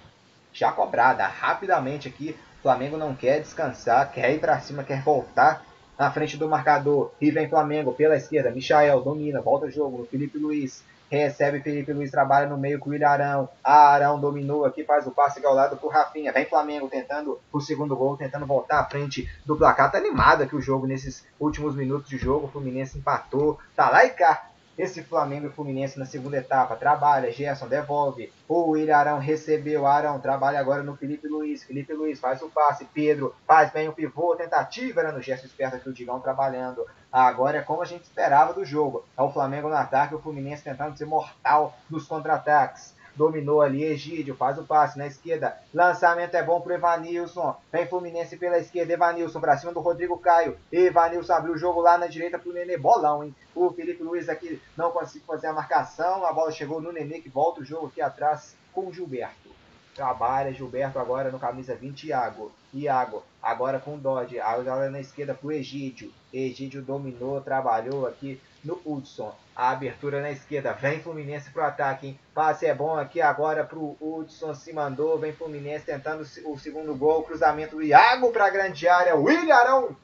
[0.52, 2.36] Já cobrada rapidamente aqui.
[2.62, 5.64] Flamengo não quer descansar, quer ir para cima, quer voltar
[5.98, 7.12] na frente do marcador.
[7.20, 8.50] E vem Flamengo pela esquerda.
[8.50, 10.06] Michael domina, volta o jogo.
[10.10, 13.48] Felipe Luiz recebe Felipe Luiz, trabalha no meio com o Ilharão.
[13.64, 16.32] Arão dominou aqui, faz o passe ao lado pro Rafinha.
[16.32, 19.90] Vem Flamengo tentando o segundo gol, tentando voltar à frente do placar.
[19.90, 22.46] Tá animado aqui o jogo nesses últimos minutos de jogo.
[22.46, 23.58] O Fluminense empatou.
[23.74, 24.49] Tá lá e cá
[24.80, 26.74] esse Flamengo e Fluminense na segunda etapa.
[26.74, 28.32] Trabalha, Gerson devolve.
[28.48, 29.86] O William Arão recebeu.
[29.86, 31.62] Arão trabalha agora no Felipe Luiz.
[31.62, 32.86] Felipe Luiz faz o passe.
[32.86, 34.34] Pedro faz bem o pivô.
[34.36, 36.86] Tentativa era no gesto esperto aqui o Digão trabalhando.
[37.12, 39.04] Agora é como a gente esperava do jogo.
[39.16, 44.36] É o Flamengo no ataque, o Fluminense tentando ser mortal nos contra-ataques dominou ali, Egídio,
[44.36, 49.40] faz o passe na esquerda, lançamento é bom pro Evanilson, vem Fluminense pela esquerda, Evanilson
[49.40, 53.24] pra cima do Rodrigo Caio, Evanilson abriu o jogo lá na direita pro Nenê, bolão,
[53.24, 57.20] hein, o Felipe Luiz aqui não conseguiu fazer a marcação, a bola chegou no Nenê
[57.20, 59.50] que volta o jogo aqui atrás com o Gilberto.
[59.94, 62.52] Trabalha Gilberto agora no camisa 20, Iago.
[62.72, 64.38] Iago agora com o Dodge.
[64.38, 66.12] Agora na esquerda pro Egídio.
[66.32, 69.34] Egídio dominou, trabalhou aqui no Hudson.
[69.54, 70.72] A abertura na esquerda.
[70.72, 72.20] Vem Fluminense pro ataque, hein?
[72.34, 74.54] Passe é bom aqui agora pro Hudson.
[74.54, 75.18] Se mandou.
[75.18, 77.22] Vem Fluminense tentando o segundo gol.
[77.22, 79.16] Cruzamento do Iago pra grande área.
[79.16, 79.96] William Arão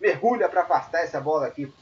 [0.00, 1.72] mergulha para afastar essa bola aqui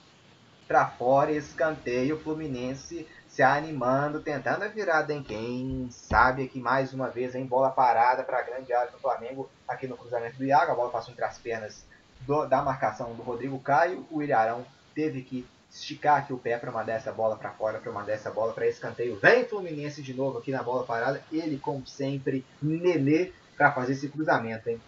[0.66, 1.32] para fora.
[1.32, 2.18] Escanteio.
[2.18, 7.70] Fluminense se animando, tentando a virada em quem sabe aqui mais uma vez em bola
[7.70, 10.72] parada para a grande área do Flamengo aqui no cruzamento do Iago.
[10.72, 11.86] A bola passou entre as pernas
[12.22, 14.06] do, da marcação do Rodrigo Caio.
[14.10, 14.64] O Ilharão
[14.94, 18.30] teve que esticar aqui o pé para mandar essa bola para fora, para mandar essa
[18.30, 19.16] bola para escanteio.
[19.16, 21.22] Vem Fluminense de novo aqui na bola parada.
[21.30, 24.80] Ele, como sempre, Nenê para fazer esse cruzamento, hein?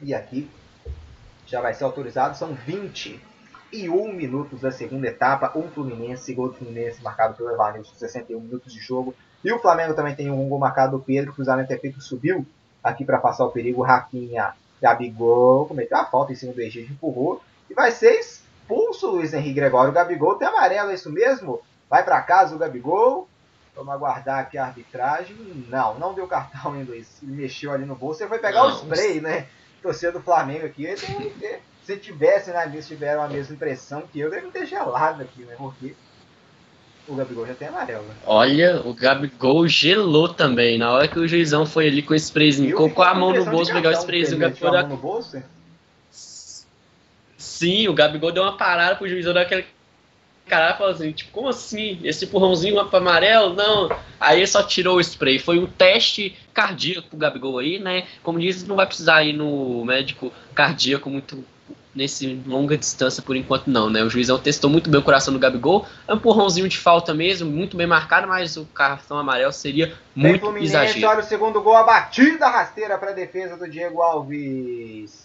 [0.00, 0.50] E aqui
[1.46, 2.36] já vai ser autorizado.
[2.36, 3.20] São 20
[3.72, 5.56] e 1 minutos da segunda etapa.
[5.56, 9.14] Um Fluminense, gol do Fluminense marcado pelo Evanilson, 61 minutos de jogo.
[9.44, 12.46] E o Flamengo também tem um gol marcado do Pedro, cruzamento é feito, subiu
[12.82, 13.82] aqui para passar o perigo.
[13.82, 17.42] Rafinha, Gabigol, cometeu a falta em cima do Egídio, empurrou.
[17.70, 19.90] E vai ser expulso o Luiz Henrique Gregório.
[19.90, 21.60] O Gabigol tem amarelo, é isso mesmo?
[21.88, 23.28] Vai para casa o Gabigol.
[23.74, 25.36] Vamos aguardar aqui a arbitragem.
[25.68, 27.18] Não, não deu cartão ainda, Luiz.
[27.22, 28.18] Mexeu ali no bolso.
[28.18, 29.46] Você foi pegar não, o spray, né?
[29.82, 30.84] Torcedor do Flamengo aqui.
[30.84, 35.42] Ele se tivesse na lista tiveram a mesma impressão que eu, deve ter gelado aqui,
[35.42, 35.54] né?
[35.58, 35.94] Porque
[37.06, 38.14] o Gabigol já tem amarelo, né?
[38.24, 40.78] Olha, o Gabigol gelou também.
[40.78, 43.72] Na hora que o juizão foi ali com o sprayzinho, colocou a mão no bolso,
[43.72, 44.70] pegar o sprayzinho, o Gabigol.
[44.70, 44.82] Da...
[44.84, 45.42] no bolso?
[47.44, 49.66] Sim, o Gabigol deu uma parada pro juizão daquele
[50.46, 51.98] cara falou assim, tipo, como assim?
[52.04, 53.54] Esse empurrãozinho para amarelo?
[53.54, 53.88] Não.
[54.20, 55.38] Aí ele só tirou o spray.
[55.38, 58.06] Foi um teste cardíaco pro Gabigol aí, né?
[58.22, 61.44] Como diz, não vai precisar ir no médico cardíaco muito
[61.94, 64.02] nesse longa distância por enquanto não, né?
[64.02, 67.48] O juizão testou muito bem o coração do Gabigol, é um empurrãozinho de falta mesmo,
[67.48, 71.06] muito bem marcado, mas o cartão amarelo seria muito Tem exagero.
[71.06, 75.23] Olha o segundo gol, a batida rasteira para defesa do Diego Alves.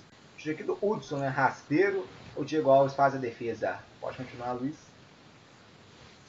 [0.66, 1.28] Do Hudson, né?
[1.28, 2.06] Rasteiro.
[2.36, 3.80] O Diego Alves faz a defesa.
[4.00, 4.76] Pode continuar, Luiz.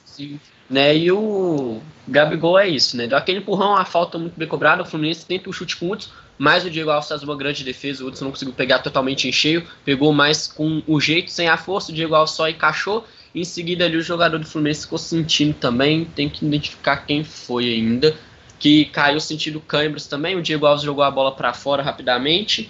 [0.05, 0.39] Sim.
[0.69, 3.07] Né, e o Gabigol é isso, né?
[3.07, 5.91] Deu aquele empurrão, a falta muito bem cobrada, o Fluminense tenta o chute com o
[5.91, 9.27] Hudson, mas o Diego Alves faz uma grande defesa, o Hudson não conseguiu pegar totalmente
[9.27, 13.05] em cheio, pegou mais com o jeito, sem a força, o Diego Alves só encaixou,
[13.33, 17.65] em seguida ali o jogador do Fluminense ficou sentindo também, tem que identificar quem foi
[17.65, 18.15] ainda,
[18.59, 22.69] que caiu sentindo câimbras também, o Diego Alves jogou a bola para fora rapidamente,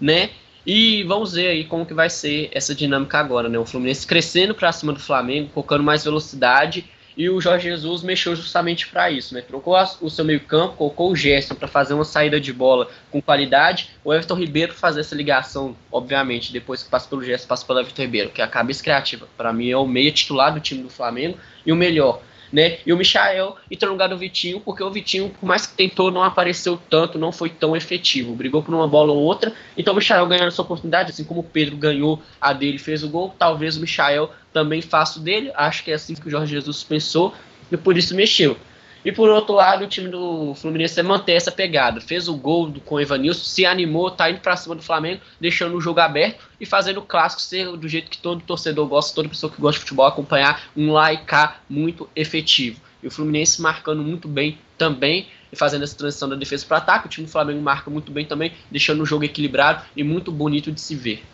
[0.00, 0.30] né,
[0.72, 4.54] e vamos ver aí como que vai ser essa dinâmica agora, né, o Fluminense crescendo
[4.54, 6.84] para cima do Flamengo, colocando mais velocidade,
[7.16, 9.42] e o Jorge Jesus mexeu justamente para isso, né?
[9.42, 13.90] Trocou o seu meio-campo, colocou o Gerson para fazer uma saída de bola com qualidade,
[14.04, 18.02] o Everton Ribeiro fazer essa ligação, obviamente, depois que passa pelo Gerson, passa pelo Everton
[18.02, 19.26] Ribeiro, que é a cabeça criativa.
[19.36, 21.36] Para mim é o meia titular do time do Flamengo
[21.66, 22.22] e o melhor.
[22.52, 22.78] Né?
[22.84, 26.10] E o Michael entrou no lugar do Vitinho, porque o Vitinho, por mais que tentou,
[26.10, 28.34] não apareceu tanto, não foi tão efetivo.
[28.34, 29.52] Brigou por uma bola ou outra.
[29.76, 33.08] Então o Michael ganhando essa oportunidade, assim como o Pedro ganhou a dele fez o
[33.08, 35.52] gol, talvez o Michael também faça o dele.
[35.54, 37.34] Acho que é assim que o Jorge Jesus pensou
[37.70, 38.56] e por isso mexeu.
[39.02, 42.00] E por outro lado, o time do Fluminense manter essa pegada.
[42.00, 45.74] Fez o gol com o Evanilson, se animou, tá indo pra cima do Flamengo, deixando
[45.74, 49.28] o jogo aberto e fazendo o clássico ser do jeito que todo torcedor gosta, toda
[49.28, 50.92] pessoa que gosta de futebol acompanhar um
[51.24, 52.80] cá muito efetivo.
[53.02, 57.06] E o Fluminense marcando muito bem também e fazendo essa transição da defesa para ataque.
[57.06, 60.70] O time do Flamengo marca muito bem também, deixando o jogo equilibrado e muito bonito
[60.70, 61.24] de se ver.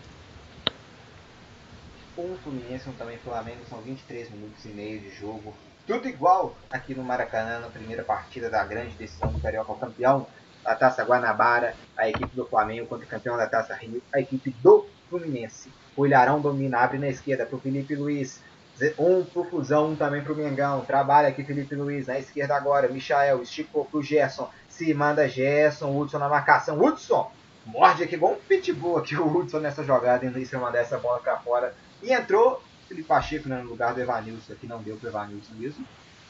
[2.17, 5.53] Um Fluminense, um também Flamengo, são 23 minutos e meio de jogo
[5.87, 10.27] tudo igual aqui no Maracanã, na primeira partida da grande decisão do Carioca, o campeão
[10.65, 14.51] da Taça Guanabara, a equipe do Flamengo contra o campeão da Taça Rio, a equipe
[14.63, 15.73] do Fluminense.
[15.97, 18.43] O Ilharão domina, abre na esquerda para o Felipe Luiz,
[18.99, 20.85] um pro Fusão, um também pro Mengão.
[20.85, 22.89] Trabalha aqui Felipe Luiz na esquerda agora.
[22.89, 24.51] Michael esticou pro Gerson.
[24.69, 25.97] Se manda Gerson.
[25.99, 26.79] Hudson na marcação.
[26.79, 27.31] Hudson
[27.65, 30.27] morde aqui um pitbull aqui o Hudson nessa jogada.
[30.27, 31.75] Em cima mandar essa bola para fora.
[32.03, 35.55] E entrou Felipe Pacheco né, no lugar do Evanilson, que não deu para o Evanilson
[35.55, 35.87] mesmo.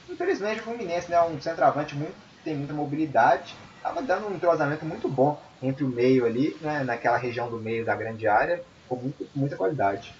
[0.08, 2.14] Infelizmente o Fluminense né, é um centroavante muito,
[2.44, 7.16] tem muita mobilidade, estava dando um entrosamento muito bom entre o meio ali, né, naquela
[7.16, 10.14] região do meio da grande área, com muito, muita qualidade.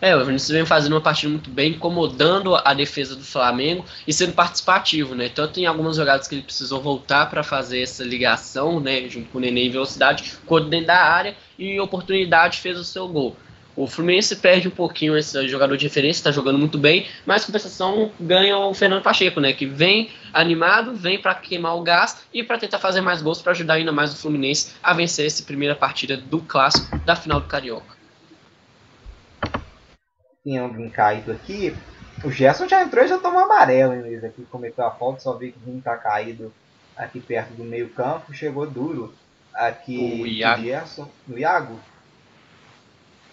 [0.00, 4.12] É, o Evanilson vem fazendo uma partida muito bem, incomodando a defesa do Flamengo e
[4.12, 5.30] sendo participativo, né?
[5.30, 9.38] Tanto em algumas jogadas que ele precisou voltar para fazer essa ligação, né, junto com
[9.38, 13.36] o Nenê em velocidade, quanto dentro da área e oportunidade fez o seu gol.
[13.76, 18.12] O Fluminense perde um pouquinho esse jogador de referência, está jogando muito bem, mas compensação
[18.20, 19.52] ganha o Fernando Pacheco, né?
[19.52, 23.50] Que vem animado, vem para queimar o gás e para tentar fazer mais gols para
[23.50, 27.48] ajudar ainda mais o Fluminense a vencer essa primeira partida do clássico da final do
[27.48, 27.94] Carioca.
[30.44, 31.74] Tem alguém caído aqui.
[32.22, 34.22] O Gerson já entrou e já tomou amarelo, Luiz.
[34.22, 36.52] Aqui cometeu a falta, só vi que o está caído
[36.96, 38.32] aqui perto do meio-campo.
[38.32, 39.12] Chegou duro
[39.52, 40.62] aqui o Iago.
[40.62, 41.80] Gerson, no Iago.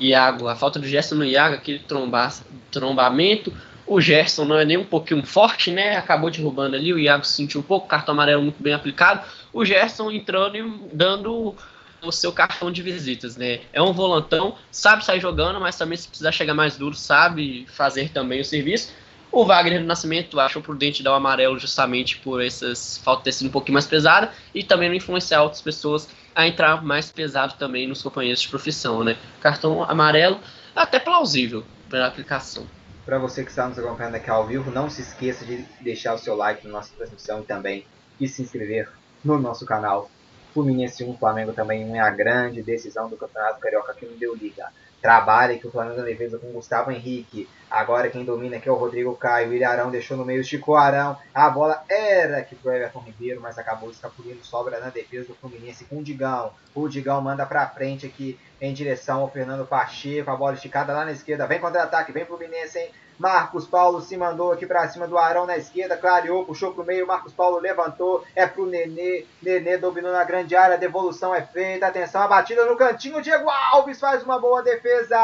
[0.01, 2.29] Iago, a falta do Gerson no Iago, aquele tromba,
[2.71, 3.53] trombamento.
[3.85, 5.95] O Gerson não é nem um pouquinho forte, né?
[5.97, 9.21] Acabou derrubando ali, o Iago se sentiu um pouco, cartão amarelo muito bem aplicado.
[9.53, 10.63] O Gerson entrando e
[10.93, 11.55] dando
[12.01, 13.59] o seu cartão de visitas, né?
[13.71, 18.09] É um volantão, sabe sair jogando, mas também se precisar chegar mais duro, sabe fazer
[18.09, 18.91] também o serviço.
[19.31, 23.47] O Wagner do Nascimento achou prudente dar o amarelo justamente por essas faltas ter sido
[23.47, 27.87] um pouquinho mais pesada e também não influenciar outras pessoas a entrar mais pesado também
[27.87, 29.17] nos companheiros de profissão, né?
[29.41, 30.39] Cartão amarelo,
[30.75, 32.65] até plausível pela aplicação.
[33.05, 36.17] Para você que está nos acompanhando aqui ao vivo, não se esqueça de deixar o
[36.17, 37.85] seu like na nossa transmissão e também
[38.19, 38.89] de se inscrever
[39.23, 40.09] no nosso canal.
[40.53, 44.35] Fluminense 1, Flamengo também 1 é a grande decisão do Campeonato Carioca que não deu
[44.35, 44.67] liga
[45.01, 47.49] trabalha que o Flamengo na defesa com Gustavo Henrique.
[47.69, 49.53] Agora quem domina aqui é o Rodrigo Caio.
[49.53, 51.17] Ilharão deixou no meio, esticou Arão.
[51.33, 54.45] A bola era aqui pro Everton Ribeiro, mas acabou escapulindo.
[54.45, 56.51] Sobra na defesa do Fluminense com o Digão.
[56.75, 60.29] O Digão manda pra frente aqui em direção ao Fernando Pacheco.
[60.29, 61.47] A bola esticada lá na esquerda.
[61.47, 62.91] Vem contra-ataque, vem Fluminense, hein?
[63.21, 67.05] Marcos Paulo se mandou aqui para cima do Arão na esquerda, clareou, puxou pro meio,
[67.05, 72.23] Marcos Paulo levantou, é pro Nenê, Nenê dominou na grande área, devolução é feita, atenção,
[72.23, 75.19] a batida no cantinho, Diego Alves faz uma boa defesa!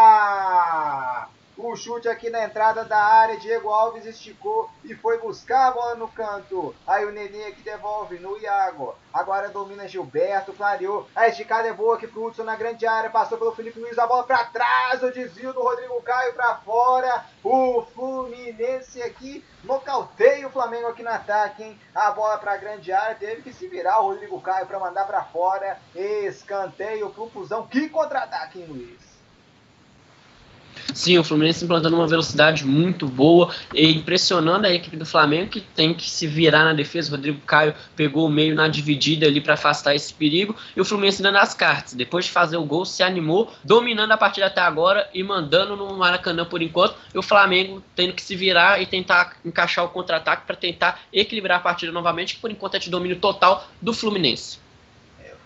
[1.57, 5.95] O chute aqui na entrada da área, Diego Alves esticou e foi buscar a bola
[5.95, 6.75] no canto.
[6.85, 8.95] Aí o Nenê aqui devolve no Iago.
[9.11, 11.07] Agora domina Gilberto, clareou.
[11.15, 13.09] A esticada é boa aqui pro Hudson na grande área.
[13.09, 15.01] Passou pelo Felipe Luiz, a bola para trás.
[15.01, 17.25] O desvio do Rodrigo Caio para fora.
[17.43, 21.79] O Fluminense aqui nocauteia o Flamengo aqui no ataque, hein?
[21.95, 23.15] A bola para a grande área.
[23.15, 25.79] Teve que se virar o Rodrigo Caio para mandar para fora.
[25.95, 27.65] Escanteio pro Fusão.
[27.65, 29.06] Que contra-ataque, hein, Luiz?
[30.93, 35.61] Sim, o Fluminense implantando uma velocidade muito boa e impressionando a equipe do Flamengo que
[35.61, 37.09] tem que se virar na defesa.
[37.09, 40.85] O Rodrigo Caio pegou o meio na dividida ali para afastar esse perigo e o
[40.85, 41.93] Fluminense dando as cartas.
[41.93, 45.97] Depois de fazer o gol, se animou, dominando a partida até agora e mandando no
[45.97, 46.95] Maracanã por enquanto.
[47.13, 51.57] E o Flamengo tendo que se virar e tentar encaixar o contra-ataque para tentar equilibrar
[51.57, 54.66] a partida novamente, que por enquanto é de domínio total do Fluminense.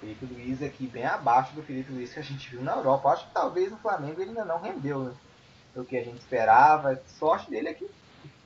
[0.02, 2.74] É, o Felipe Luiz aqui bem abaixo do Felipe Luiz que a gente viu na
[2.74, 3.10] Europa.
[3.10, 5.14] Acho que talvez no Flamengo ele ainda não rendeu, né?
[5.74, 7.02] do que a gente esperava.
[7.08, 7.90] Sorte dele é que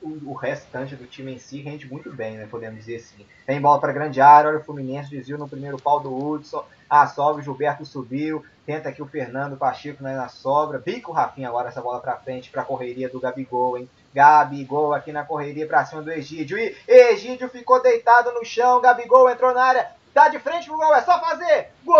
[0.00, 2.46] o, o, restante do time em si rende muito bem, né?
[2.46, 3.26] Podemos dizer assim.
[3.44, 6.64] Tem bola para grande área, olha o Fluminense desviou no primeiro pau do Hudson.
[6.88, 8.44] Ah, sobe, o Gilberto subiu.
[8.64, 10.78] Tenta aqui o Fernando Pacheco né, na sobra.
[10.78, 13.88] Bica o Rafinha agora essa bola para frente para a correria do Gabigol, hein?
[14.14, 16.58] Gabigol aqui na correria para cima do Egídio.
[16.58, 18.80] E Egídio ficou deitado no chão.
[18.80, 19.95] Gabigol entrou na área.
[20.16, 21.68] Tá de frente pro gol, é só fazer!
[21.84, 21.98] Gol!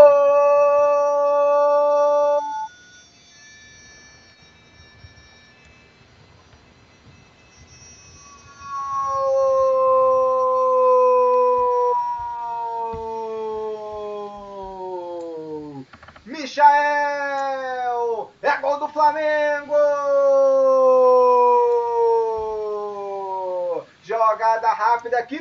[16.24, 16.72] Michael!
[18.40, 19.74] É gol do Flamengo!
[24.02, 25.35] Jogada rápida aqui.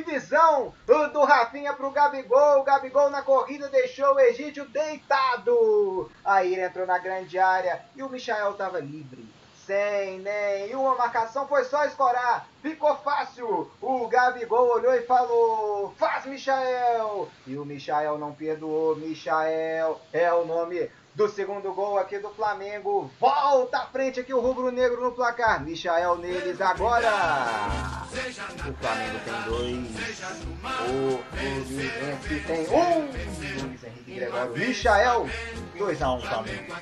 [6.86, 9.26] Na grande área e o Michael estava livre
[9.66, 12.48] sem nenhuma marcação, foi só escorar.
[12.62, 13.68] Ficou fácil.
[13.82, 17.28] O Gabigol olhou e falou: Faz, Michael!
[17.46, 18.94] E o Michael não perdoou.
[18.94, 23.10] Michael é o nome do segundo gol aqui do Flamengo.
[23.18, 25.64] Volta à frente aqui o rubro-negro no placar.
[25.64, 27.10] Michael neles agora.
[28.08, 29.78] O Flamengo tem dois.
[30.90, 33.66] O Fluminense tem um.
[33.66, 34.56] Luiz Henrique Gregório.
[34.58, 35.30] Michael,
[35.78, 36.76] 2x1 um, Flamengo.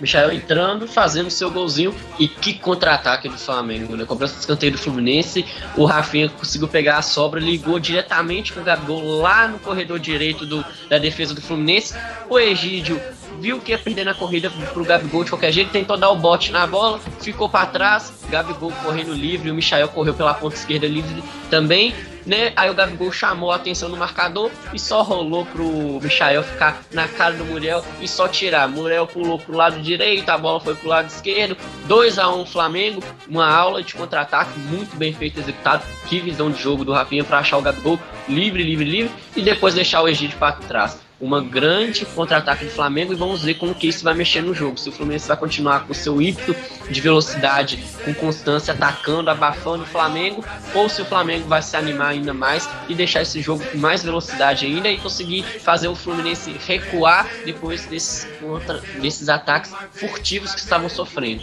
[0.00, 4.04] Michael entrando, fazendo seu golzinho e que contra-ataque do Flamengo, né?
[4.04, 5.44] Cobrança de escanteio do Fluminense,
[5.76, 10.44] o Rafinha conseguiu pegar a sobra, ligou diretamente com o Gabigol lá no corredor direito
[10.46, 11.94] do, da defesa do Fluminense.
[12.28, 13.00] O Egídio
[13.40, 16.52] viu que ia perder na corrida pro Gabigol de qualquer jeito, tentou dar o bote
[16.52, 21.22] na bola, ficou para trás, Gabigol correndo livre, o Michael correu pela ponta esquerda livre
[21.50, 21.94] também,
[22.26, 22.52] né?
[22.56, 27.06] Aí o Gabigol chamou a atenção no marcador e só rolou pro Michael ficar na
[27.08, 28.68] cara do Muriel e só tirar.
[28.68, 31.56] Muriel pulou pro lado direito, a bola foi pro lado esquerdo,
[31.86, 35.84] 2 a 1 Flamengo, uma aula de contra-ataque muito bem feito, executado.
[36.08, 37.98] Que visão de jogo do Rafinha para achar o Gabigol
[38.28, 43.12] livre, livre, livre e depois deixar o Egídio para trás uma grande contra-ataque do Flamengo
[43.12, 44.76] e vamos ver como que isso vai mexer no jogo.
[44.78, 46.54] Se o Fluminense vai continuar com seu ímpeto
[46.90, 50.44] de velocidade, com constância, atacando, abafando o Flamengo,
[50.74, 54.02] ou se o Flamengo vai se animar ainda mais e deixar esse jogo com mais
[54.02, 60.60] velocidade ainda e conseguir fazer o Fluminense recuar depois desses, contra, desses ataques furtivos que
[60.60, 61.42] estavam sofrendo.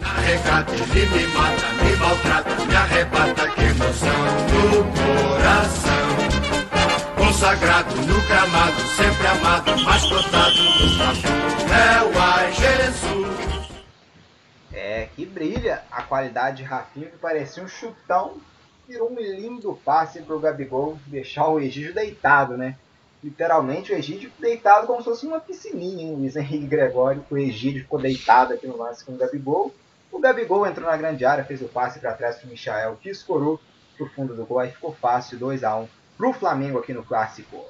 [0.00, 4.10] Me mata, me maltrata, me arrebata, que emoção
[4.48, 4.84] no
[5.28, 6.29] coração
[7.40, 10.56] consagrado no gramado, sempre amado, mais cotado.
[11.72, 13.70] É o ai Jesus.
[14.70, 18.34] É, que brilha a qualidade de Rafinha, que parecia um chutão,
[18.86, 22.76] virou um lindo passe pro Gabigol deixar o Egídio deitado, né?
[23.24, 26.16] Literalmente o Egídio deitado como se fosse uma piscininha, hein?
[26.16, 29.74] Luiz Henrique Gregório, o Egídio ficou deitado aqui no lance com o Gabigol.
[30.12, 33.58] O Gabigol entrou na grande área, fez o passe para trás pro Michael, que escorou
[33.96, 37.64] pro fundo do gol, aí ficou fácil, 2 a 1 pro Flamengo aqui no Clássico.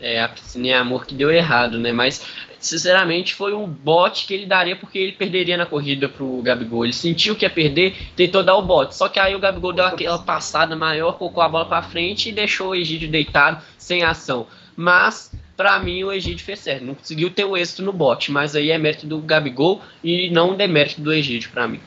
[0.00, 1.92] É, a piscina amor que deu errado, né?
[1.92, 2.26] Mas,
[2.58, 6.84] sinceramente, foi um bote que ele daria porque ele perderia na corrida pro Gabigol.
[6.84, 8.96] Ele sentiu que ia perder, tentou dar o bote.
[8.96, 12.32] Só que aí o Gabigol deu aquela passada maior, colocou a bola para frente e
[12.32, 14.48] deixou o Egídio deitado, sem ação.
[14.74, 16.84] Mas, para mim, o Egídio fez certo.
[16.84, 20.56] Não conseguiu ter o êxito no bote, mas aí é mérito do Gabigol e não
[20.56, 21.80] demérito do Egídio, para mim.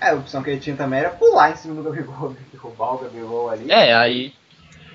[0.00, 2.36] É, a opção que ele tinha também era pular em cima do Gabigol, né?
[2.52, 3.70] derrubar o Gabigol ali.
[3.70, 4.34] É, aí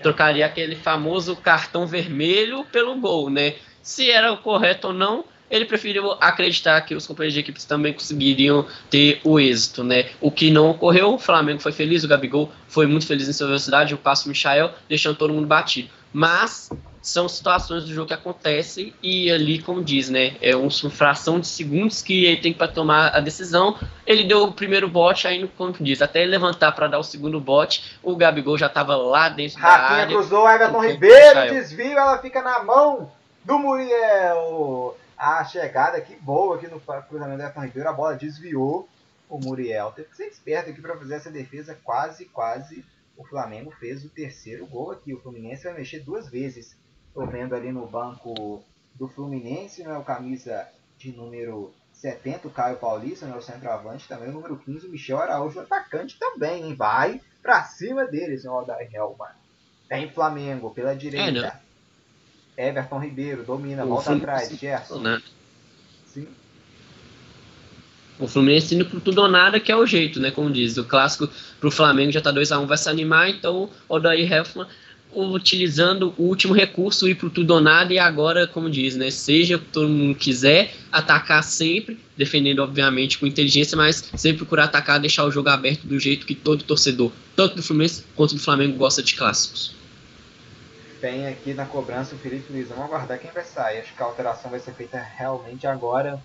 [0.01, 3.55] trocaria aquele famoso cartão vermelho pelo gol, né?
[3.81, 7.93] Se era o correto ou não, ele preferiu acreditar que os companheiros de equipes também
[7.93, 10.09] conseguiriam ter o êxito, né?
[10.19, 13.47] O que não ocorreu, o Flamengo foi feliz, o Gabigol foi muito feliz em sua
[13.47, 15.89] velocidade, o passo Michael, deixando todo mundo batido.
[16.13, 16.69] Mas
[17.01, 21.47] são situações do jogo que acontecem e ali, como diz, né, é uma fração de
[21.47, 23.77] segundos que ele tem para tomar a decisão.
[24.05, 27.39] Ele deu o primeiro bote, aí, como diz, até ele levantar para dar o segundo
[27.39, 30.15] bote, o Gabigol já estava lá dentro Rafinha da área.
[30.15, 33.11] cruzou, Everton Ribeiro, desvio, ela fica na mão
[33.43, 34.95] do Muriel.
[35.17, 38.87] A chegada aqui boa aqui no cruzamento do Everton Ribeiro, a bola desviou.
[39.27, 42.83] O Muriel teve que ser esperto aqui para fazer essa defesa quase, quase
[43.15, 45.13] o Flamengo fez o terceiro gol aqui.
[45.13, 46.75] O Fluminense vai mexer duas vezes.
[47.11, 48.63] Estou vendo ali no banco
[48.95, 50.65] do Fluminense, né, o camisa
[50.97, 55.17] de número 70, o Caio Paulista, né, o centroavante, também o número 15, o Michel
[55.19, 56.75] Araújo, o atacante também, hein?
[56.75, 59.27] Vai pra cima deles, o Odair Helman.
[59.89, 61.59] Tem Flamengo pela direita.
[62.55, 64.99] É, Everton Ribeiro domina, O volta Fluminense- atrás, Gerson.
[65.01, 65.21] né?
[66.05, 66.27] Sim.
[68.19, 70.31] O Fluminense indo pro tudo ou nada, que é o jeito, né?
[70.31, 71.27] Como diz, o clássico
[71.59, 74.67] pro Flamengo já tá 2x1, vai se animar, então o Odair Helfman
[75.13, 79.11] utilizando o último recurso, ir pro tudo ou nada, e agora, como diz, né?
[79.11, 84.65] Seja o que todo mundo quiser, atacar sempre, defendendo, obviamente, com inteligência, mas sempre procurar
[84.65, 88.41] atacar, deixar o jogo aberto do jeito que todo torcedor, tanto do Fluminense quanto do
[88.41, 89.75] Flamengo, gosta de clássicos.
[91.01, 92.69] Tem aqui na cobrança o Felipe Luiz.
[92.69, 93.79] Vamos aguardar quem vai sair.
[93.79, 96.21] Acho que a alteração vai ser feita realmente agora.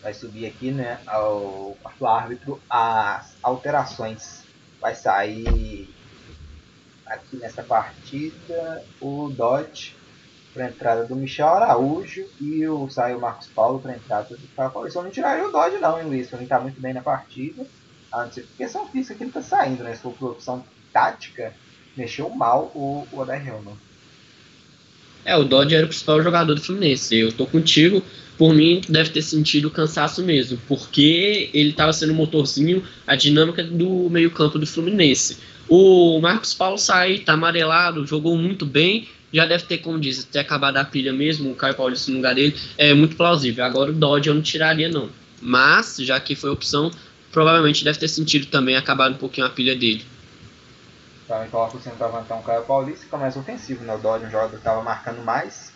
[0.00, 4.44] Vai subir aqui, né, ao árbitro, as alterações.
[4.80, 5.88] Vai sair
[7.10, 9.96] aqui nessa partida o Dodge
[10.54, 14.72] para entrada do Michel Araújo e o sai o Marcos Paulo para entrada do Fábio
[14.72, 14.98] Paulista.
[14.98, 16.28] Eu não tiraria o Dodge não, hein, Luiz?
[16.28, 17.66] Para mim tá muito bem na partida.
[18.10, 19.94] A não ser por questão física que ele tá saindo, né?
[19.94, 21.54] Se for por opção tática,
[21.96, 23.76] mexeu mal o, o Odair Helman.
[25.24, 27.16] É, o Dodge era o principal jogador do Fluminense.
[27.16, 28.02] Eu tô contigo.
[28.36, 33.62] Por mim, deve ter sentido cansaço mesmo, porque ele estava sendo o motorzinho, a dinâmica
[33.62, 35.36] do meio-campo do Fluminense.
[35.72, 40.40] O Marcos Paulo sai, tá amarelado, jogou muito bem, já deve ter, como diz, ter
[40.40, 43.64] acabado a pilha mesmo, o Caio Paulista no lugar dele, é muito plausível.
[43.64, 45.08] Agora o Dodge eu não tiraria, não.
[45.40, 46.90] Mas, já que foi opção,
[47.30, 50.04] provavelmente deve ter sentido também acabado um pouquinho a pilha dele.
[51.28, 53.94] Também coloca o centroavantão Caio Paulista, que começa ofensivo, né?
[53.94, 55.72] O Dodge, um jogador que estava marcando mais.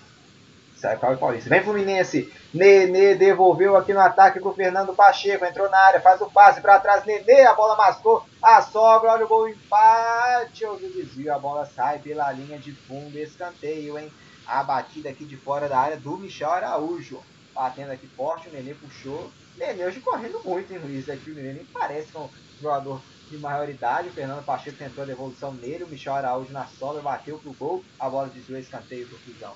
[0.85, 1.49] Sai Caio Paulista.
[1.49, 2.31] Vem Fluminense.
[2.53, 5.43] Nenê devolveu aqui no ataque pro Fernando Pacheco.
[5.43, 7.07] Entrou na área, faz o passe para trás.
[7.07, 8.23] Nenê, a bola mascou.
[8.43, 10.67] A sobra, olha o gol, empate.
[10.67, 13.17] O desvio, a bola sai pela linha de fundo.
[13.17, 14.13] Escanteio, hein?
[14.47, 17.19] A batida aqui de fora da área do Michel Araújo.
[17.55, 19.31] Batendo aqui forte, o Nenê puxou.
[19.57, 21.09] Nenê hoje correndo muito, hein, Luiz?
[21.09, 22.31] Aqui o Nenê nem parece com um
[22.61, 23.01] jogador
[23.31, 24.11] de maioridade.
[24.11, 25.85] O Fernando Pacheco tentou a devolução nele.
[25.85, 27.83] O Michel Araújo na sobra bateu pro gol.
[27.99, 29.55] A bola desviou escanteio pro Fusão.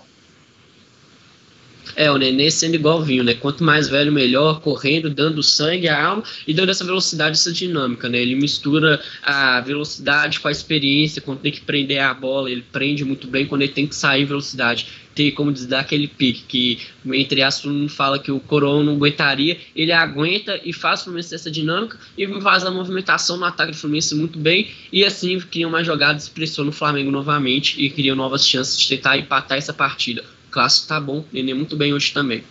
[1.96, 3.34] É, o Nenê sendo igual vinho, né?
[3.34, 8.08] Quanto mais velho, melhor, correndo, dando sangue, a alma e dando essa velocidade, essa dinâmica,
[8.08, 8.18] né?
[8.18, 13.04] Ele mistura a velocidade com a experiência, quando tem que prender a bola, ele prende
[13.04, 14.86] muito bem, quando ele tem que sair em velocidade.
[15.14, 16.78] Tem, como dar aquele pique que,
[17.12, 21.04] entre aspas, todo mundo fala que o Coroa não aguentaria, ele aguenta e faz o
[21.04, 25.40] Fluminense essa dinâmica e faz a movimentação no ataque do Fluminense muito bem e assim
[25.40, 29.72] criam mais jogadas, pressiona o Flamengo novamente e criam novas chances de tentar empatar essa
[29.72, 30.24] partida.
[30.50, 32.44] Clássico tá bom, Nenê muito bem hoje também.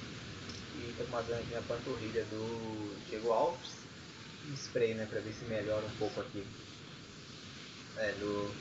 [0.75, 3.69] E tô com uma grande panturrilha do Diego Alves.
[4.47, 5.05] Um spray, né?
[5.05, 6.43] Pra ver se melhora um pouco aqui.
[7.97, 8.55] É, do,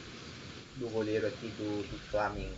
[0.77, 2.57] do goleiro aqui do, do Flamengo.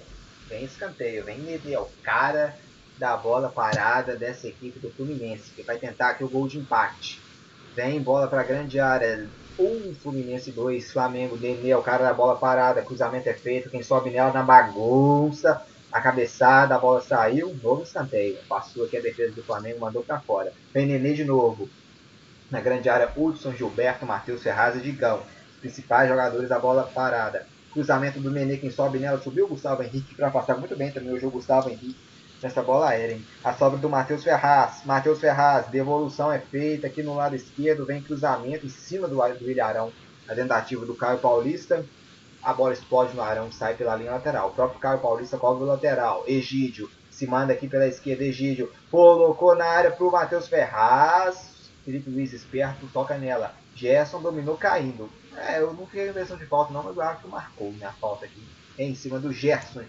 [0.48, 2.56] Vem escanteio, vem Nenê, é o cara
[2.96, 7.22] da bola parada dessa equipe do Fluminense, que vai tentar aqui o gol de empate.
[7.74, 9.30] Vem bola para grande área.
[9.58, 14.10] Um Fluminense 2, Flamengo, Nenê, o cara da bola parada, cruzamento é feito, quem sobe
[14.10, 15.60] nela na bagunça.
[15.98, 18.38] A cabeçada, a bola saiu, novo escanteio.
[18.48, 20.52] Passou aqui a defesa do Flamengo, mandou para fora.
[20.72, 21.68] Nenê de novo.
[22.48, 25.20] Na grande área, Hudson, Gilberto, Matheus Ferraz e Digão.
[25.54, 27.48] Os principais jogadores da bola parada.
[27.72, 31.12] Cruzamento do Nenê, quem sobe nela, subiu o Gustavo Henrique para passar muito bem também
[31.12, 31.98] o jogo Gustavo Henrique
[32.40, 33.14] nessa bola aérea.
[33.14, 33.26] Hein?
[33.42, 34.82] A sobra do Matheus Ferraz.
[34.84, 39.50] Matheus Ferraz, devolução é feita aqui no lado esquerdo, vem cruzamento em cima do, do
[39.50, 39.92] Ilharão.
[40.28, 41.84] A tentativa do Caio Paulista.
[42.42, 44.48] A bola explode no Arão, sai pela linha lateral.
[44.48, 46.24] O próprio Caio Paulista cobre o lateral.
[46.26, 48.24] Egídio se manda aqui pela esquerda.
[48.24, 51.70] Egídio colocou na área para o Matheus Ferraz.
[51.84, 53.54] Felipe Luiz esperto, toca nela.
[53.74, 55.10] Gerson dominou caindo.
[55.36, 58.24] É, eu não queria inversão de falta não, mas eu acho que marcou minha falta
[58.24, 58.46] aqui.
[58.76, 59.82] É em cima do Gerson.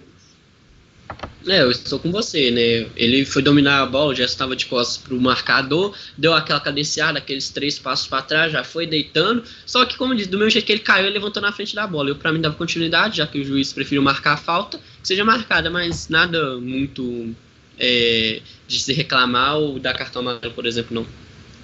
[1.48, 2.90] É, eu estou com você, né?
[2.96, 7.18] Ele foi dominar a bola, já estava de costas para o marcador, deu aquela cadenciada,
[7.18, 9.44] aqueles três passos para trás, já foi deitando.
[9.66, 11.88] Só que, como disse, do mesmo jeito que ele caiu, ele levantou na frente da
[11.88, 12.10] bola.
[12.10, 15.24] Eu, para mim, dava continuidade, já que o juiz preferiu marcar a falta, que seja
[15.24, 17.34] marcada, mas nada muito
[17.80, 21.08] é, de se reclamar ou dar cartão amarelo, por exemplo, não.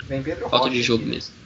[0.08, 1.12] Vem Pedro Falta Rocha de jogo aqui.
[1.12, 1.45] mesmo.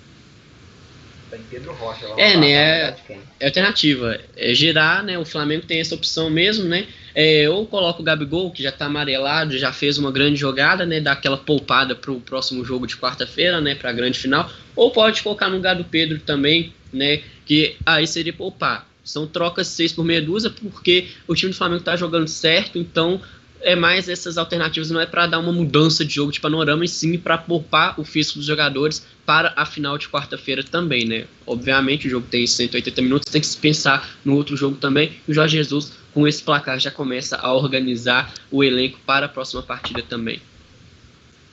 [1.31, 2.05] Vem Pedro Rocha.
[2.17, 2.95] É, lá, né, é-?
[3.39, 4.19] É alternativa.
[4.35, 5.17] É girar, né?
[5.17, 6.87] O Flamengo tem essa opção mesmo, né?
[7.13, 10.99] É, ou coloca o Gabigol, que já tá amarelado, já fez uma grande jogada, né?
[10.99, 13.75] Dá aquela poupada pro próximo jogo de quarta-feira, né?
[13.75, 14.49] Pra grande final.
[14.75, 17.21] Ou pode colocar no lugar do Pedro também, né?
[17.45, 18.87] Que aí seria poupar.
[19.03, 23.21] São trocas seis por meia dúzia, porque o time do Flamengo tá jogando certo, então
[23.61, 26.87] é mais essas alternativas, não é para dar uma mudança de jogo de panorama, e
[26.87, 31.27] sim para poupar o físico dos jogadores para a final de quarta-feira também, né?
[31.45, 35.19] Obviamente o jogo tem 180 minutos, tem que se pensar no outro jogo também.
[35.27, 39.61] O Jorge Jesus, com esse placar, já começa a organizar o elenco para a próxima
[39.61, 40.41] partida também.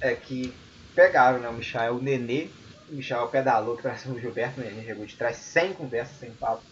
[0.00, 0.52] É que
[0.94, 1.48] pegaram, né?
[1.48, 2.48] O Michael, o Nenê.
[2.88, 4.60] O Michael pedalou pra cima do Gilberto.
[4.60, 6.62] O Nenê chegou de trás sem conversa, sem papo.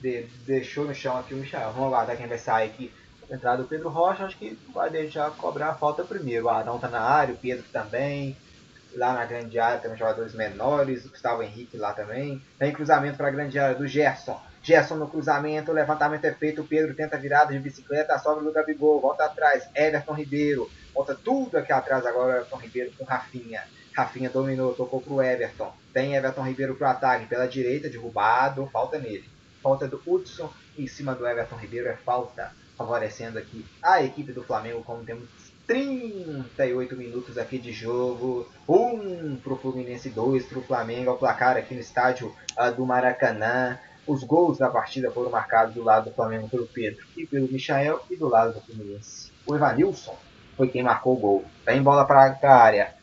[0.00, 1.72] De- deixou no chão aqui o Michael.
[1.72, 2.90] Vamos aguardar quem vai sair aqui.
[3.30, 6.46] Entrada do Pedro Rocha, acho que vai deixar cobrar a falta primeiro.
[6.46, 8.36] O Arão tá na área, o Pedro também.
[8.94, 12.42] Lá na grande área os jogadores menores, o Gustavo Henrique lá também.
[12.58, 14.38] Tem cruzamento para a grande área do Gerson.
[14.62, 18.44] Gerson no cruzamento, o levantamento é feito, o Pedro tenta virada de bicicleta, a sobra
[18.44, 23.62] do Gabigol, volta atrás, Everton Ribeiro, volta tudo aqui atrás agora, Everton Ribeiro com Rafinha.
[23.94, 25.72] Rafinha dominou, tocou pro Everton.
[25.92, 29.28] Tem Everton Ribeiro pro ataque, pela direita, derrubado, falta nele.
[29.60, 32.52] Falta do Hudson, em cima do Everton Ribeiro é falta,
[32.82, 35.28] favorecendo aqui a equipe do Flamengo, como temos
[35.66, 38.48] 38 minutos aqui de jogo.
[38.68, 41.10] Um pro Fluminense, dois pro Flamengo.
[41.10, 43.78] É o placar aqui no estádio ah, do Maracanã.
[44.06, 48.00] Os gols da partida foram marcados do lado do Flamengo pelo Pedro e pelo Michael
[48.10, 49.30] e do lado do Fluminense.
[49.46, 50.16] O Evanilson
[50.56, 51.44] foi quem marcou o gol.
[51.64, 52.94] Vem bola para a área.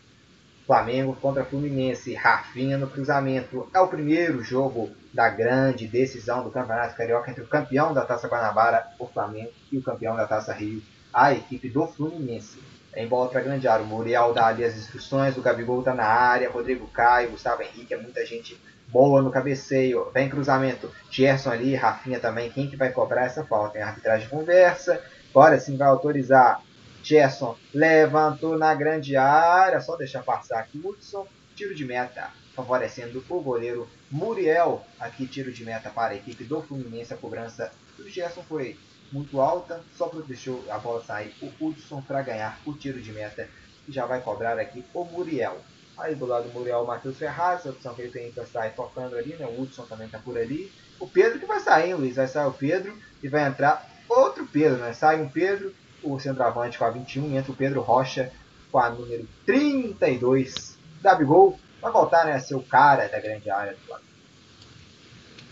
[0.67, 3.67] Flamengo contra Fluminense, Rafinha no cruzamento.
[3.73, 8.27] É o primeiro jogo da grande decisão do Campeonato Carioca entre o campeão da Taça
[8.27, 10.81] Guanabara, o Flamengo, e o campeão da Taça Rio,
[11.13, 12.59] a equipe do Fluminense.
[12.95, 16.05] Em bola para grande área, o Muriel dá ali as instruções, o Gabigol tá na
[16.05, 20.09] área, Rodrigo Caio, Gustavo Henrique, é muita gente boa no cabeceio.
[20.11, 23.73] Vem cruzamento, Gerson ali, Rafinha também, quem que vai cobrar essa falta?
[23.73, 26.61] Tem arbitragem conversa, agora sim vai autorizar
[27.03, 31.25] Gerson levantou na grande área, só deixar passar aqui Hudson,
[31.55, 32.29] tiro de meta,
[32.59, 34.85] favorecendo o goleiro Muriel.
[34.99, 38.77] Aqui tiro de meta para a equipe do Fluminense, a cobrança do Gerson foi
[39.11, 43.47] muito alta, só deixou a bola sair o Hudson para ganhar o tiro de meta
[43.87, 45.57] e já vai cobrar aqui o Muriel.
[45.97, 48.71] Aí do lado do Muriel o Matheus Ferraz, a opção que ele tem para sair
[48.71, 49.45] tocando ali, né?
[49.45, 50.71] O Hudson também está por ali.
[50.99, 54.77] O Pedro que vai sair, Luiz, vai sair o Pedro e vai entrar outro Pedro,
[54.77, 54.93] né?
[54.93, 58.31] Sai um Pedro o centroavante com a 21 entra o Pedro Rocha
[58.71, 60.77] com a número 32.
[61.01, 64.09] Gabigol vai voltar né, a ser o cara da grande área do Flamengo.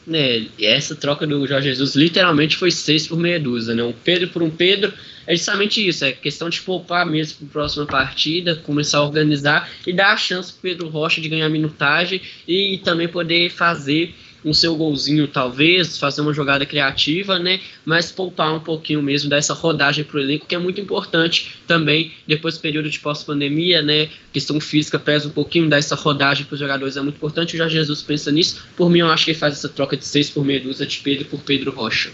[0.05, 3.83] Né, essa troca do Jorge Jesus literalmente foi 6 por meia dúzia, né?
[3.83, 4.93] Um Pedro por um Pedro
[5.25, 9.69] é justamente isso, é questão de poupar mesmo para a próxima partida, começar a organizar
[9.85, 14.53] e dar a chance para Pedro Rocha de ganhar minutagem e também poder fazer um
[14.53, 17.59] seu golzinho, talvez, fazer uma jogada criativa, né?
[17.85, 22.13] Mas poupar um pouquinho mesmo dessa rodagem para o elenco, que é muito importante também,
[22.27, 24.09] depois do período de pós-pandemia, né?
[24.31, 27.55] Questão física pesa um pouquinho, dar essa rodagem para os jogadores é muito importante.
[27.55, 28.65] O Jorge Jesus pensa nisso.
[28.75, 31.25] Por mim, eu acho que ele faz essa troca de seis por Medusa de Pedro
[31.25, 32.11] por Pedro Rocha.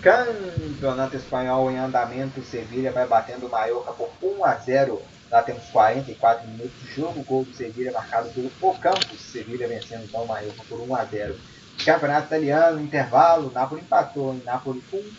[0.00, 5.00] Campeonato Espanhol em andamento, Sevilha vai batendo o Mallorca por 1 a 0
[5.30, 7.20] Lá temos 44 minutos de jogo.
[7.20, 9.20] O gol do Sevilha marcado pelo Ocampos.
[9.20, 11.38] Sevilha vencendo então o Mallorca por 1 a 0.
[11.84, 13.52] Campeonato Italiano, intervalo.
[13.52, 15.12] Napoli empatou em Napoli 1.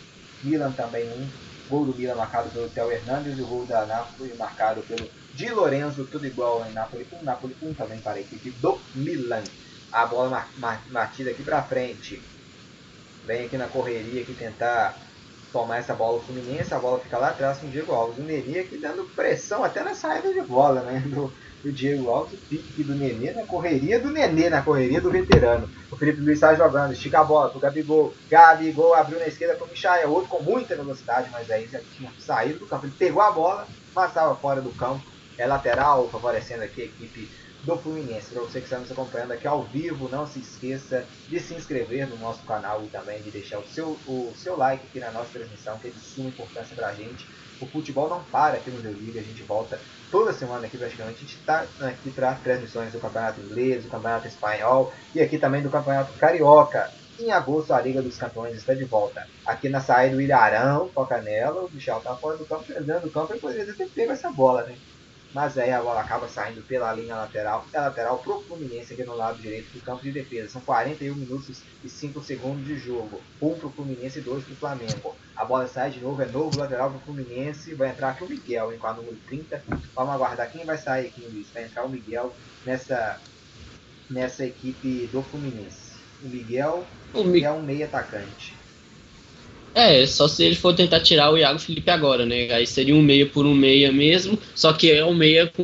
[0.44, 1.28] Milan também 1.
[1.70, 3.38] Gol do Milan marcado pelo Theo Hernandes.
[3.38, 6.04] E o gol da Napoli marcado pelo Di Lorenzo.
[6.04, 7.24] Tudo igual em Napoli 1.
[7.24, 9.42] Napoli 1 também para a equipe do Milan.
[9.90, 10.46] A bola
[10.90, 12.22] martida aqui para frente.
[13.24, 14.98] Vem aqui na correria aqui tentar
[15.52, 18.18] tomar essa bola o Fluminense, a bola fica lá atrás com o Diego Alves.
[18.18, 21.02] O Nenê aqui dando pressão até na saída de bola, né?
[21.06, 25.10] Do, do Diego Alves, o pique do Nenê na correria do Nenê, na correria do
[25.10, 25.68] veterano.
[25.90, 28.14] O Felipe Luiz está jogando, estica a bola pro Gabigol.
[28.28, 32.60] Gabigol abriu na esquerda pro Michael, outro com muita velocidade, mas aí já tinha saído
[32.60, 32.86] do campo.
[32.86, 35.04] Ele pegou a bola, mas estava fora do campo.
[35.38, 37.28] É lateral, favorecendo aqui a equipe
[37.62, 38.32] do Fluminense.
[38.32, 42.08] Para você que está nos acompanhando aqui ao vivo, não se esqueça de se inscrever
[42.08, 45.30] no nosso canal e também de deixar o seu, o seu like aqui na nossa
[45.32, 47.26] transmissão, que é de suma importância para a gente.
[47.60, 49.78] O futebol não para aqui no Deu Liga, a gente volta
[50.10, 51.18] toda semana aqui praticamente.
[51.18, 55.62] A gente está aqui para transmissões do Campeonato Inglês, do Campeonato Espanhol e aqui também
[55.62, 56.90] do Campeonato Carioca.
[57.20, 59.28] Em agosto, a Liga dos Campeões está de volta.
[59.46, 63.10] Aqui na saída, o Ilharão toca nela, o Michel está fora do campo, dentro do
[63.10, 64.74] campo, ele poderia ter pego essa bola, né?
[65.34, 69.16] Mas aí a bola acaba saindo pela linha lateral, é lateral pro Fluminense aqui no
[69.16, 70.50] lado direito do campo de defesa.
[70.50, 73.20] São 41 minutos e 5 segundos de jogo.
[73.40, 75.16] Um pro Fluminense e dois pro Flamengo.
[75.34, 77.74] A bola sai de novo, é novo lateral pro Fluminense.
[77.74, 79.62] Vai entrar aqui o Miguel, hein, com a número 30.
[79.94, 81.48] Vamos aguardar quem vai sair aqui, Luiz.
[81.52, 82.34] Vai entrar o Miguel
[82.66, 83.18] nessa,
[84.10, 85.92] nessa equipe do Fluminense.
[86.22, 86.84] O Miguel,
[87.14, 88.61] o Miguel é um meio atacante.
[89.74, 92.52] É, só se ele for tentar tirar o Iago Felipe agora, né?
[92.52, 95.62] Aí seria um meia por um meia mesmo, só que é um meia com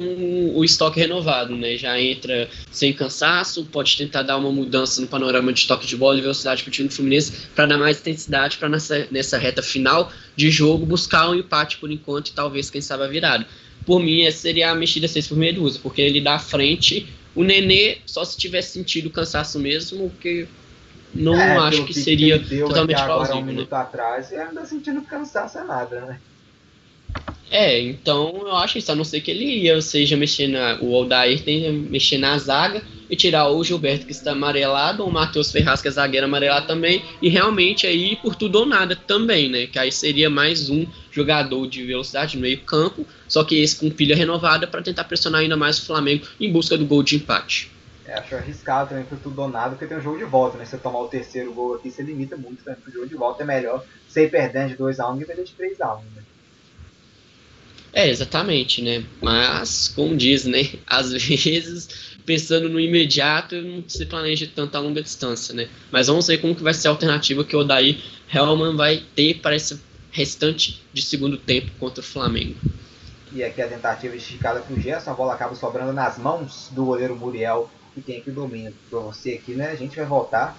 [0.55, 1.77] o estoque renovado, né?
[1.77, 6.17] Já entra sem cansaço, pode tentar dar uma mudança no panorama de toque de bola
[6.17, 9.63] e velocidade para o time do Fluminense para dar mais intensidade para nessa, nessa reta
[9.63, 13.47] final de jogo buscar um empate por enquanto e talvez, quem sabe, a virada.
[13.85, 17.07] Por mim, essa seria a mexida 6 por meia dúzia, porque ele dá frente.
[17.35, 20.49] O Nenê, só se tivesse sentido cansaço mesmo, que
[21.15, 23.15] não é, acho que, que seria totalmente plausível.
[23.15, 23.53] Agora, um né?
[23.53, 26.21] minuto atrás, e ainda sentindo cansaço nada, né?
[27.51, 30.79] É, então eu acho isso, a não ser que ele ia, seja mexer na.
[30.83, 35.13] O Aldair tenha mexer na zaga e tirar o Gilberto que está amarelado, ou o
[35.13, 39.49] Matheus Ferraz, que é zagueiro amarelado também, e realmente aí por tudo ou nada também,
[39.49, 39.67] né?
[39.67, 44.15] Que aí seria mais um jogador de velocidade no meio-campo, só que esse com pilha
[44.15, 47.71] renovada para tentar pressionar ainda mais o Flamengo em busca do gol de empate.
[48.09, 50.65] É, acho arriscado também por tudo ou nada, porque tem um jogo de volta, né?
[50.65, 53.43] Se você tomar o terceiro gol aqui, você limita muito também pro jogo de volta.
[53.43, 56.23] É melhor você ir perdendo de 2x1 um, que perder de 3x1, né?
[57.93, 59.05] É, exatamente, né?
[59.21, 60.71] Mas, como diz, né?
[60.89, 65.69] Às vezes, pensando no imediato, não se planeja tanta longa distância, né?
[65.93, 67.99] Mas vamos ver como que vai ser a alternativa que o Odair
[68.33, 69.79] Hellman vai ter para esse
[70.11, 72.55] restante de segundo tempo contra o Flamengo.
[73.31, 77.15] E aqui a tentativa esticada pro Gerson, a bola acaba sobrando nas mãos do goleiro
[77.15, 79.71] Muriel que tem aqui o domínio para você aqui, né?
[79.71, 80.57] A gente vai voltar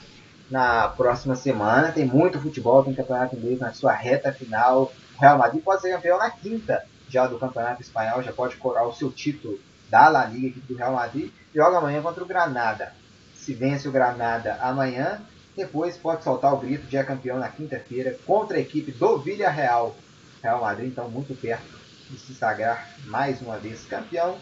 [0.50, 1.92] na próxima semana.
[1.92, 4.92] Tem muito futebol, tem campeonato inglês na sua reta final.
[5.18, 8.86] O Real Madrid pode ser campeão na quinta já do campeonato espanhol, já pode corar
[8.86, 12.94] o seu título da La Liga, equipe do Real Madrid, joga amanhã contra o Granada.
[13.34, 15.20] Se vence o Granada amanhã,
[15.56, 19.96] depois pode soltar o grito de é campeão na quinta-feira contra a equipe do Villarreal.
[20.42, 21.80] Real Madrid, então, muito perto
[22.10, 24.38] de se sagrar mais uma vez campeão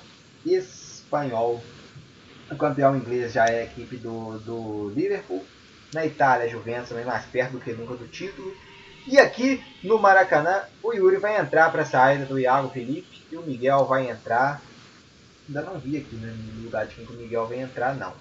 [0.46, 1.62] espanhol.
[2.49, 5.45] O campeão inglês já é a equipe do, do Liverpool.
[5.94, 8.53] Na Itália, a Juventus também mais perto do que nunca do título.
[9.07, 13.38] E aqui no Maracanã, o Yuri vai entrar para a saída do Iago Felipe e
[13.38, 14.61] o Miguel vai entrar.
[15.48, 18.14] Ainda não vi aqui né, no lugar de quem o Miguel vai entrar, não.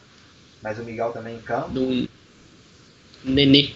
[0.63, 1.71] Mas o Miguel também em campo.
[1.71, 2.09] Do
[3.25, 3.71] Nenê.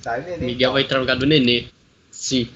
[0.00, 0.46] Sai o Nenê.
[0.46, 0.72] Miguel então.
[0.74, 1.66] vai entrar no lugar do Nenê.
[2.10, 2.48] Sim.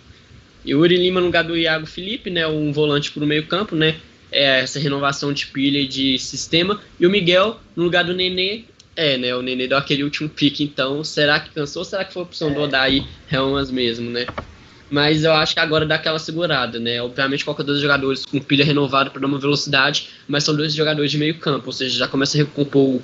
[0.65, 2.47] Yuri Lima no lugar do Iago Felipe, né?
[2.47, 3.97] Um volante pro meio campo, né?
[4.33, 6.81] É essa renovação de pilha e de sistema.
[6.99, 8.65] E o Miguel no lugar do Nenê.
[8.97, 9.35] É, né?
[9.37, 11.05] O Nenê deu aquele último pique, então.
[11.05, 11.85] Será que cansou?
[11.85, 12.55] Será que foi a opção É.
[12.55, 14.27] do Odaí Helmas mesmo, né?
[14.91, 17.01] Mas eu acho que agora dá aquela segurada, né?
[17.01, 21.11] Obviamente coloca dois jogadores com pilha renovada para dar uma velocidade, mas são dois jogadores
[21.11, 23.01] de meio campo, ou seja, já começa a recompor o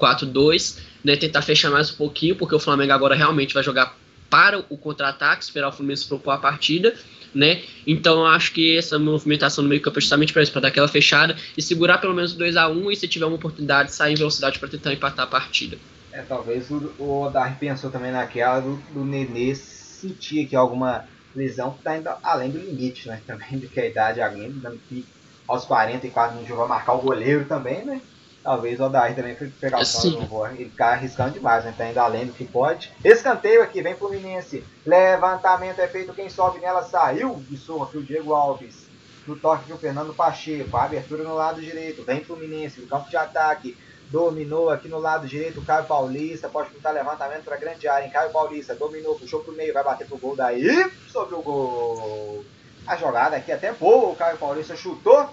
[0.00, 1.14] 4-4-2, né?
[1.16, 3.96] Tentar fechar mais um pouquinho, porque o Flamengo agora realmente vai jogar
[4.28, 6.94] para o contra-ataque, esperar o Fluminense propor a partida,
[7.34, 7.62] né?
[7.86, 10.88] Então acho que essa movimentação no meio campo é justamente para isso, para dar aquela
[10.88, 14.16] fechada e segurar pelo menos 2 a 1 e se tiver uma oportunidade sair em
[14.16, 15.78] velocidade para tentar empatar a partida.
[16.12, 21.70] É, talvez o, o Odair pensou também naquela do, do Nenê sentir que alguma lesão
[21.70, 23.20] que está indo além do limite, né?
[23.26, 25.04] Também de que a idade ainda, que
[25.48, 28.00] aos 44 minutos vai marcar o goleiro também, né?
[28.42, 30.26] Talvez o Odair também foi pegar o Sim.
[30.26, 30.46] vou.
[30.48, 31.72] Ele ficar arriscando demais, né?
[31.76, 32.92] Tá indo além do que pode.
[33.04, 34.64] Escanteio aqui, vem Fluminense.
[34.84, 38.86] Levantamento é feito, quem sobe nela saiu de surra aqui o Diego Alves.
[39.26, 40.76] No toque aqui o Fernando Pacheco.
[40.76, 42.02] A abertura no lado direito.
[42.02, 43.76] Vem Fluminense, no campo de ataque.
[44.10, 46.48] Dominou aqui no lado direito o Caio Paulista.
[46.48, 48.10] Pode pintar levantamento para grande área, hein?
[48.10, 50.90] Caio Paulista dominou, puxou pro meio, vai bater pro gol daí.
[51.08, 52.44] Sobre o gol.
[52.86, 54.10] A jogada aqui até boa.
[54.10, 55.28] O Caio Paulista chutou,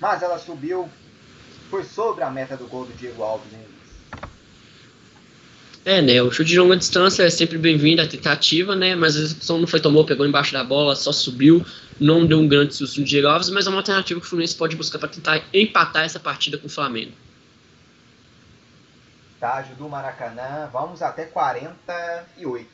[0.00, 0.88] mas ela subiu.
[1.70, 3.64] Foi sobre a meta do gol do Diego Alves, hein?
[5.84, 6.20] É, né?
[6.20, 8.96] O chute de longa distância é sempre bem-vindo, a tentativa, né?
[8.96, 11.64] Mas a execução não foi tomou, pegou embaixo da bola, só subiu,
[11.98, 14.56] não deu um grande susto no Diego Alves, mas é uma alternativa que o Fluminense
[14.56, 17.12] pode buscar para tentar empatar essa partida com o Flamengo.
[19.34, 20.68] Estádio do Maracanã.
[20.72, 22.68] Vamos até 48.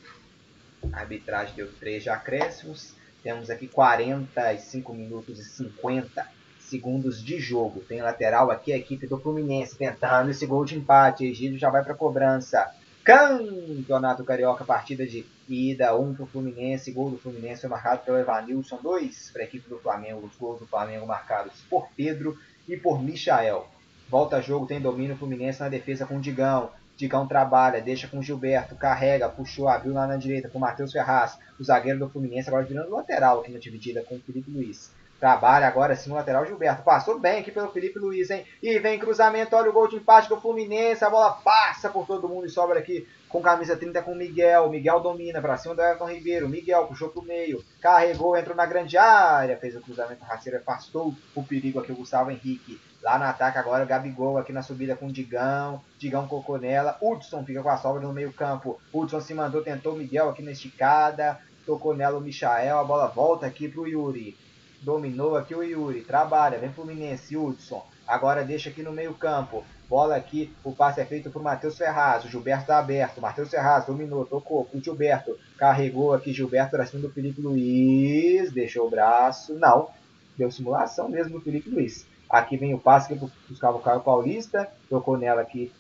[0.93, 2.95] A arbitragem deu 3 de acréscimos.
[3.23, 6.36] Temos aqui 45 minutos e 50
[6.67, 7.81] segundos de jogo.
[7.81, 11.25] Tem lateral aqui a equipe do Fluminense tentando esse gol de empate.
[11.25, 12.71] Egídio já vai para cobrança.
[13.07, 18.03] Campeonato Carioca, partida de ida, 1 um para o Fluminense, gol do Fluminense foi marcado
[18.03, 22.37] pelo Evanilson, 2 para a equipe do Flamengo, os gols do Flamengo marcados por Pedro
[22.69, 23.69] e por Michael.
[24.09, 26.71] Volta jogo, tem domínio Fluminense na defesa com o Digão.
[26.97, 30.91] Digão trabalha, deixa com o Gilberto, carrega, puxou, abriu lá na direita com o Matheus
[30.91, 31.39] Ferraz.
[31.61, 34.91] O zagueiro do Fluminense agora virando lateral aqui na dividida com o Felipe Luiz.
[35.19, 36.83] Trabalha agora sim o lateral Gilberto.
[36.83, 38.45] Passou bem aqui pelo Felipe Luiz, hein?
[38.63, 41.05] E vem cruzamento, olha o gol de empate do Fluminense.
[41.05, 44.69] A bola passa por todo mundo e sobra aqui com camisa 30 com Miguel.
[44.69, 46.49] Miguel domina para cima do Everton Ribeiro.
[46.49, 51.43] Miguel puxou pro meio, carregou, entrou na grande área, fez o cruzamento rasteiro, afastou o
[51.43, 52.79] perigo aqui o Gustavo Henrique.
[53.03, 55.81] Lá no ataque agora o Gabigol aqui na subida com o Digão.
[55.99, 56.99] Digão colocou nela.
[57.01, 58.81] Hudson fica com a sobra no meio campo.
[58.93, 61.41] Hudson se mandou, tentou o Miguel aqui na esticada.
[61.65, 62.79] Tocou nela o Michael.
[62.79, 64.37] A bola volta aqui pro Yuri.
[64.83, 66.03] Dominou aqui o Yuri.
[66.03, 66.59] Trabalha.
[66.59, 67.37] Vem Fluminense.
[67.37, 67.85] Hudson.
[68.07, 69.65] Agora deixa aqui no meio campo.
[69.89, 70.53] Bola aqui.
[70.65, 72.25] O passe é feito pro Matheus Ferraz.
[72.25, 73.21] O Gilberto tá aberto.
[73.21, 74.25] Matheus Ferraz dominou.
[74.25, 75.37] Tocou pro Gilberto.
[75.57, 78.53] Carregou aqui Gilberto pra cima do Felipe Luiz.
[78.53, 79.55] Deixou o braço.
[79.55, 79.89] Não.
[80.37, 82.07] Deu simulação mesmo do Felipe Luiz.
[82.29, 84.69] Aqui vem o passe que buscava o Caio Paulista.
[84.89, 85.73] Tocou nela aqui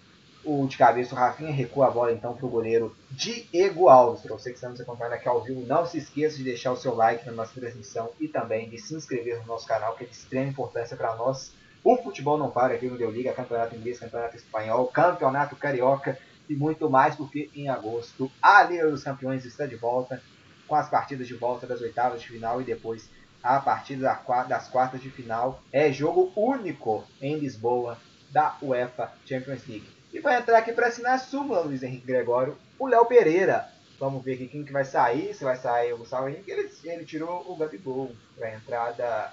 [0.47, 4.23] o de cabeça, o Rafinha recua a bola então para o goleiro Diego Alves.
[4.23, 6.77] Para você que está nos acompanhando aqui ao vivo, não se esqueça de deixar o
[6.77, 10.06] seu like na nossa transmissão e também de se inscrever no nosso canal, que é
[10.06, 11.52] de extrema importância para nós.
[11.82, 16.16] O futebol não para aqui no Deu Liga, campeonato inglês, campeonato espanhol, campeonato carioca
[16.48, 20.23] e muito mais, porque em agosto a Liga dos Campeões está de volta
[20.68, 23.09] com as partidas de volta das oitavas de final e depois
[23.43, 25.60] a partida das quartas de final.
[25.73, 27.98] É jogo único em Lisboa
[28.31, 29.95] da UEFA Champions League.
[30.16, 33.68] E vai entrar aqui para assinar a súmula, Luiz Henrique Gregório, o Léo Pereira.
[34.01, 35.34] Vamos ver aqui quem que vai sair.
[35.34, 39.32] Se vai sair o Gustavo Henrique, ele, ele tirou o Gabigol para a entrada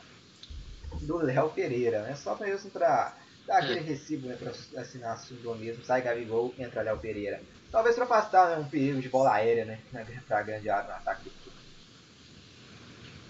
[1.04, 2.16] do Léo Pereira, né?
[2.16, 3.16] Só mesmo para
[3.48, 5.86] dar aquele recibo né, para assinar a súmula mesmo.
[5.86, 7.42] Sai Gabigol, entra Léo Pereira.
[7.72, 9.80] Talvez para afastar né, um perigo de bola aérea, né?
[10.28, 11.43] Para a grande área no ataque do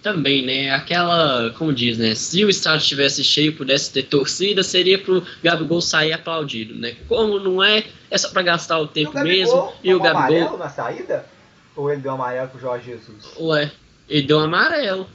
[0.04, 0.70] também, né?
[0.70, 2.14] Aquela, como diz, né?
[2.14, 6.94] Se o estádio estivesse cheio e pudesse ter torcida, seria pro Gabigol sair aplaudido, né?
[7.08, 9.72] Como não é, é só pra gastar o tempo e o mesmo.
[9.82, 10.20] E o Gabigol.
[10.20, 11.26] amarelo na saída?
[11.74, 13.24] Ou ele deu amarelo pro Jorge Jesus?
[13.40, 13.72] Ué,
[14.08, 15.08] ele deu um amarelo.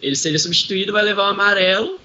[0.00, 1.98] Ele seria substituído, vai levar o amarelo.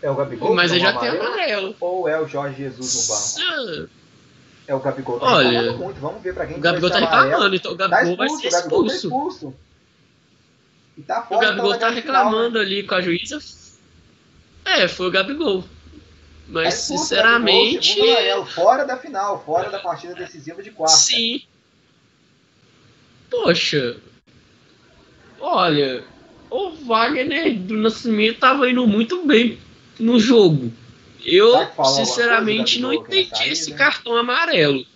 [0.00, 0.54] É o Gabigol?
[0.54, 1.74] Mas ele já tomou tem amarelo.
[1.80, 3.42] Ou é o Jorge Jesus no
[3.76, 3.88] banco?
[4.68, 6.00] É o Gabigol tá Olha, muito.
[6.00, 7.24] Vamos ver pra quem O vai Gabigol tá amarelo.
[7.24, 9.54] reclamando, então o Tá Gabigol vai expulso, ser o Gabigol tá expulso.
[10.96, 12.24] E tá O fora Gabigol então, tá da final, né?
[12.24, 13.38] reclamando ali com a juíza.
[14.64, 15.62] É, foi o Gabigol.
[15.62, 15.68] Tá
[16.48, 17.94] Mas, expulso, sinceramente.
[17.96, 20.96] Gabigol, amarelo, fora da final, fora da partida decisiva de quarta.
[20.96, 21.42] Sim.
[23.30, 23.96] Poxa.
[25.38, 26.04] Olha,
[26.50, 29.58] o Wagner do Nascimento tava indo muito bem
[29.98, 30.72] no jogo.
[31.24, 31.52] Eu,
[31.84, 33.78] sinceramente, coisa não entendi esse ida?
[33.78, 34.86] cartão amarelo.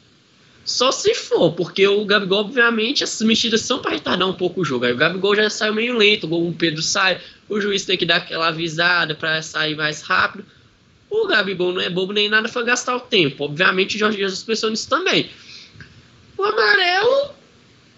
[0.65, 4.65] Só se for, porque o Gabigol, obviamente, essas mexidas são para retardar um pouco o
[4.65, 4.85] jogo.
[4.85, 8.17] Aí o Gabigol já saiu meio lento, o Pedro sai, o juiz tem que dar
[8.17, 10.45] aquela avisada para sair mais rápido.
[11.09, 13.45] O Gabigol não é bobo nem nada, foi gastar o tempo.
[13.45, 15.29] Obviamente, o Jorge Jesus pensou nisso também.
[16.39, 17.35] O amarelo,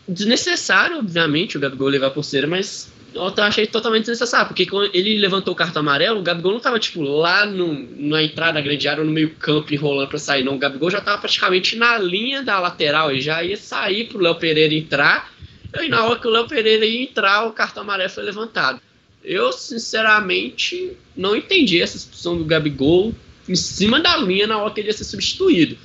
[0.08, 5.18] desnecessário, obviamente, o Gabigol levar por cera, mas eu achei totalmente desnecessário, porque quando ele
[5.18, 8.88] levantou o cartão amarelo, o Gabigol não tava, tipo, lá no, na entrada da grande
[8.88, 10.54] área ou no meio campo enrolando pra sair, não.
[10.54, 14.36] O Gabigol já tava praticamente na linha da lateral, ele já ia sair pro Léo
[14.36, 15.32] Pereira entrar,
[15.80, 18.80] e na hora que o Léo Pereira ia entrar, o cartão amarelo foi levantado.
[19.24, 23.14] Eu, sinceramente, não entendi essa expulsão do Gabigol
[23.48, 25.78] em cima da linha na hora que ele ia ser substituído.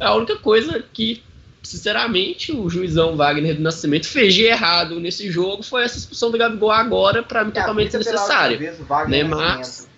[0.00, 1.22] É a única coisa que,
[1.66, 5.62] sinceramente, o juizão Wagner do Nascimento fez de errado nesse jogo.
[5.62, 9.88] Foi essa expulsão do Gabigol agora, pra mim, É, totalmente o Wagner Né, mas-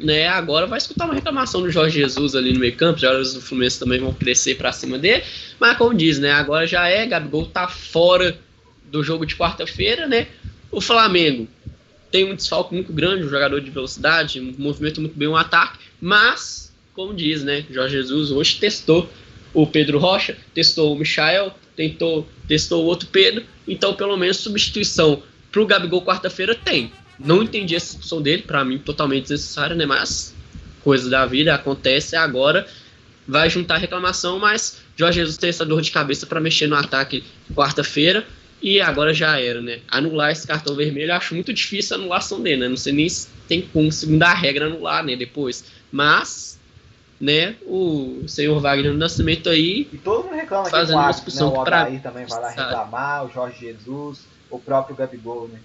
[0.00, 3.34] Né, agora vai escutar uma reclamação do Jorge Jesus ali no meio campo, os jogadores
[3.34, 5.24] do Fluminense também vão crescer pra cima dele,
[5.58, 8.38] mas como diz, né, agora já é, Gabigol tá fora
[8.84, 10.28] do jogo de quarta-feira, né,
[10.70, 11.48] o Flamengo
[12.12, 15.78] tem um desfalque muito grande, um jogador de velocidade, um movimento muito bem um ataque,
[16.00, 19.10] mas, como diz, né, Jorge Jesus hoje testou
[19.54, 25.22] o Pedro Rocha, testou o Michael, tentou, testou o outro Pedro, então pelo menos substituição
[25.50, 26.92] pro Gabigol quarta-feira tem.
[27.18, 30.34] Não entendi essa expulsão dele, pra mim totalmente desnecessária, né, mas
[30.82, 32.66] coisa da vida acontece agora,
[33.26, 36.76] vai juntar a reclamação, mas Jorge Jesus tem essa dor de cabeça pra mexer no
[36.76, 38.26] ataque quarta-feira,
[38.60, 39.78] e agora já era, né?
[39.88, 42.68] Anular esse cartão vermelho, acho muito difícil a anulação dele, né?
[42.68, 45.14] Não sei nem se tem como, segundo a regra, anular, né?
[45.14, 45.64] Depois.
[45.92, 46.57] Mas,
[47.20, 47.56] né?
[47.66, 49.88] O senhor Wagner do Nascimento aí.
[49.92, 51.58] E todo mundo reclama Fazendo o uma árbitro, expulsão né?
[51.58, 54.20] O pra- também vai lá reclamar, o Jorge Jesus,
[54.50, 55.58] o próprio Gabigol, né?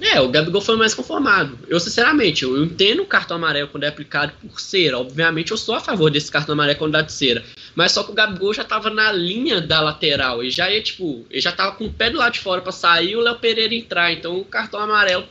[0.00, 1.56] É, o Gabigol foi mais conformado.
[1.68, 4.98] Eu, sinceramente, eu entendo o cartão amarelo quando é aplicado por cera.
[4.98, 7.44] Obviamente, eu sou a favor desse cartão amarelo quando dá de cera.
[7.76, 10.42] Mas só que o Gabigol já tava na linha da lateral.
[10.42, 12.72] Ele já ia, tipo, ele já tava com o pé do lado de fora pra
[12.72, 14.12] sair e o Léo Pereira entrar.
[14.12, 15.24] Então, o cartão amarelo,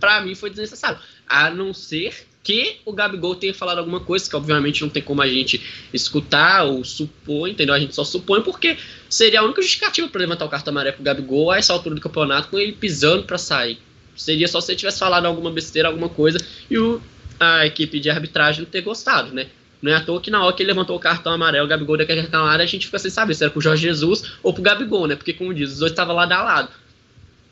[0.00, 0.98] pra mim, foi desnecessário.
[1.28, 5.20] A não ser que o Gabigol tenha falado alguma coisa, que obviamente não tem como
[5.20, 5.60] a gente
[5.92, 7.74] escutar ou supor, entendeu?
[7.74, 8.76] A gente só supõe porque
[9.08, 12.00] seria a única justificativa para levantar o cartão amarelo pro Gabigol a essa altura do
[12.00, 13.78] campeonato com ele pisando para sair.
[14.16, 16.38] Seria só se ele tivesse falado alguma besteira, alguma coisa,
[16.70, 17.00] e o,
[17.38, 19.48] a equipe de arbitragem não ter gostado, né?
[19.80, 21.96] Não é à toa que na hora que ele levantou o cartão amarelo, o Gabigol
[21.96, 24.62] daquele cartão amarelo, a gente fica sem saber se era pro Jorge Jesus ou pro
[24.62, 25.14] Gabigol, né?
[25.14, 26.70] Porque, como diz, os dois estavam lado a lado,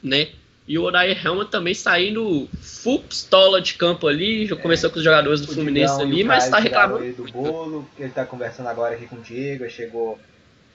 [0.02, 0.28] né?
[0.68, 5.04] E o Odair Helman também saindo full pistola de campo ali, já começou com os
[5.04, 7.12] jogadores do Fluminense Digão ali, mas tá reclamando.
[7.12, 10.18] do bolo, ele tá conversando agora aqui com o Diego, chegou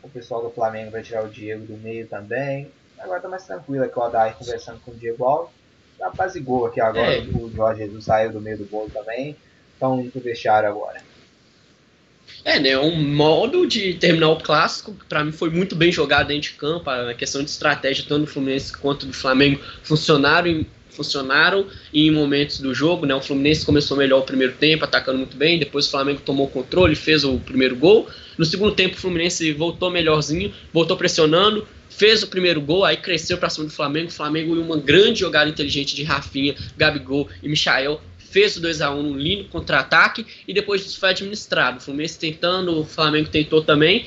[0.02, 2.72] o pessoal do Flamengo vai tirar o Diego do meio também.
[2.98, 5.54] Agora tá mais tranquilo aqui o Odair conversando com o Diego Alves.
[6.00, 7.20] Já apazigou aqui agora, É.
[7.22, 9.36] o Jorge Jesus saiu do meio do bolo também.
[9.82, 11.02] Indo pro vestiário agora.
[12.44, 12.78] É, né?
[12.78, 16.58] Um modo de terminar o clássico, que pra mim foi muito bem jogado dentro de
[16.58, 16.90] campo.
[16.90, 22.60] A questão de estratégia, tanto do Fluminense quanto do Flamengo, funcionaram em, funcionaram em momentos
[22.60, 23.14] do jogo, né?
[23.14, 25.60] O Fluminense começou melhor o primeiro tempo, atacando muito bem.
[25.60, 28.10] Depois o Flamengo tomou o controle, fez o primeiro gol.
[28.38, 33.38] No segundo tempo, o Fluminense voltou melhorzinho, voltou pressionando, fez o primeiro gol, aí cresceu
[33.38, 34.08] pra cima do Flamengo.
[34.08, 38.02] O Flamengo, em uma grande jogada inteligente de Rafinha, Gabigol e Michael,
[38.32, 41.78] fez o 2x1 num lindo contra-ataque e depois disso foi administrado.
[41.78, 44.06] O Fluminense tentando, o Flamengo tentou também.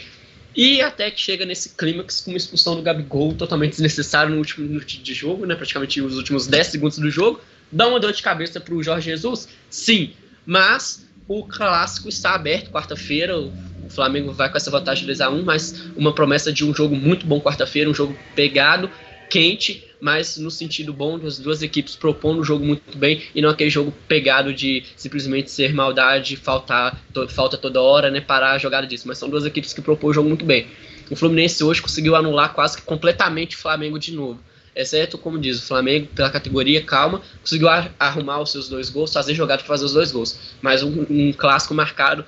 [0.56, 4.66] E até que chega nesse clímax com uma expulsão do Gabigol totalmente desnecessário no último
[4.66, 5.54] minuto de jogo, né?
[5.54, 7.40] Praticamente os últimos 10 segundos do jogo.
[7.70, 9.48] Dá uma dor de cabeça pro Jorge Jesus?
[9.68, 10.12] Sim.
[10.46, 13.36] Mas o clássico está aberto quarta-feira.
[13.36, 13.52] O
[13.86, 17.26] o Flamengo vai com essa vantagem de 2x1, mas uma promessa de um jogo muito
[17.26, 18.90] bom quarta-feira, um jogo pegado,
[19.28, 23.50] quente, mas no sentido bom das duas equipes propondo o jogo muito bem e não
[23.50, 28.58] aquele jogo pegado de simplesmente ser maldade, faltar, to- falta toda hora, né, parar a
[28.58, 29.08] jogada disso.
[29.08, 30.66] Mas são duas equipes que propõem o jogo muito bem.
[31.10, 34.40] O Fluminense hoje conseguiu anular quase que completamente o Flamengo de novo.
[34.76, 39.12] Exceto, como diz, o Flamengo, pela categoria, calma, conseguiu ar- arrumar os seus dois gols,
[39.12, 40.38] fazer jogada para fazer os dois gols.
[40.60, 42.24] Mas um, um clássico marcado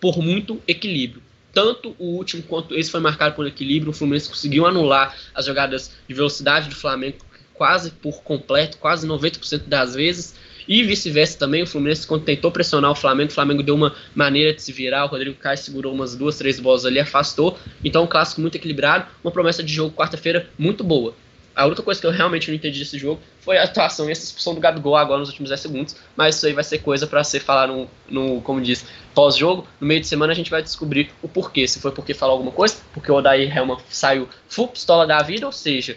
[0.00, 1.22] por muito equilíbrio.
[1.52, 3.90] Tanto o último quanto esse foi marcado por equilíbrio.
[3.90, 7.18] O Fluminense conseguiu anular as jogadas de velocidade do Flamengo,
[7.54, 10.34] quase por completo, quase 90% das vezes.
[10.66, 14.54] E vice-versa também, o Fluminense quando tentou pressionar o Flamengo, o Flamengo deu uma maneira
[14.54, 17.58] de se virar, o Rodrigo Caio segurou umas duas, três bolas ali, afastou.
[17.84, 21.14] Então um clássico muito equilibrado, uma promessa de jogo quarta-feira muito boa.
[21.54, 24.24] A única coisa que eu realmente não entendi desse jogo foi a atuação e essa
[24.24, 27.22] expulsão do Gabigol agora nos últimos 10 segundos, mas isso aí vai ser coisa para
[27.22, 29.66] ser falar no, no, como diz, pós-jogo.
[29.80, 31.66] No meio de semana a gente vai descobrir o porquê.
[31.66, 35.46] Se foi porque falou alguma coisa, porque o Odair Helman saiu full pistola da vida,
[35.46, 35.96] ou seja,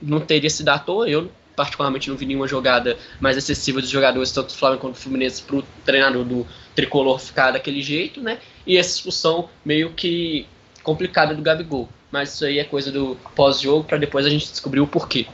[0.00, 1.08] não teria sido à toa.
[1.08, 5.00] Eu particularmente não vi nenhuma jogada mais excessiva dos jogadores, tanto do Flamengo quanto do
[5.00, 8.38] Fluminense, para o treinador do tricolor ficar daquele jeito, né?
[8.66, 10.46] E essa expulsão meio que
[10.82, 11.88] complicada do Gabigol.
[12.10, 15.26] Mas isso aí é coisa do pós-jogo para depois a gente descobrir o porquê.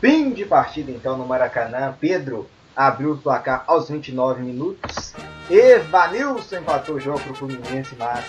[0.00, 1.94] Fim de partida então no Maracanã.
[2.00, 5.14] Pedro abriu o placar aos 29 minutos.
[5.50, 8.24] Evanilson empatou o jogo para o Fluminense, mas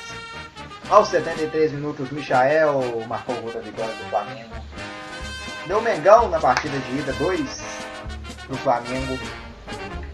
[0.89, 4.55] aos 73 minutos Michael marcou o gol vitória do Flamengo.
[5.67, 7.63] Deu Mengão na partida de ida, 2
[8.45, 9.17] para o Flamengo.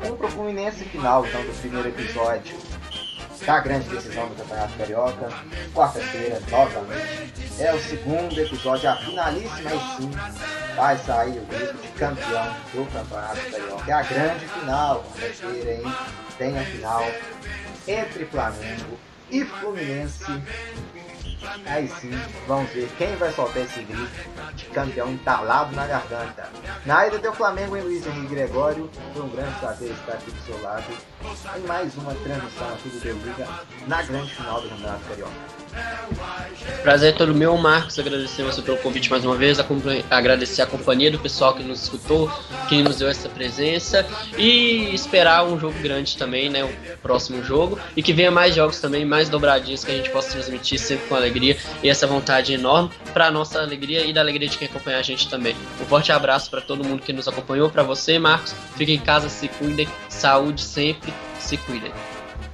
[0.06, 2.69] 1 um para o Fluminense final então do primeiro episódio
[3.46, 5.30] da grande decisão do Campeonato Carioca.
[5.74, 10.12] Quarta-feira, novamente, é o segundo episódio, a finalíssima e sim
[10.76, 13.92] vai sair o grupo de campeão do Campeonato Carioca.
[13.92, 15.94] É a grande final, quarta-feira, hein?
[16.38, 17.06] Tem a final
[17.88, 19.00] entre Flamengo
[19.32, 20.24] e Fluminense
[21.66, 22.12] Aí sim,
[22.48, 24.10] vamos ver quem vai soltar esse grito
[24.56, 26.50] de campeão entalado na garganta.
[26.86, 28.90] Na ida deu Flamengo em Luiz Henrique Gregório.
[29.14, 30.86] Foi um grande prazer estar aqui do seu lado
[31.58, 33.48] em mais uma transmissão aqui do Deu Liga
[33.88, 35.59] na grande final do Campeonato Carioca.
[36.84, 38.00] Prazer é todo meu, Marcos.
[38.00, 39.60] Agradecer você pelo convite mais uma vez.
[40.10, 42.32] Agradecer a companhia do pessoal que nos escutou,
[42.68, 44.06] que nos deu essa presença.
[44.38, 46.64] E esperar um jogo grande também, né?
[46.64, 47.78] O próximo jogo.
[47.96, 51.16] E que venha mais jogos também, mais dobradinhos que a gente possa transmitir sempre com
[51.16, 55.04] alegria e essa vontade enorme para nossa alegria e da alegria de quem acompanha a
[55.04, 55.56] gente também.
[55.82, 57.70] Um forte abraço para todo mundo que nos acompanhou.
[57.70, 58.56] Para você, Marcos.
[58.76, 59.88] Fiquem em casa, se cuidem.
[60.08, 61.14] Saúde sempre.
[61.40, 61.92] Se cuidem.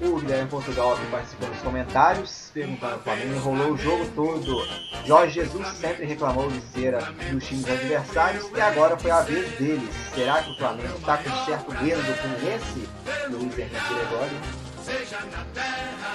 [0.06, 4.68] O Guilherme Portugal aqui participou dos comentários, perguntando o Flamengo, enrolou o jogo todo.
[5.04, 7.02] Jorge Jesus sempre reclamou de cera
[7.32, 9.90] dos times adversários e agora foi a vez deles.
[10.14, 12.90] Será que o Flamengo está com certo medo do Fluminense?
[13.32, 14.65] Luiz Henrique Gregório.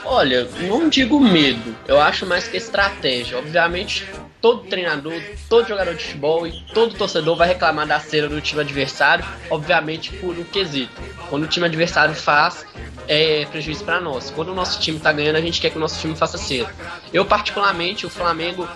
[0.05, 3.39] Olha, não digo medo, eu acho mais que estratégia.
[3.39, 4.07] Obviamente,
[4.41, 8.61] todo treinador, todo jogador de futebol e todo torcedor vai reclamar da cera do time
[8.61, 10.93] adversário, obviamente por um quesito.
[11.29, 12.65] Quando o time adversário faz,
[13.07, 14.31] é prejuízo para nós.
[14.31, 16.73] Quando o nosso time tá ganhando, a gente quer que o nosso time faça cera.
[17.13, 18.69] Eu, particularmente, o Flamengo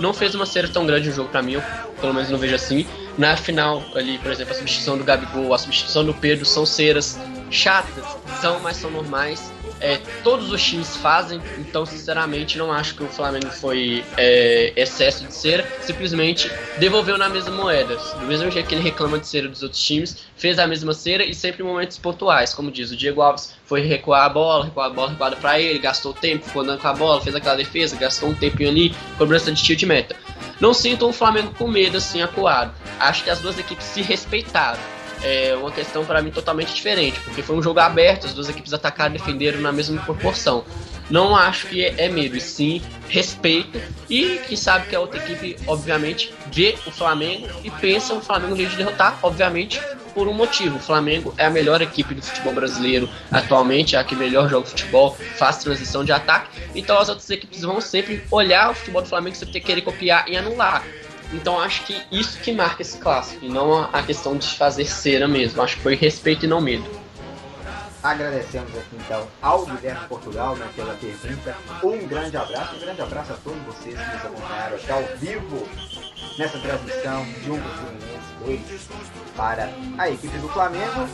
[0.00, 1.62] não fez uma cera tão grande no jogo para mim, eu
[2.00, 2.86] pelo menos não vejo assim.
[3.16, 7.18] Na final, ali, por exemplo, a substituição do Gabigol, a substituição do Pedro são ceras
[7.50, 8.04] chatas,
[8.40, 13.08] são, mas são normais é, todos os times fazem, então sinceramente não acho que o
[13.08, 17.96] Flamengo foi é, excesso de cera, simplesmente devolveu na mesma moeda.
[17.96, 21.24] Do mesmo jeito que ele reclama de cera dos outros times, fez a mesma cera
[21.24, 24.86] e sempre em momentos pontuais, como diz o Diego Alves, foi recuar a bola, recuar
[24.86, 27.96] a bola recuada para ele, gastou tempo, ficou andando com a bola, fez aquela defesa,
[27.96, 30.16] gastou um tempinho ali, cobrança de tiro de meta.
[30.58, 32.72] Não sinto o Flamengo com medo assim acuado.
[32.98, 37.42] Acho que as duas equipes se respeitaram é uma questão para mim totalmente diferente, porque
[37.42, 40.64] foi um jogo aberto, as duas equipes atacaram e defenderam na mesma proporção.
[41.08, 43.80] Não acho que é medo, e sim respeito,
[44.10, 48.56] e que sabe que a outra equipe, obviamente, vê o Flamengo e pensa o Flamengo
[48.56, 49.80] de derrotar, obviamente,
[50.12, 50.76] por um motivo.
[50.76, 54.66] O Flamengo é a melhor equipe do futebol brasileiro atualmente, é a que melhor joga
[54.66, 59.08] futebol, faz transição de ataque, então as outras equipes vão sempre olhar o futebol do
[59.08, 60.82] Flamengo e sempre querer copiar e anular.
[61.32, 65.26] Então acho que isso que marca esse clássico, e não a questão de fazer cera
[65.26, 65.60] mesmo.
[65.62, 66.88] Acho que foi respeito e não medo.
[68.02, 71.56] Agradecemos aqui então ao Guilherme Portugal né, pela pergunta.
[71.82, 75.68] Um grande abraço, um grande abraço a todos vocês que nos acompanharam aqui ao vivo
[76.38, 78.88] nessa transmissão de um Fluminense 2
[79.36, 81.08] para a equipe do Flamengo.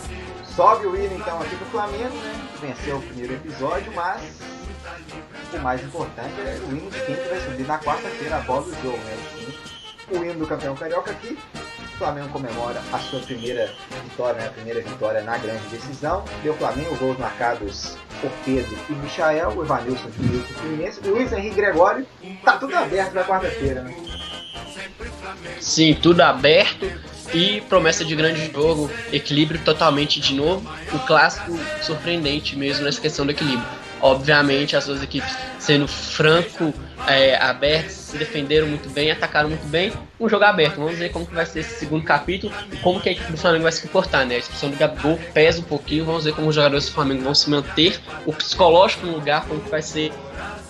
[0.54, 2.48] Sobe o hino então aqui do Flamengo, né?
[2.60, 4.22] Venceu o primeiro episódio, mas
[5.54, 8.98] o mais importante é o hino de quem vai subir na quarta-feira após o jogo,
[8.98, 9.51] né?
[10.12, 11.38] O hino do campeão carioca aqui.
[11.94, 13.72] O Flamengo comemora a sua primeira
[14.04, 14.46] vitória, né?
[14.48, 16.24] a primeira vitória na grande decisão.
[16.42, 22.06] Deu Flamengo gols marcados por Pedro e Michael, o Evanilson de Fluminense, Luiz Henrique Gregório.
[22.44, 23.94] Tá tudo aberto na quarta-feira, né?
[25.60, 26.90] Sim, tudo aberto
[27.34, 30.68] e promessa de grande jogo, equilíbrio totalmente de novo.
[30.92, 33.66] O clássico surpreendente mesmo nessa questão do equilíbrio.
[34.02, 36.74] Obviamente, as duas equipes sendo franco,
[37.06, 39.92] é, abertas, se defenderam muito bem, atacaram muito bem.
[40.18, 40.76] Um jogo aberto.
[40.76, 43.38] Vamos ver como que vai ser esse segundo capítulo e como que a equipe do
[43.38, 44.34] Flamengo vai se comportar, né?
[44.34, 46.04] A expulsão do Gabigol pesa um pouquinho.
[46.04, 49.60] Vamos ver como os jogadores do Flamengo vão se manter, o psicológico no lugar, como
[49.60, 50.12] que vai ser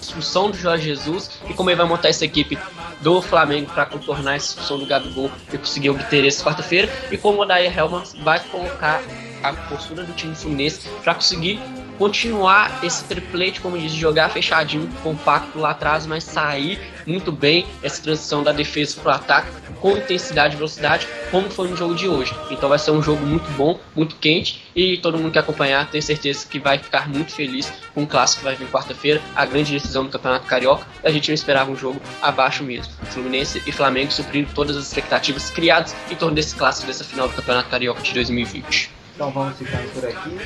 [0.00, 2.58] expulsão do Jorge Jesus e como ele vai montar essa equipe
[3.00, 7.38] do Flamengo para contornar essa expulsão do Gabigol e conseguir obter esse quarta-feira e como
[7.38, 9.02] o Odair Helman vai colocar
[9.42, 11.60] a postura do time fluminense para conseguir
[11.98, 18.02] continuar esse triplete, como diz, jogar fechadinho, compacto lá atrás, mas sair muito bem essa
[18.02, 22.08] transição da defesa para o ataque com intensidade e velocidade, como foi no jogo de
[22.08, 22.32] hoje.
[22.50, 26.00] Então vai ser um jogo muito bom, muito quente e todo mundo que acompanhar tem
[26.00, 29.72] certeza que vai ficar muito feliz com o clássico que vai vir quarta-feira, a grande
[29.72, 30.86] decisão do Campeonato Carioca.
[31.02, 32.92] A gente não esperava um jogo abaixo mesmo.
[33.06, 37.34] Fluminense e Flamengo suprindo todas as expectativas criadas em torno desse clássico dessa final do
[37.34, 39.01] Campeonato Carioca de 2020.
[39.14, 40.38] Então vamos ficando por aqui.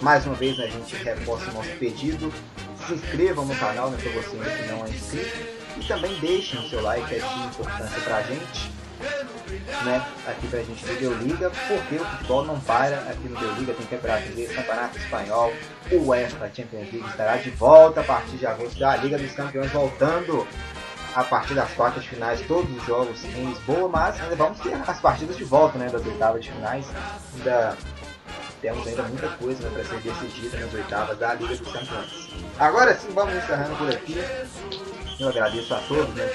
[0.00, 2.32] Mais uma vez a gente reforça o nosso pedido.
[2.86, 5.62] Se inscrevam no canal, né, para você ainda não é inscrito.
[5.76, 8.72] E também deixem o seu like, é de importância pra gente.
[9.84, 13.52] Né, aqui pra gente do Deu Liga, porque o futebol não para aqui no Deu
[13.54, 15.52] Liga, tem Campeonato Inglês, Campeonato Espanhol,
[15.90, 19.72] o UEFA Champions League estará de volta a partir de agosto, a Liga dos Campeões
[19.72, 20.46] voltando
[21.16, 25.00] a partir das quartas finais, todos os jogos em Lisboa, mas ainda vamos ter as
[25.00, 26.86] partidas de volta, né, das oitavas de finais,
[27.34, 27.76] ainda
[28.62, 32.30] temos ainda muita coisa né, para ser decidida nas oitavas da Liga dos Campeões.
[32.58, 34.16] Agora sim, vamos encerrando por aqui.
[35.18, 36.30] Eu agradeço a todos né,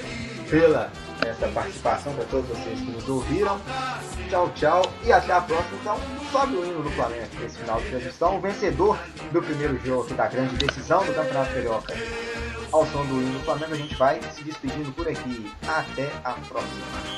[0.50, 0.92] pela
[1.26, 3.60] essa participação, para todos vocês que nos ouviram.
[4.30, 5.80] Tchau, tchau e até a próxima.
[5.82, 6.00] Então,
[6.32, 8.38] sobe o hino do Flamengo nesse final de transmissão.
[8.38, 9.00] O vencedor
[9.32, 11.96] do primeiro jogo da grande decisão do Campeonato Carioca.
[12.72, 15.52] Ao som do hino do Flamengo, a gente vai se despedindo por aqui.
[15.66, 17.18] Até a próxima.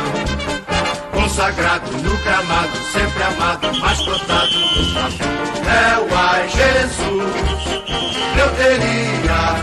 [1.31, 5.23] consagrado nunca amado, sempre amado, mais plantado no tapete.
[5.63, 7.33] É o ai Jesus,
[8.37, 9.55] eu teria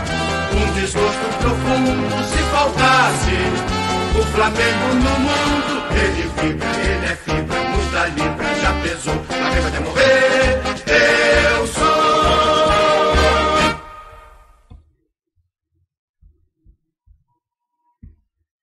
[0.51, 3.37] um desgosto profundo se faltasse
[4.17, 5.83] o Flamengo no mundo.
[5.91, 11.18] Ele vibra, ele é fibra, muda libra, já pesou, a vai de morrer.